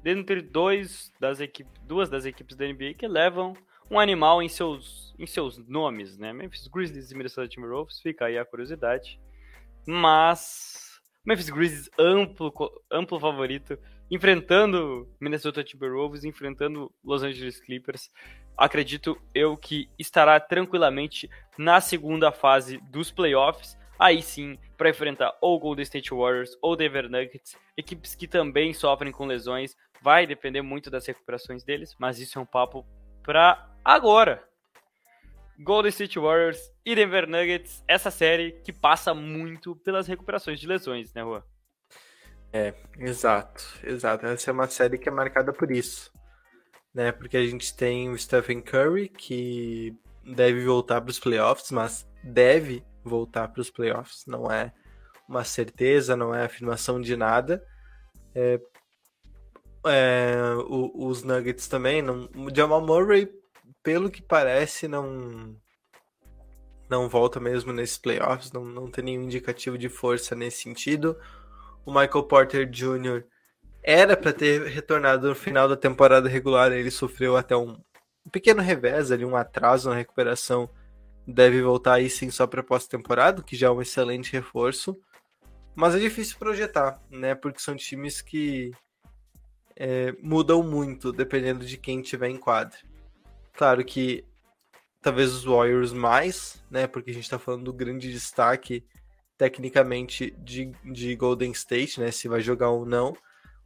entre 0.05 0.43
dois 0.43 1.11
das 1.19 1.41
equipes, 1.41 1.73
duas 1.83 2.11
das 2.11 2.27
equipes 2.27 2.55
da 2.57 2.67
NBA 2.67 2.95
que 2.95 3.09
levam 3.09 3.57
um 3.91 3.99
animal 3.99 4.43
em 4.43 4.49
seus, 4.49 5.15
em 5.19 5.27
seus 5.27 5.59
nomes, 5.59 6.19
né? 6.19 6.33
Memphis 6.33 6.67
Grizzlies 6.69 7.11
e 7.11 7.15
Minnesota 7.17 7.49
Timberwolves, 7.49 8.01
fica 8.01 8.27
aí 8.27 8.39
a 8.39 8.45
curiosidade. 8.45 9.21
Mas 9.87 11.01
Memphis 11.25 11.51
Grizzlies 11.51 11.91
amplo, 11.99 12.53
amplo 12.91 13.19
favorito 13.21 13.79
enfrentando 14.11 15.09
Minnesota 15.21 15.65
Timberwolves, 15.65 16.25
enfrentando 16.25 16.93
Los 17.05 17.23
Angeles 17.23 17.61
Clippers. 17.61 18.11
Acredito 18.57 19.21
eu 19.35 19.57
que 19.57 19.89
estará 19.99 20.39
tranquilamente 20.41 21.29
na 21.59 21.81
segunda 21.81 22.33
fase 22.33 22.79
dos 22.91 23.11
playoffs. 23.11 23.77
Aí 23.99 24.23
sim, 24.23 24.59
para 24.77 24.91
enfrentar 24.91 25.37
ou 25.41 25.59
Golden 25.59 25.83
State 25.83 26.11
Warriors 26.11 26.57
ou 26.61 26.77
Denver 26.77 27.09
Nuggets, 27.09 27.57
equipes 27.77 28.15
que 28.15 28.29
também 28.29 28.73
sofrem 28.73 29.13
com 29.13 29.27
lesões. 29.27 29.77
Vai 30.03 30.27
depender 30.27 30.63
muito 30.63 30.91
das 30.91 31.07
recuperações 31.07 31.65
deles, 31.65 31.97
mas 31.99 32.19
isso 32.21 32.39
é 32.39 32.43
um 32.43 32.47
papo 32.47 32.87
para 33.23 33.76
agora. 33.87 34.43
Golden 35.59 35.89
State 35.89 36.19
Warriors 36.19 36.59
e 36.85 36.95
Denver 36.95 37.27
Nuggets, 37.27 37.83
essa 37.89 38.11
série 38.11 38.53
que 38.63 38.73
passa 38.73 39.15
muito 39.15 39.77
pelas 39.77 40.07
recuperações 40.07 40.61
de 40.61 40.67
lesões, 40.67 41.15
né, 41.15 41.23
Juan? 41.23 41.43
É, 42.53 42.75
exato, 42.99 43.63
exato. 43.83 44.27
Essa 44.27 44.51
é 44.51 44.53
uma 44.53 44.67
série 44.67 44.99
que 44.99 45.09
é 45.09 45.13
marcada 45.13 45.53
por 45.53 45.71
isso, 45.71 46.13
né? 46.93 47.11
Porque 47.11 47.37
a 47.37 47.47
gente 47.47 47.75
tem 47.75 48.11
o 48.11 48.19
Stephen 48.19 48.61
Curry 48.61 49.09
que 49.09 49.95
deve 50.25 50.65
voltar 50.65 51.01
para 51.01 51.11
os 51.11 51.19
playoffs, 51.19 51.71
mas 51.71 52.07
deve 52.23 52.85
voltar 53.03 53.49
para 53.49 53.61
os 53.61 53.71
playoffs, 53.71 54.25
não 54.27 54.51
é 54.51 54.73
uma 55.29 55.45
certeza, 55.45 56.17
não 56.17 56.35
é 56.35 56.45
afirmação 56.45 57.01
de 57.01 57.17
nada. 57.17 57.65
É, 58.35 58.61
é, 59.87 60.37
o, 60.69 61.07
os 61.09 61.23
Nuggets 61.23 61.69
também, 61.69 62.03
não, 62.03 62.29
o 62.37 62.55
Jamal 62.55 62.85
Murray, 62.85 63.29
pelo 63.87 64.11
que 64.11 64.21
parece, 64.21 64.89
não 64.89 65.55
não 66.91 67.09
volta 67.09 67.39
mesmo 67.39 67.73
nesses 67.73 67.97
playoffs, 67.97 68.51
não, 68.51 68.65
não 68.65 68.91
tem 68.91 69.05
nenhum 69.05 69.23
indicativo 69.23 69.79
de 69.79 69.89
força 69.89 70.35
nesse 70.35 70.63
sentido 70.63 71.17
o 71.87 71.93
Michael 71.93 72.25
Porter 72.25 72.69
Jr. 72.69 73.25
era 73.81 74.17
para 74.17 74.33
ter 74.33 74.67
retornado 74.67 75.29
no 75.29 75.35
final 75.37 75.69
da 75.69 75.77
temporada 75.77 76.29
regular, 76.29 76.73
ele 76.73 76.91
sofreu 76.91 77.37
até 77.37 77.57
um, 77.57 77.81
pequeno 78.33 78.61
revés 78.61 79.13
ali, 79.13 79.25
um 79.25 79.37
atraso 79.37 79.89
na 79.89 79.95
recuperação. 79.95 80.69
Deve 81.25 81.63
voltar 81.63 81.95
aí 81.95 82.11
sim 82.11 82.29
só 82.29 82.47
para 82.47 82.63
pós-temporada, 82.63 83.43
que 83.43 83.55
já 83.55 83.69
é 83.69 83.71
um 83.71 83.81
excelente 83.81 84.33
reforço. 84.33 84.99
Mas 85.77 85.95
é 85.95 85.99
difícil 86.01 86.39
projetar, 86.39 87.01
né? 87.11 87.35
Porque 87.35 87.61
são 87.61 87.77
times 87.77 88.21
que 88.21 88.73
é, 89.77 90.13
mudam 90.21 90.63
muito 90.63 91.13
dependendo 91.13 91.65
de 91.65 91.77
quem 91.77 92.03
tiver 92.03 92.29
em 92.29 92.37
quadra. 92.37 92.79
Claro 93.57 93.85
que 93.85 94.25
talvez 95.01 95.33
os 95.33 95.45
Warriors 95.45 95.93
mais, 95.93 96.63
né? 96.71 96.87
Porque 96.87 97.11
a 97.11 97.15
gente 97.15 97.31
tá 97.31 97.39
falando 97.39 97.65
do 97.65 97.73
grande 97.73 98.13
destaque 98.13 98.85
tecnicamente 99.39 100.31
de, 100.39 100.73
de 100.85 101.15
Golden 101.17 101.53
State, 101.53 102.01
né? 102.01 102.11
Se 102.11 102.29
vai 102.29 102.41
jogar 102.41 102.71
ou 102.71 102.85
não. 102.85 103.17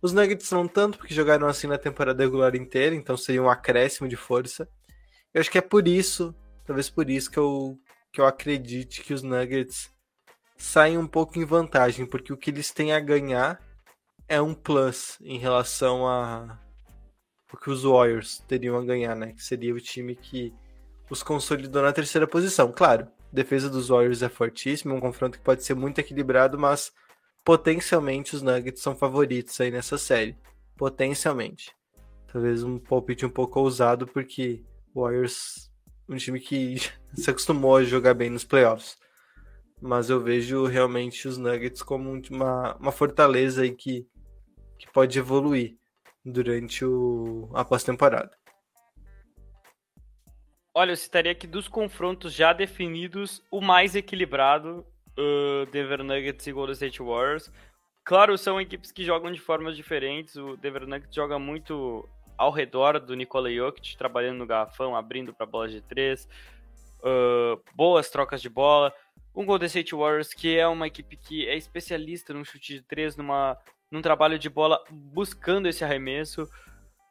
Os 0.02 0.12
Nuggets 0.12 0.50
não 0.52 0.66
tanto, 0.66 0.98
porque 0.98 1.14
jogaram 1.14 1.46
assim 1.46 1.66
na 1.66 1.76
temporada 1.76 2.22
regular 2.22 2.54
inteira, 2.56 2.94
então 2.94 3.16
seria 3.16 3.42
um 3.42 3.50
acréscimo 3.50 4.08
de 4.08 4.16
força. 4.16 4.68
Eu 5.34 5.40
acho 5.40 5.50
que 5.50 5.58
é 5.58 5.62
por 5.62 5.86
isso, 5.86 6.34
talvez 6.64 6.88
por 6.88 7.10
isso 7.10 7.30
que 7.30 7.38
eu, 7.38 7.78
que 8.12 8.20
eu 8.20 8.26
acredite 8.26 9.02
que 9.02 9.12
os 9.12 9.22
Nuggets 9.22 9.90
saem 10.56 10.96
um 10.96 11.06
pouco 11.06 11.38
em 11.38 11.44
vantagem, 11.44 12.06
porque 12.06 12.32
o 12.32 12.36
que 12.36 12.50
eles 12.50 12.70
têm 12.70 12.92
a 12.92 13.00
ganhar 13.00 13.60
é 14.28 14.40
um 14.40 14.54
plus 14.54 15.18
em 15.20 15.38
relação 15.38 16.06
a 16.06 16.58
o 17.52 17.56
que 17.56 17.70
os 17.70 17.82
Warriors 17.82 18.38
teriam 18.46 18.76
a 18.76 18.84
ganhar, 18.84 19.14
né? 19.14 19.32
Que 19.32 19.42
seria 19.42 19.74
o 19.74 19.80
time 19.80 20.14
que 20.14 20.52
os 21.08 21.22
consolidou 21.22 21.82
na 21.82 21.92
terceira 21.92 22.26
posição. 22.26 22.72
Claro, 22.72 23.08
a 23.32 23.34
defesa 23.34 23.68
dos 23.68 23.88
Warriors 23.88 24.22
é 24.22 24.28
fortíssima, 24.28 24.94
um 24.94 25.00
confronto 25.00 25.38
que 25.38 25.44
pode 25.44 25.64
ser 25.64 25.74
muito 25.74 25.98
equilibrado, 25.98 26.58
mas 26.58 26.92
potencialmente 27.44 28.36
os 28.36 28.42
Nuggets 28.42 28.82
são 28.82 28.94
favoritos 28.94 29.60
aí 29.60 29.70
nessa 29.70 29.98
série. 29.98 30.36
Potencialmente. 30.76 31.74
Talvez 32.32 32.62
um 32.62 32.78
palpite 32.78 33.26
um 33.26 33.30
pouco 33.30 33.60
ousado, 33.60 34.06
porque 34.06 34.62
Warriors 34.94 35.70
um 36.08 36.16
time 36.16 36.40
que 36.40 36.76
se 37.14 37.30
acostumou 37.30 37.76
a 37.76 37.84
jogar 37.84 38.14
bem 38.14 38.30
nos 38.30 38.44
playoffs. 38.44 38.98
Mas 39.80 40.10
eu 40.10 40.20
vejo 40.20 40.66
realmente 40.66 41.26
os 41.26 41.38
Nuggets 41.38 41.82
como 41.82 42.20
uma, 42.30 42.76
uma 42.76 42.92
fortaleza 42.92 43.62
aí 43.62 43.74
que, 43.74 44.06
que 44.78 44.92
pode 44.92 45.18
evoluir 45.18 45.79
durante 46.24 46.84
o, 46.84 47.50
a 47.54 47.64
pós-temporada. 47.64 48.30
Olha, 50.74 50.92
eu 50.92 50.96
citaria 50.96 51.34
que 51.34 51.46
dos 51.46 51.66
confrontos 51.66 52.32
já 52.32 52.52
definidos, 52.52 53.42
o 53.50 53.60
mais 53.60 53.96
equilibrado, 53.96 54.86
uh, 55.18 55.66
Denver 55.66 56.02
Nuggets 56.04 56.46
e 56.46 56.52
Golden 56.52 56.74
State 56.74 57.02
Warriors. 57.02 57.50
Claro, 58.04 58.38
são 58.38 58.60
equipes 58.60 58.92
que 58.92 59.04
jogam 59.04 59.32
de 59.32 59.40
formas 59.40 59.76
diferentes. 59.76 60.36
O 60.36 60.56
Denver 60.56 60.86
Nuggets 60.86 61.14
joga 61.14 61.38
muito 61.38 62.08
ao 62.36 62.50
redor 62.50 62.98
do 62.98 63.14
Nikola 63.14 63.52
Jokic, 63.52 63.96
trabalhando 63.96 64.38
no 64.38 64.46
garrafão, 64.46 64.96
abrindo 64.96 65.34
para 65.34 65.44
bolas 65.44 65.72
de 65.72 65.82
três, 65.82 66.26
uh, 67.00 67.60
boas 67.74 68.08
trocas 68.08 68.40
de 68.40 68.48
bola. 68.48 68.94
Um 69.34 69.44
Golden 69.44 69.66
State 69.66 69.94
Warriors 69.94 70.32
que 70.32 70.56
é 70.56 70.66
uma 70.66 70.86
equipe 70.86 71.16
que 71.16 71.46
é 71.46 71.56
especialista 71.56 72.32
no 72.32 72.44
chute 72.44 72.74
de 72.74 72.82
três, 72.82 73.16
numa, 73.16 73.58
num 73.90 74.02
trabalho 74.02 74.38
de 74.38 74.48
bola 74.48 74.82
buscando 74.90 75.68
esse 75.68 75.84
arremesso, 75.84 76.48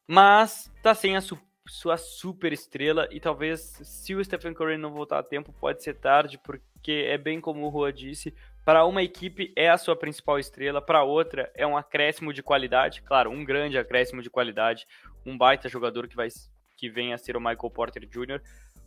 mas 0.07 0.71
tá 0.81 0.93
sem 0.93 1.15
a 1.15 1.21
su 1.21 1.37
sua 1.67 1.97
super 1.97 2.51
estrela 2.51 3.07
e 3.11 3.19
talvez 3.19 3.59
se 3.83 4.15
o 4.15 4.25
Stephen 4.25 4.55
Curry 4.55 4.75
não 4.75 4.91
voltar 4.91 5.19
a 5.19 5.23
tempo 5.23 5.53
pode 5.53 5.83
ser 5.83 5.93
tarde, 5.93 6.39
porque 6.39 7.05
é 7.07 7.15
bem 7.15 7.39
como 7.39 7.63
o 7.63 7.69
Rua 7.69 7.93
disse, 7.93 8.33
para 8.65 8.85
uma 8.85 9.03
equipe 9.03 9.53
é 9.55 9.69
a 9.69 9.77
sua 9.77 9.95
principal 9.95 10.39
estrela, 10.39 10.81
para 10.81 11.03
outra 11.03 11.51
é 11.53 11.67
um 11.67 11.77
acréscimo 11.77 12.33
de 12.33 12.41
qualidade, 12.41 13.03
claro, 13.03 13.29
um 13.29 13.45
grande 13.45 13.77
acréscimo 13.77 14.23
de 14.23 14.31
qualidade, 14.31 14.87
um 15.23 15.37
baita 15.37 15.69
jogador 15.69 16.07
que 16.07 16.15
vai 16.15 16.27
que 16.75 16.89
vem 16.89 17.13
a 17.13 17.17
ser 17.17 17.37
o 17.37 17.39
Michael 17.39 17.69
Porter 17.69 18.07
Jr., 18.07 18.41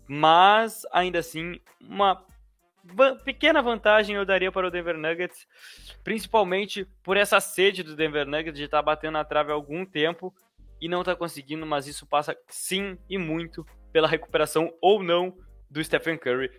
mas 0.08 0.82
ainda 0.90 1.20
assim 1.20 1.60
uma 1.80 2.24
pequena 3.24 3.62
vantagem 3.62 4.16
eu 4.16 4.24
daria 4.24 4.50
para 4.50 4.66
o 4.66 4.70
Denver 4.70 4.96
Nuggets, 4.96 5.46
principalmente 6.02 6.84
por 7.02 7.16
essa 7.16 7.40
sede 7.40 7.82
do 7.82 7.96
Denver 7.96 8.26
Nuggets 8.26 8.58
de 8.58 8.64
estar 8.64 8.78
tá 8.78 8.82
batendo 8.82 9.12
na 9.12 9.24
trave 9.24 9.50
há 9.50 9.54
algum 9.54 9.84
tempo 9.84 10.34
e 10.80 10.88
não 10.88 11.00
está 11.00 11.14
conseguindo, 11.14 11.64
mas 11.64 11.86
isso 11.86 12.06
passa 12.06 12.36
sim 12.48 12.98
e 13.08 13.16
muito 13.16 13.64
pela 13.92 14.08
recuperação 14.08 14.72
ou 14.80 15.02
não 15.02 15.36
do 15.70 15.82
Stephen 15.82 16.18
Curry, 16.18 16.50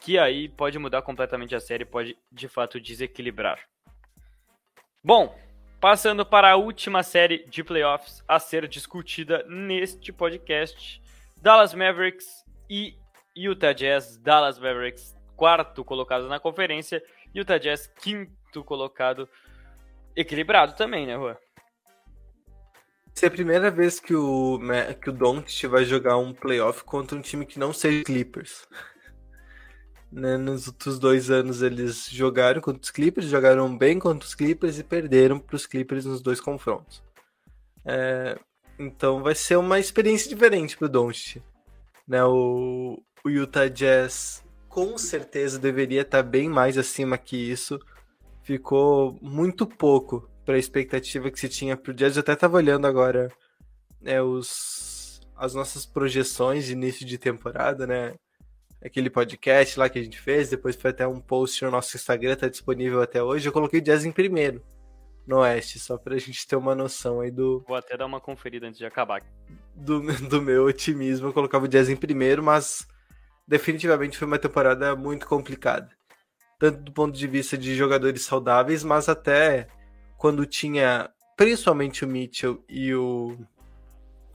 que 0.00 0.18
aí 0.18 0.48
pode 0.48 0.78
mudar 0.78 1.02
completamente 1.02 1.54
a 1.54 1.60
série, 1.60 1.84
pode 1.84 2.16
de 2.30 2.48
fato 2.48 2.80
desequilibrar. 2.80 3.60
Bom, 5.02 5.36
passando 5.80 6.24
para 6.24 6.50
a 6.52 6.56
última 6.56 7.02
série 7.02 7.44
de 7.46 7.64
playoffs 7.64 8.22
a 8.28 8.38
ser 8.38 8.68
discutida 8.68 9.44
neste 9.48 10.12
podcast, 10.12 11.02
Dallas 11.40 11.74
Mavericks 11.74 12.26
e 12.68 12.94
Utah 13.34 13.72
Jazz. 13.72 14.18
Dallas 14.18 14.58
Mavericks 14.58 15.16
quarto 15.40 15.82
colocado 15.82 16.28
na 16.28 16.38
conferência 16.38 17.02
e 17.34 17.40
o 17.40 17.44
Jazz 17.58 17.86
quinto 17.86 18.62
colocado. 18.62 19.26
Equilibrado 20.14 20.74
também, 20.76 21.06
né, 21.06 21.16
Rua? 21.16 21.38
Essa 23.16 23.24
é 23.24 23.28
a 23.28 23.30
primeira 23.30 23.70
vez 23.70 23.98
que 23.98 24.14
o, 24.14 24.60
que 25.00 25.08
o 25.08 25.12
Doncic 25.12 25.66
vai 25.66 25.86
jogar 25.86 26.18
um 26.18 26.34
playoff 26.34 26.84
contra 26.84 27.16
um 27.16 27.22
time 27.22 27.46
que 27.46 27.58
não 27.58 27.72
seja 27.72 28.04
Clippers. 28.04 28.68
né, 30.12 30.36
nos 30.36 30.66
outros 30.68 30.98
dois 30.98 31.30
anos 31.30 31.62
eles 31.62 32.10
jogaram 32.10 32.60
contra 32.60 32.82
os 32.82 32.90
Clippers, 32.90 33.26
jogaram 33.26 33.74
bem 33.74 33.98
contra 33.98 34.28
os 34.28 34.34
Clippers 34.34 34.78
e 34.78 34.84
perderam 34.84 35.38
para 35.38 35.56
os 35.56 35.64
Clippers 35.64 36.04
nos 36.04 36.20
dois 36.20 36.38
confrontos. 36.38 37.02
É, 37.82 38.38
então 38.78 39.22
vai 39.22 39.34
ser 39.34 39.56
uma 39.56 39.78
experiência 39.78 40.28
diferente 40.28 40.76
para 40.76 40.84
o 40.84 40.90
Doncic. 40.90 41.42
Né, 42.06 42.22
o, 42.24 43.02
o 43.24 43.30
Utah 43.30 43.68
Jazz 43.68 44.44
com 44.70 44.96
certeza 44.96 45.58
deveria 45.58 46.02
estar 46.02 46.22
bem 46.22 46.48
mais 46.48 46.78
acima 46.78 47.18
que 47.18 47.36
isso. 47.36 47.78
Ficou 48.42 49.18
muito 49.20 49.66
pouco 49.66 50.30
para 50.46 50.54
a 50.54 50.58
expectativa 50.58 51.30
que 51.30 51.38
se 51.38 51.48
tinha 51.48 51.76
para 51.76 51.90
o 51.90 51.94
Jazz. 51.94 52.16
Eu 52.16 52.20
até 52.20 52.32
estava 52.32 52.56
olhando 52.56 52.86
agora 52.86 53.30
né, 54.00 54.22
os, 54.22 55.20
as 55.36 55.54
nossas 55.54 55.84
projeções 55.84 56.66
de 56.66 56.72
início 56.72 57.04
de 57.04 57.18
temporada, 57.18 57.86
né? 57.86 58.14
Aquele 58.82 59.10
podcast 59.10 59.78
lá 59.78 59.90
que 59.90 59.98
a 59.98 60.02
gente 60.02 60.18
fez, 60.18 60.48
depois 60.48 60.74
foi 60.74 60.90
até 60.90 61.06
um 61.06 61.20
post 61.20 61.62
no 61.64 61.70
nosso 61.70 61.96
Instagram, 61.96 62.36
tá 62.36 62.48
disponível 62.48 63.02
até 63.02 63.22
hoje. 63.22 63.46
Eu 63.46 63.52
coloquei 63.52 63.80
o 63.80 63.82
Jazz 63.82 64.04
em 64.04 64.12
primeiro 64.12 64.62
no 65.26 65.40
Oeste, 65.40 65.78
só 65.78 65.98
para 65.98 66.14
a 66.14 66.18
gente 66.18 66.46
ter 66.46 66.56
uma 66.56 66.74
noção 66.74 67.20
aí 67.20 67.30
do. 67.30 67.62
Vou 67.66 67.76
até 67.76 67.96
dar 67.96 68.06
uma 68.06 68.20
conferida 68.20 68.66
antes 68.66 68.78
de 68.78 68.86
acabar. 68.86 69.20
Do, 69.74 70.00
do 70.28 70.40
meu 70.40 70.64
otimismo, 70.64 71.28
eu 71.28 71.32
colocava 71.32 71.64
o 71.66 71.68
Jazz 71.68 71.88
em 71.88 71.96
primeiro, 71.96 72.42
mas 72.42 72.88
definitivamente 73.50 74.16
foi 74.16 74.28
uma 74.28 74.38
temporada 74.38 74.94
muito 74.94 75.26
complicada. 75.26 75.90
Tanto 76.56 76.82
do 76.82 76.92
ponto 76.92 77.18
de 77.18 77.26
vista 77.26 77.58
de 77.58 77.74
jogadores 77.74 78.22
saudáveis, 78.22 78.84
mas 78.84 79.08
até 79.08 79.66
quando 80.16 80.46
tinha 80.46 81.10
principalmente 81.36 82.04
o 82.04 82.08
Mitchell 82.08 82.64
e 82.68 82.94
o, 82.94 83.36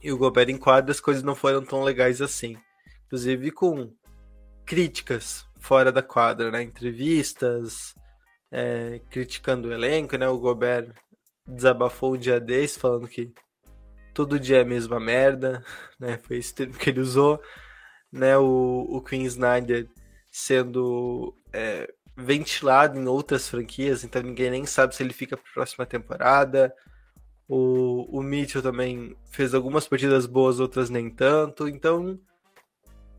e 0.02 0.12
o 0.12 0.18
Gobert 0.18 0.50
em 0.50 0.58
quadra, 0.58 0.92
as 0.92 1.00
coisas 1.00 1.22
não 1.22 1.34
foram 1.34 1.64
tão 1.64 1.82
legais 1.82 2.20
assim. 2.20 2.58
Inclusive 3.06 3.52
com 3.52 3.90
críticas 4.66 5.46
fora 5.60 5.90
da 5.90 6.02
quadra, 6.02 6.50
né? 6.50 6.62
Entrevistas, 6.62 7.94
é, 8.52 9.00
criticando 9.08 9.68
o 9.68 9.72
elenco, 9.72 10.18
né? 10.18 10.28
O 10.28 10.38
Gobert 10.38 10.92
desabafou 11.46 12.14
um 12.14 12.18
dia 12.18 12.38
desse 12.38 12.78
falando 12.78 13.08
que 13.08 13.32
todo 14.12 14.38
dia 14.38 14.58
é 14.58 14.60
a 14.60 14.64
mesma 14.64 15.00
merda, 15.00 15.64
né? 15.98 16.18
Foi 16.18 16.36
esse 16.36 16.54
termo 16.54 16.74
que 16.74 16.90
ele 16.90 17.00
usou 17.00 17.40
né, 18.12 18.36
o, 18.38 18.86
o 18.88 19.00
Queen 19.00 19.24
Snyder 19.24 19.88
sendo 20.30 21.34
é, 21.52 21.92
ventilado 22.16 22.98
em 22.98 23.06
outras 23.06 23.48
franquias, 23.48 24.04
então 24.04 24.22
ninguém 24.22 24.50
nem 24.50 24.66
sabe 24.66 24.94
se 24.94 25.02
ele 25.02 25.12
fica 25.12 25.36
para 25.36 25.48
a 25.50 25.54
próxima 25.54 25.86
temporada. 25.86 26.74
O, 27.48 28.18
o 28.18 28.22
Mitchell 28.22 28.62
também 28.62 29.16
fez 29.30 29.54
algumas 29.54 29.86
partidas 29.86 30.26
boas, 30.26 30.58
outras 30.58 30.90
nem 30.90 31.08
tanto. 31.08 31.68
Então 31.68 32.18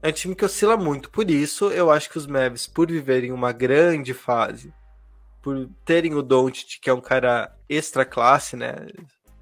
é 0.01 0.09
um 0.09 0.11
time 0.11 0.35
que 0.35 0.45
oscila 0.45 0.75
muito. 0.75 1.09
Por 1.09 1.29
isso, 1.29 1.71
eu 1.71 1.89
acho 1.89 2.09
que 2.09 2.17
os 2.17 2.27
Mavs, 2.27 2.67
por 2.67 2.87
viverem 2.91 3.31
uma 3.31 3.51
grande 3.51 4.13
fase, 4.13 4.73
por 5.41 5.69
terem 5.85 6.13
o 6.13 6.21
Doncic, 6.21 6.79
que 6.81 6.89
é 6.89 6.93
um 6.93 7.01
cara 7.01 7.55
extra 7.69 8.05
classe, 8.05 8.55
né? 8.55 8.75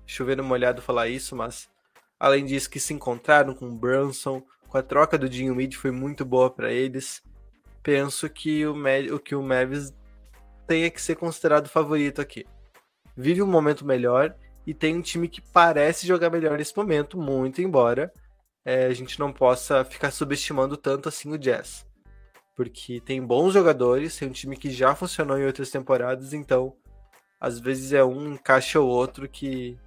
Chovendo 0.06 0.44
molhado 0.44 0.82
falar 0.82 1.08
isso, 1.08 1.36
mas 1.36 1.68
além 2.20 2.46
disso 2.46 2.70
que 2.70 2.80
se 2.80 2.94
encontraram 2.94 3.54
com 3.54 3.68
o 3.68 3.76
Brunson, 3.76 4.44
a 4.78 4.84
troca 4.84 5.18
do 5.18 5.30
Dinho 5.30 5.56
Mid 5.56 5.76
foi 5.76 5.92
muito 5.92 6.26
boa 6.26 6.50
para 6.50 6.72
eles. 6.72 7.22
Penso 7.84 8.30
que 8.30 8.66
o, 8.66 9.20
que 9.20 9.36
o 9.36 9.44
Mavis 9.44 9.94
tenha 10.68 10.90
que 10.90 11.02
ser 11.02 11.16
considerado 11.16 11.70
favorito 11.70 12.22
aqui. 12.22 12.46
Vive 13.16 13.42
um 13.42 13.48
momento 13.48 13.86
melhor 13.86 14.36
e 14.66 14.74
tem 14.74 14.96
um 14.96 15.02
time 15.02 15.28
que 15.28 15.42
parece 15.42 16.08
jogar 16.08 16.30
melhor 16.30 16.58
nesse 16.58 16.76
momento, 16.76 17.18
muito 17.18 17.62
embora 17.62 18.12
é, 18.66 18.88
a 18.88 18.94
gente 18.94 19.20
não 19.20 19.32
possa 19.32 19.86
ficar 19.86 20.10
subestimando 20.10 20.76
tanto 20.76 21.08
assim 21.08 21.32
o 21.32 21.38
Jazz. 21.38 21.86
Porque 22.56 23.00
tem 23.00 23.22
bons 23.22 23.54
jogadores, 23.54 24.18
tem 24.18 24.28
um 24.28 24.32
time 24.32 24.58
que 24.58 24.72
já 24.72 24.96
funcionou 24.96 25.38
em 25.38 25.46
outras 25.46 25.70
temporadas, 25.70 26.34
então 26.34 26.76
às 27.40 27.60
vezes 27.60 27.94
é 27.94 28.04
um 28.04 28.34
encaixa 28.34 28.80
o 28.80 28.88
outro 28.88 29.30
que 29.30 29.78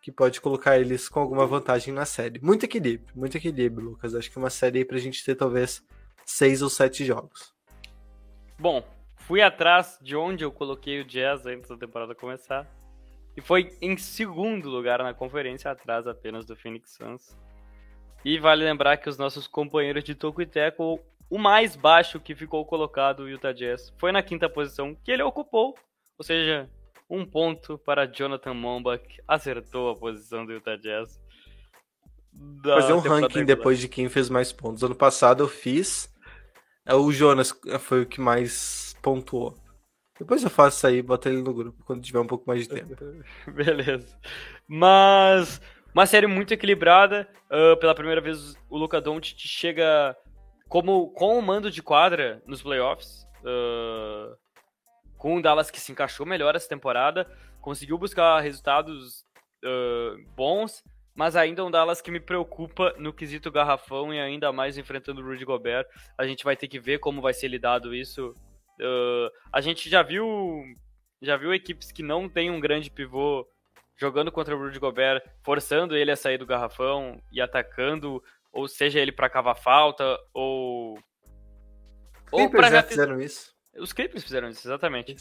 que 0.00 0.10
pode 0.10 0.40
colocar 0.40 0.78
eles 0.78 1.08
com 1.08 1.20
alguma 1.20 1.46
vantagem 1.46 1.92
na 1.92 2.06
série. 2.06 2.40
Muito 2.40 2.64
equilíbrio, 2.64 3.12
muito 3.14 3.36
equilíbrio, 3.36 3.90
Lucas. 3.90 4.14
Acho 4.14 4.30
que 4.30 4.38
é 4.38 4.42
uma 4.42 4.50
série 4.50 4.78
aí 4.78 4.84
pra 4.84 4.98
gente 4.98 5.24
ter 5.24 5.34
talvez 5.34 5.84
seis 6.24 6.62
ou 6.62 6.70
sete 6.70 7.04
jogos. 7.04 7.54
Bom, 8.58 8.82
fui 9.16 9.42
atrás 9.42 9.98
de 10.00 10.16
onde 10.16 10.44
eu 10.44 10.50
coloquei 10.50 11.00
o 11.00 11.04
Jazz 11.04 11.46
antes 11.46 11.68
da 11.68 11.76
temporada 11.76 12.14
começar. 12.14 12.66
E 13.36 13.40
foi 13.40 13.76
em 13.80 13.96
segundo 13.96 14.68
lugar 14.68 15.02
na 15.02 15.14
conferência, 15.14 15.70
atrás 15.70 16.06
apenas 16.06 16.44
do 16.44 16.56
Phoenix 16.56 16.92
Suns. 16.92 17.36
E 18.24 18.38
vale 18.38 18.64
lembrar 18.64 18.96
que 18.96 19.08
os 19.08 19.16
nossos 19.16 19.46
companheiros 19.46 20.04
de 20.04 20.14
Toco 20.14 20.42
e 20.42 20.46
Teco, 20.46 21.00
o 21.28 21.38
mais 21.38 21.76
baixo 21.76 22.20
que 22.20 22.34
ficou 22.34 22.64
colocado, 22.66 23.20
o 23.20 23.28
Utah 23.28 23.52
Jazz, 23.52 23.94
foi 23.98 24.12
na 24.12 24.22
quinta 24.22 24.48
posição 24.48 24.94
que 24.94 25.10
ele 25.10 25.22
ocupou. 25.22 25.74
Ou 26.18 26.24
seja, 26.24 26.68
um 27.10 27.26
ponto 27.26 27.76
para 27.78 28.06
Jonathan 28.06 28.54
Momba, 28.54 28.96
que 28.98 29.20
acertou 29.26 29.90
a 29.90 29.96
posição 29.96 30.46
do 30.46 30.52
Utah 30.52 30.76
Jazz. 30.76 31.20
Fazer 32.62 32.92
um 32.92 33.00
ranking 33.00 33.44
depois 33.44 33.78
de 33.78 33.88
quem 33.88 34.08
fez 34.08 34.30
mais 34.30 34.52
pontos. 34.52 34.82
Ano 34.84 34.94
passado 34.94 35.42
eu 35.42 35.48
fiz. 35.48 36.08
é, 36.86 36.94
O 36.94 37.10
Jonas 37.10 37.52
foi 37.80 38.02
o 38.02 38.06
que 38.06 38.20
mais 38.20 38.96
pontuou. 39.02 39.54
Depois 40.18 40.42
eu 40.44 40.50
faço 40.50 40.76
isso 40.76 40.86
aí, 40.86 41.02
bota 41.02 41.28
ele 41.30 41.42
no 41.42 41.52
grupo 41.54 41.82
quando 41.84 42.02
tiver 42.02 42.20
um 42.20 42.26
pouco 42.26 42.44
mais 42.46 42.68
de 42.68 42.68
tempo. 42.74 42.94
Beleza. 43.52 44.16
Mas 44.68 45.60
uma 45.94 46.06
série 46.06 46.26
muito 46.26 46.52
equilibrada. 46.54 47.26
ah, 47.50 47.76
pela 47.76 47.94
primeira 47.94 48.20
vez 48.20 48.54
o 48.68 48.76
Luka 48.78 49.00
Doncic 49.00 49.38
chega 49.38 50.14
como 50.68 51.10
com 51.12 51.36
o 51.38 51.42
mando 51.42 51.70
de 51.70 51.82
quadra 51.82 52.40
nos 52.46 52.62
playoffs. 52.62 53.26
ah, 53.44 54.36
com 55.20 55.36
o 55.36 55.42
Dallas 55.42 55.70
que 55.70 55.78
se 55.78 55.92
encaixou 55.92 56.24
melhor 56.24 56.56
essa 56.56 56.66
temporada, 56.66 57.30
conseguiu 57.60 57.98
buscar 57.98 58.40
resultados 58.40 59.22
ah, 59.62 60.16
bons, 60.34 60.82
mas 61.14 61.36
ainda 61.36 61.62
um 61.62 61.70
Dallas 61.70 62.00
que 62.00 62.10
me 62.10 62.18
preocupa 62.18 62.94
no 62.96 63.12
quesito 63.12 63.52
garrafão 63.52 64.14
e 64.14 64.18
ainda 64.18 64.50
mais 64.50 64.78
enfrentando 64.78 65.20
o 65.20 65.24
Rudy 65.24 65.44
Gobert. 65.44 65.86
A 66.16 66.26
gente 66.26 66.42
vai 66.42 66.56
ter 66.56 66.68
que 66.68 66.80
ver 66.80 67.00
como 67.00 67.20
vai 67.20 67.34
ser 67.34 67.48
lidado 67.48 67.94
isso. 67.94 68.32
Ah, 68.80 69.30
a 69.52 69.60
gente 69.60 69.90
já 69.90 70.02
viu 70.02 70.64
já 71.20 71.36
viu 71.36 71.52
equipes 71.52 71.92
que 71.92 72.02
não 72.02 72.26
têm 72.26 72.50
um 72.50 72.58
grande 72.58 72.90
pivô 72.90 73.46
jogando 73.98 74.32
contra 74.32 74.56
o 74.56 74.58
Rudy 74.58 74.78
Gobert, 74.78 75.22
forçando 75.42 75.94
ele 75.94 76.10
a 76.10 76.16
sair 76.16 76.38
do 76.38 76.46
garrafão 76.46 77.20
e 77.30 77.42
atacando, 77.42 78.24
ou 78.50 78.66
seja 78.66 78.98
ele 78.98 79.12
para 79.12 79.28
cavar 79.28 79.54
falta 79.54 80.18
ou 80.32 80.98
ou 82.32 82.48
para 82.48 82.70
já 82.70 82.82
fizeram 82.82 83.20
isso. 83.20 83.59
Os 83.76 83.92
Clippers 83.92 84.22
fizeram 84.24 84.48
isso, 84.48 84.66
exatamente. 84.66 85.16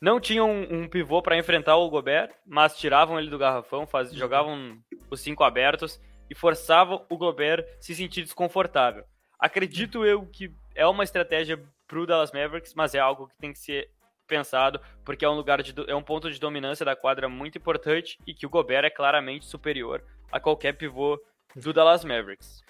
Não 0.00 0.20
tinham 0.20 0.50
um, 0.50 0.82
um 0.82 0.88
pivô 0.88 1.22
para 1.22 1.36
enfrentar 1.36 1.76
o 1.76 1.88
Gobert, 1.88 2.30
mas 2.46 2.76
tiravam 2.76 3.18
ele 3.18 3.30
do 3.30 3.38
garrafão, 3.38 3.86
faz, 3.86 4.12
jogavam 4.12 4.78
os 5.10 5.20
cinco 5.20 5.44
abertos 5.44 6.00
e 6.28 6.34
forçavam 6.34 7.06
o 7.08 7.16
Gobert 7.16 7.64
se 7.80 7.94
sentir 7.94 8.22
desconfortável. 8.22 9.04
Acredito 9.38 10.04
eu 10.04 10.26
que 10.26 10.52
é 10.74 10.86
uma 10.86 11.04
estratégia 11.04 11.62
pro 11.86 12.06
Dallas 12.06 12.32
Mavericks, 12.32 12.74
mas 12.74 12.94
é 12.94 12.98
algo 12.98 13.28
que 13.28 13.36
tem 13.38 13.52
que 13.52 13.58
ser 13.58 13.90
pensado, 14.26 14.80
porque 15.04 15.24
é 15.24 15.28
um 15.28 15.34
lugar 15.34 15.62
de 15.62 15.72
do- 15.72 15.88
é 15.88 15.94
um 15.94 16.02
ponto 16.02 16.30
de 16.30 16.40
dominância 16.40 16.84
da 16.84 16.96
quadra 16.96 17.28
muito 17.28 17.58
importante 17.58 18.18
e 18.26 18.32
que 18.34 18.46
o 18.46 18.50
Gobert 18.50 18.84
é 18.84 18.90
claramente 18.90 19.44
superior 19.46 20.02
a 20.32 20.40
qualquer 20.40 20.72
pivô 20.72 21.20
do 21.54 21.72
Dallas 21.72 22.04
Mavericks. 22.04 22.62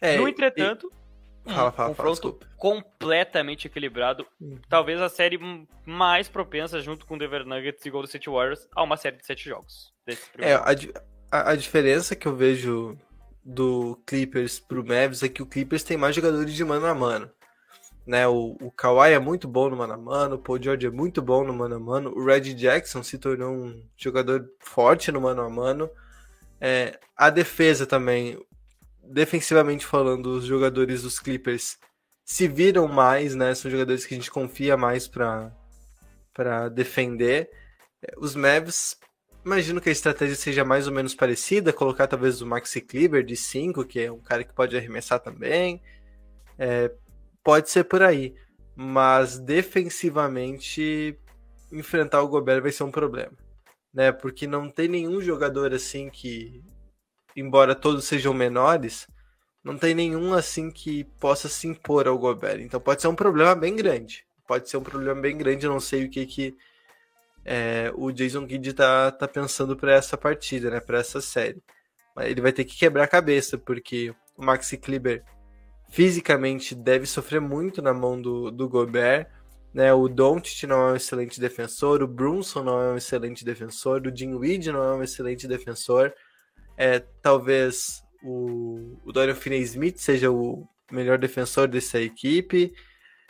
É, 0.00 0.16
no 0.16 0.26
entretanto, 0.26 0.90
Fala, 1.46 1.70
fala, 1.70 1.72
fala, 1.72 1.88
confronto 1.90 2.12
desculpa. 2.12 2.46
completamente 2.56 3.66
equilibrado. 3.66 4.26
Hum. 4.40 4.58
Talvez 4.68 5.00
a 5.00 5.08
série 5.08 5.38
mais 5.84 6.28
propensa, 6.28 6.80
junto 6.80 7.06
com 7.06 7.16
Denver 7.18 7.44
Nuggets 7.46 7.84
e 7.84 7.90
Golden 7.90 8.06
State 8.06 8.28
Warriors, 8.30 8.68
a 8.74 8.82
uma 8.82 8.96
série 8.96 9.16
de 9.16 9.26
sete 9.26 9.48
jogos. 9.48 9.92
Desse 10.06 10.22
É, 10.38 10.56
primeiro. 10.58 10.62
a, 11.30 11.38
a- 11.38 11.50
a 11.52 11.56
diferença 11.56 12.14
que 12.16 12.26
eu 12.26 12.34
vejo 12.34 12.96
do 13.44 14.00
Clippers 14.06 14.58
pro 14.58 14.84
Mavs 14.84 15.22
é 15.22 15.28
que 15.28 15.42
o 15.42 15.46
Clippers 15.46 15.84
tem 15.84 15.96
mais 15.96 16.14
jogadores 16.16 16.52
de 16.52 16.64
mano 16.64 16.86
a 16.86 16.94
mano. 16.94 17.30
Né, 18.06 18.26
o, 18.28 18.56
o 18.60 18.70
Kawhi 18.70 19.12
é 19.14 19.18
muito 19.18 19.48
bom 19.48 19.68
no 19.68 19.76
mano 19.76 19.92
a 19.94 19.96
mano, 19.96 20.36
o 20.36 20.38
Paul 20.38 20.62
George 20.62 20.86
é 20.86 20.90
muito 20.90 21.20
bom 21.20 21.42
no 21.44 21.52
mano 21.52 21.74
a 21.74 21.80
mano, 21.80 22.12
o 22.16 22.24
Red 22.24 22.54
Jackson 22.54 23.02
se 23.02 23.18
tornou 23.18 23.50
um 23.52 23.82
jogador 23.96 24.48
forte 24.60 25.10
no 25.10 25.20
mano 25.20 25.42
a 25.42 25.50
mano. 25.50 25.90
É, 26.60 27.00
a 27.16 27.30
defesa 27.30 27.84
também, 27.84 28.38
defensivamente 29.08 29.86
falando, 29.86 30.26
os 30.26 30.44
jogadores 30.44 31.02
dos 31.02 31.18
Clippers 31.18 31.78
se 32.24 32.48
viram 32.48 32.88
mais, 32.88 33.34
né? 33.34 33.54
São 33.54 33.70
jogadores 33.70 34.04
que 34.04 34.14
a 34.14 34.16
gente 34.16 34.30
confia 34.30 34.76
mais 34.76 35.06
para 35.08 35.50
defender. 36.70 37.50
Os 38.18 38.34
Mavs 38.34 38.96
Imagino 39.46 39.80
que 39.80 39.88
a 39.88 39.92
estratégia 39.92 40.34
seja 40.34 40.64
mais 40.64 40.88
ou 40.88 40.92
menos 40.92 41.14
parecida, 41.14 41.72
colocar 41.72 42.08
talvez 42.08 42.42
o 42.42 42.46
Maxi 42.46 42.80
Kleber 42.80 43.24
de 43.24 43.36
5, 43.36 43.84
que 43.84 44.00
é 44.00 44.10
um 44.10 44.18
cara 44.18 44.42
que 44.42 44.52
pode 44.52 44.76
arremessar 44.76 45.20
também. 45.20 45.80
É, 46.58 46.90
pode 47.44 47.70
ser 47.70 47.84
por 47.84 48.02
aí. 48.02 48.34
Mas 48.74 49.38
defensivamente, 49.38 51.16
enfrentar 51.70 52.22
o 52.22 52.28
Gobert 52.28 52.60
vai 52.60 52.72
ser 52.72 52.82
um 52.82 52.90
problema. 52.90 53.34
Né? 53.94 54.10
Porque 54.10 54.48
não 54.48 54.68
tem 54.68 54.88
nenhum 54.88 55.20
jogador 55.20 55.72
assim 55.72 56.10
que, 56.10 56.60
embora 57.36 57.74
todos 57.74 58.04
sejam 58.06 58.32
menores, 58.32 59.06
não 59.62 59.76
tem 59.76 59.94
nenhum 59.94 60.32
assim 60.32 60.70
que 60.70 61.04
possa 61.20 61.48
se 61.48 61.66
impor 61.68 62.08
ao 62.08 62.18
Gobert. 62.18 62.60
Então 62.60 62.80
pode 62.80 63.02
ser 63.02 63.08
um 63.08 63.14
problema 63.14 63.54
bem 63.54 63.76
grande. 63.76 64.24
Pode 64.46 64.70
ser 64.70 64.76
um 64.76 64.82
problema 64.82 65.20
bem 65.20 65.36
grande, 65.36 65.66
eu 65.66 65.72
não 65.72 65.80
sei 65.80 66.04
o 66.04 66.10
que 66.10 66.24
que 66.24 66.56
é, 67.44 67.92
o 67.94 68.10
Jason 68.10 68.44
Kidd 68.44 68.72
tá, 68.72 69.12
tá 69.12 69.28
pensando 69.28 69.76
para 69.76 69.92
essa 69.92 70.16
partida, 70.16 70.68
né, 70.68 70.80
para 70.80 70.98
essa 70.98 71.20
série. 71.20 71.62
Mas 72.14 72.30
ele 72.30 72.40
vai 72.40 72.52
ter 72.52 72.64
que 72.64 72.76
quebrar 72.76 73.04
a 73.04 73.08
cabeça, 73.08 73.56
porque 73.56 74.12
o 74.36 74.44
Maxi 74.44 74.76
Kleber 74.76 75.22
fisicamente 75.90 76.74
deve 76.74 77.06
sofrer 77.06 77.40
muito 77.40 77.80
na 77.80 77.94
mão 77.94 78.20
do, 78.20 78.50
do 78.50 78.68
Gobert. 78.68 79.28
Né? 79.72 79.92
O 79.92 80.08
Doncic 80.08 80.64
não 80.66 80.88
é 80.88 80.92
um 80.92 80.96
excelente 80.96 81.40
defensor, 81.40 82.02
o 82.02 82.08
Brunson 82.08 82.64
não 82.64 82.80
é 82.80 82.92
um 82.92 82.96
excelente 82.96 83.44
defensor, 83.44 84.00
o 84.06 84.10
Dinwiddie 84.10 84.72
não 84.72 84.82
é 84.82 84.94
um 84.94 85.02
excelente 85.02 85.46
defensor. 85.46 86.12
É, 86.76 87.00
talvez 87.22 88.02
o, 88.22 88.98
o 89.04 89.12
Dorian 89.12 89.34
Finney-Smith 89.34 89.98
seja 89.98 90.30
o 90.30 90.66
melhor 90.90 91.18
defensor 91.18 91.68
dessa 91.68 92.00
equipe. 92.00 92.72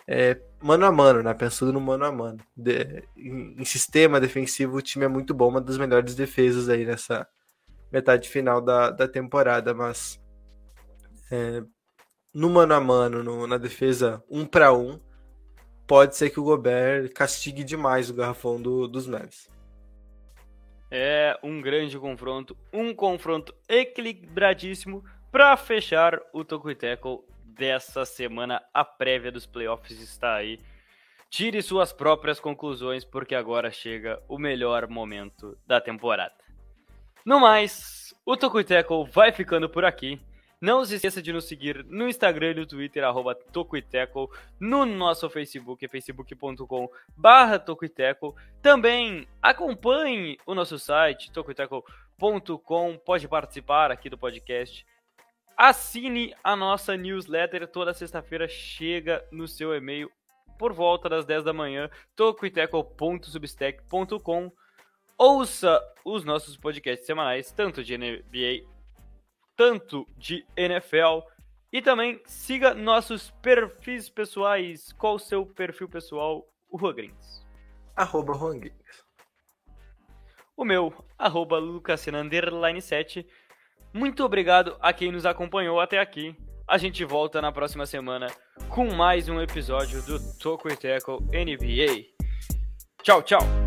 É, 0.09 0.41
mano 0.61 0.87
a 0.87 0.93
mano, 0.93 1.23
né? 1.23 1.35
Pensando 1.35 1.73
no 1.73 1.81
mano 1.81 2.05
a 2.05 2.13
mano. 2.13 2.39
De- 2.57 3.03
em, 3.17 3.61
em 3.61 3.65
sistema 3.65 4.21
defensivo, 4.21 4.77
o 4.77 4.83
time 4.83 5.05
é 5.05 5.09
muito 5.09 5.35
bom, 5.35 5.49
uma 5.49 5.61
das 5.61 5.79
melhores 5.79 6.15
defesas 6.15 6.69
aí 6.69 6.85
nessa 6.85 7.27
metade 7.91 8.29
final 8.29 8.61
da, 8.61 8.91
da 8.91 9.07
temporada, 9.09 9.73
mas 9.75 10.21
é, 11.31 11.63
no 12.35 12.51
mano 12.51 12.75
a 12.75 12.81
mano, 12.81 13.23
no- 13.23 13.47
na 13.47 13.59
defesa 13.59 14.23
um 14.31 14.45
para 14.45 14.73
um, 14.73 15.01
pode 15.87 16.17
ser 16.17 16.31
que 16.31 16.39
o 16.41 16.45
Gobert 16.45 17.13
castigue 17.13 17.65
demais 17.65 18.11
o 18.11 18.15
garrafão 18.15 18.61
do- 18.61 18.87
dos 18.89 19.07
Mavs. 19.07 19.49
É 20.91 21.39
um 21.43 21.61
grande 21.61 21.99
confronto, 21.99 22.57
um 22.73 22.95
confronto 22.95 23.55
equilibradíssimo 23.69 25.05
para 25.33 25.57
fechar 25.57 26.21
o 26.33 26.43
e 26.43 26.75
Tackle 26.75 27.21
dessa 27.45 28.05
semana. 28.05 28.63
A 28.73 28.85
prévia 28.85 29.33
dos 29.33 29.47
playoffs 29.47 30.01
está 30.01 30.35
aí. 30.35 30.61
Tire 31.29 31.61
suas 31.61 31.93
próprias 31.93 32.39
conclusões, 32.39 33.05
porque 33.05 33.35
agora 33.35 33.71
chega 33.71 34.23
o 34.29 34.39
melhor 34.39 34.89
momento 34.89 35.59
da 35.67 35.81
temporada. 35.81 36.35
No 37.25 37.41
mais, 37.41 38.15
o 38.25 38.35
e 38.35 38.65
Tackle 38.65 39.05
vai 39.11 39.33
ficando 39.33 39.69
por 39.69 39.85
aqui. 39.85 40.21
Não 40.67 40.85
se 40.85 40.97
esqueça 40.97 41.23
de 41.23 41.33
nos 41.33 41.45
seguir 41.45 41.85
no 41.85 42.09
Instagram 42.09 42.51
e 42.51 42.55
no 42.55 42.67
Twitter, 42.67 43.05
arroba 43.05 43.39
no 44.59 44.85
nosso 44.85 45.31
Facebook, 45.31 45.87
facebook.com 45.87 46.91
barra. 47.17 47.65
Também 48.61 49.29
acompanhe 49.41 50.37
o 50.45 50.57
nosso 50.57 50.77
site, 50.77 51.31
tocoiteco.com, 51.31 52.99
pode 52.99 53.29
participar 53.29 53.93
aqui 53.93 54.11
do 54.11 54.19
podcast. 54.19 54.85
Assine 55.57 56.35
a 56.43 56.57
nossa 56.57 56.97
newsletter, 56.97 57.69
toda 57.69 57.95
sexta-feira 57.95 58.49
chega 58.49 59.25
no 59.31 59.47
seu 59.47 59.73
e-mail 59.73 60.11
por 60.59 60.73
volta 60.73 61.09
das 61.09 61.25
10 61.25 61.45
da 61.45 61.53
manhã, 61.53 61.89
tocoiteco.substack.com. 62.17 64.51
Ouça 65.17 65.81
os 66.05 66.25
nossos 66.25 66.57
podcasts 66.57 67.07
semanais, 67.07 67.53
tanto 67.53 67.85
de 67.85 67.97
NBA, 67.97 68.75
tanto 69.57 70.07
de 70.17 70.45
NFL, 70.57 71.21
e 71.73 71.83
também 71.83 72.21
siga 72.25 72.75
nossos 72.75 73.31
perfis 73.43 74.09
pessoais. 74.09 74.93
Qual 74.93 75.17
o 75.17 75.19
seu 75.19 75.45
perfil 75.45 75.89
pessoal, 75.89 76.47
o 76.71 76.77
Rogrins? 76.77 77.45
Arroba 77.95 78.35
Guilherme. 78.35 78.73
o 80.57 80.65
meu, 80.65 80.93
arroba 81.19 81.59
Lucasina, 81.59 82.21
underline 82.21 82.81
7. 82.81 83.27
Muito 83.93 84.25
obrigado 84.25 84.77
a 84.81 84.93
quem 84.93 85.11
nos 85.11 85.25
acompanhou 85.25 85.81
até 85.81 85.99
aqui. 85.99 86.37
A 86.69 86.79
gente 86.79 87.05
volta 87.05 87.41
na 87.41 87.53
próxima 87.53 87.87
semana 87.87 88.27
com 88.69 88.93
mais 88.93 89.29
um 89.29 89.41
episódio 89.41 90.03
do 90.03 90.19
Toco 90.39 90.69
e 90.69 90.77
Tackle 90.77 91.21
NBA. 91.21 92.07
Tchau, 93.03 93.23
tchau! 93.23 93.66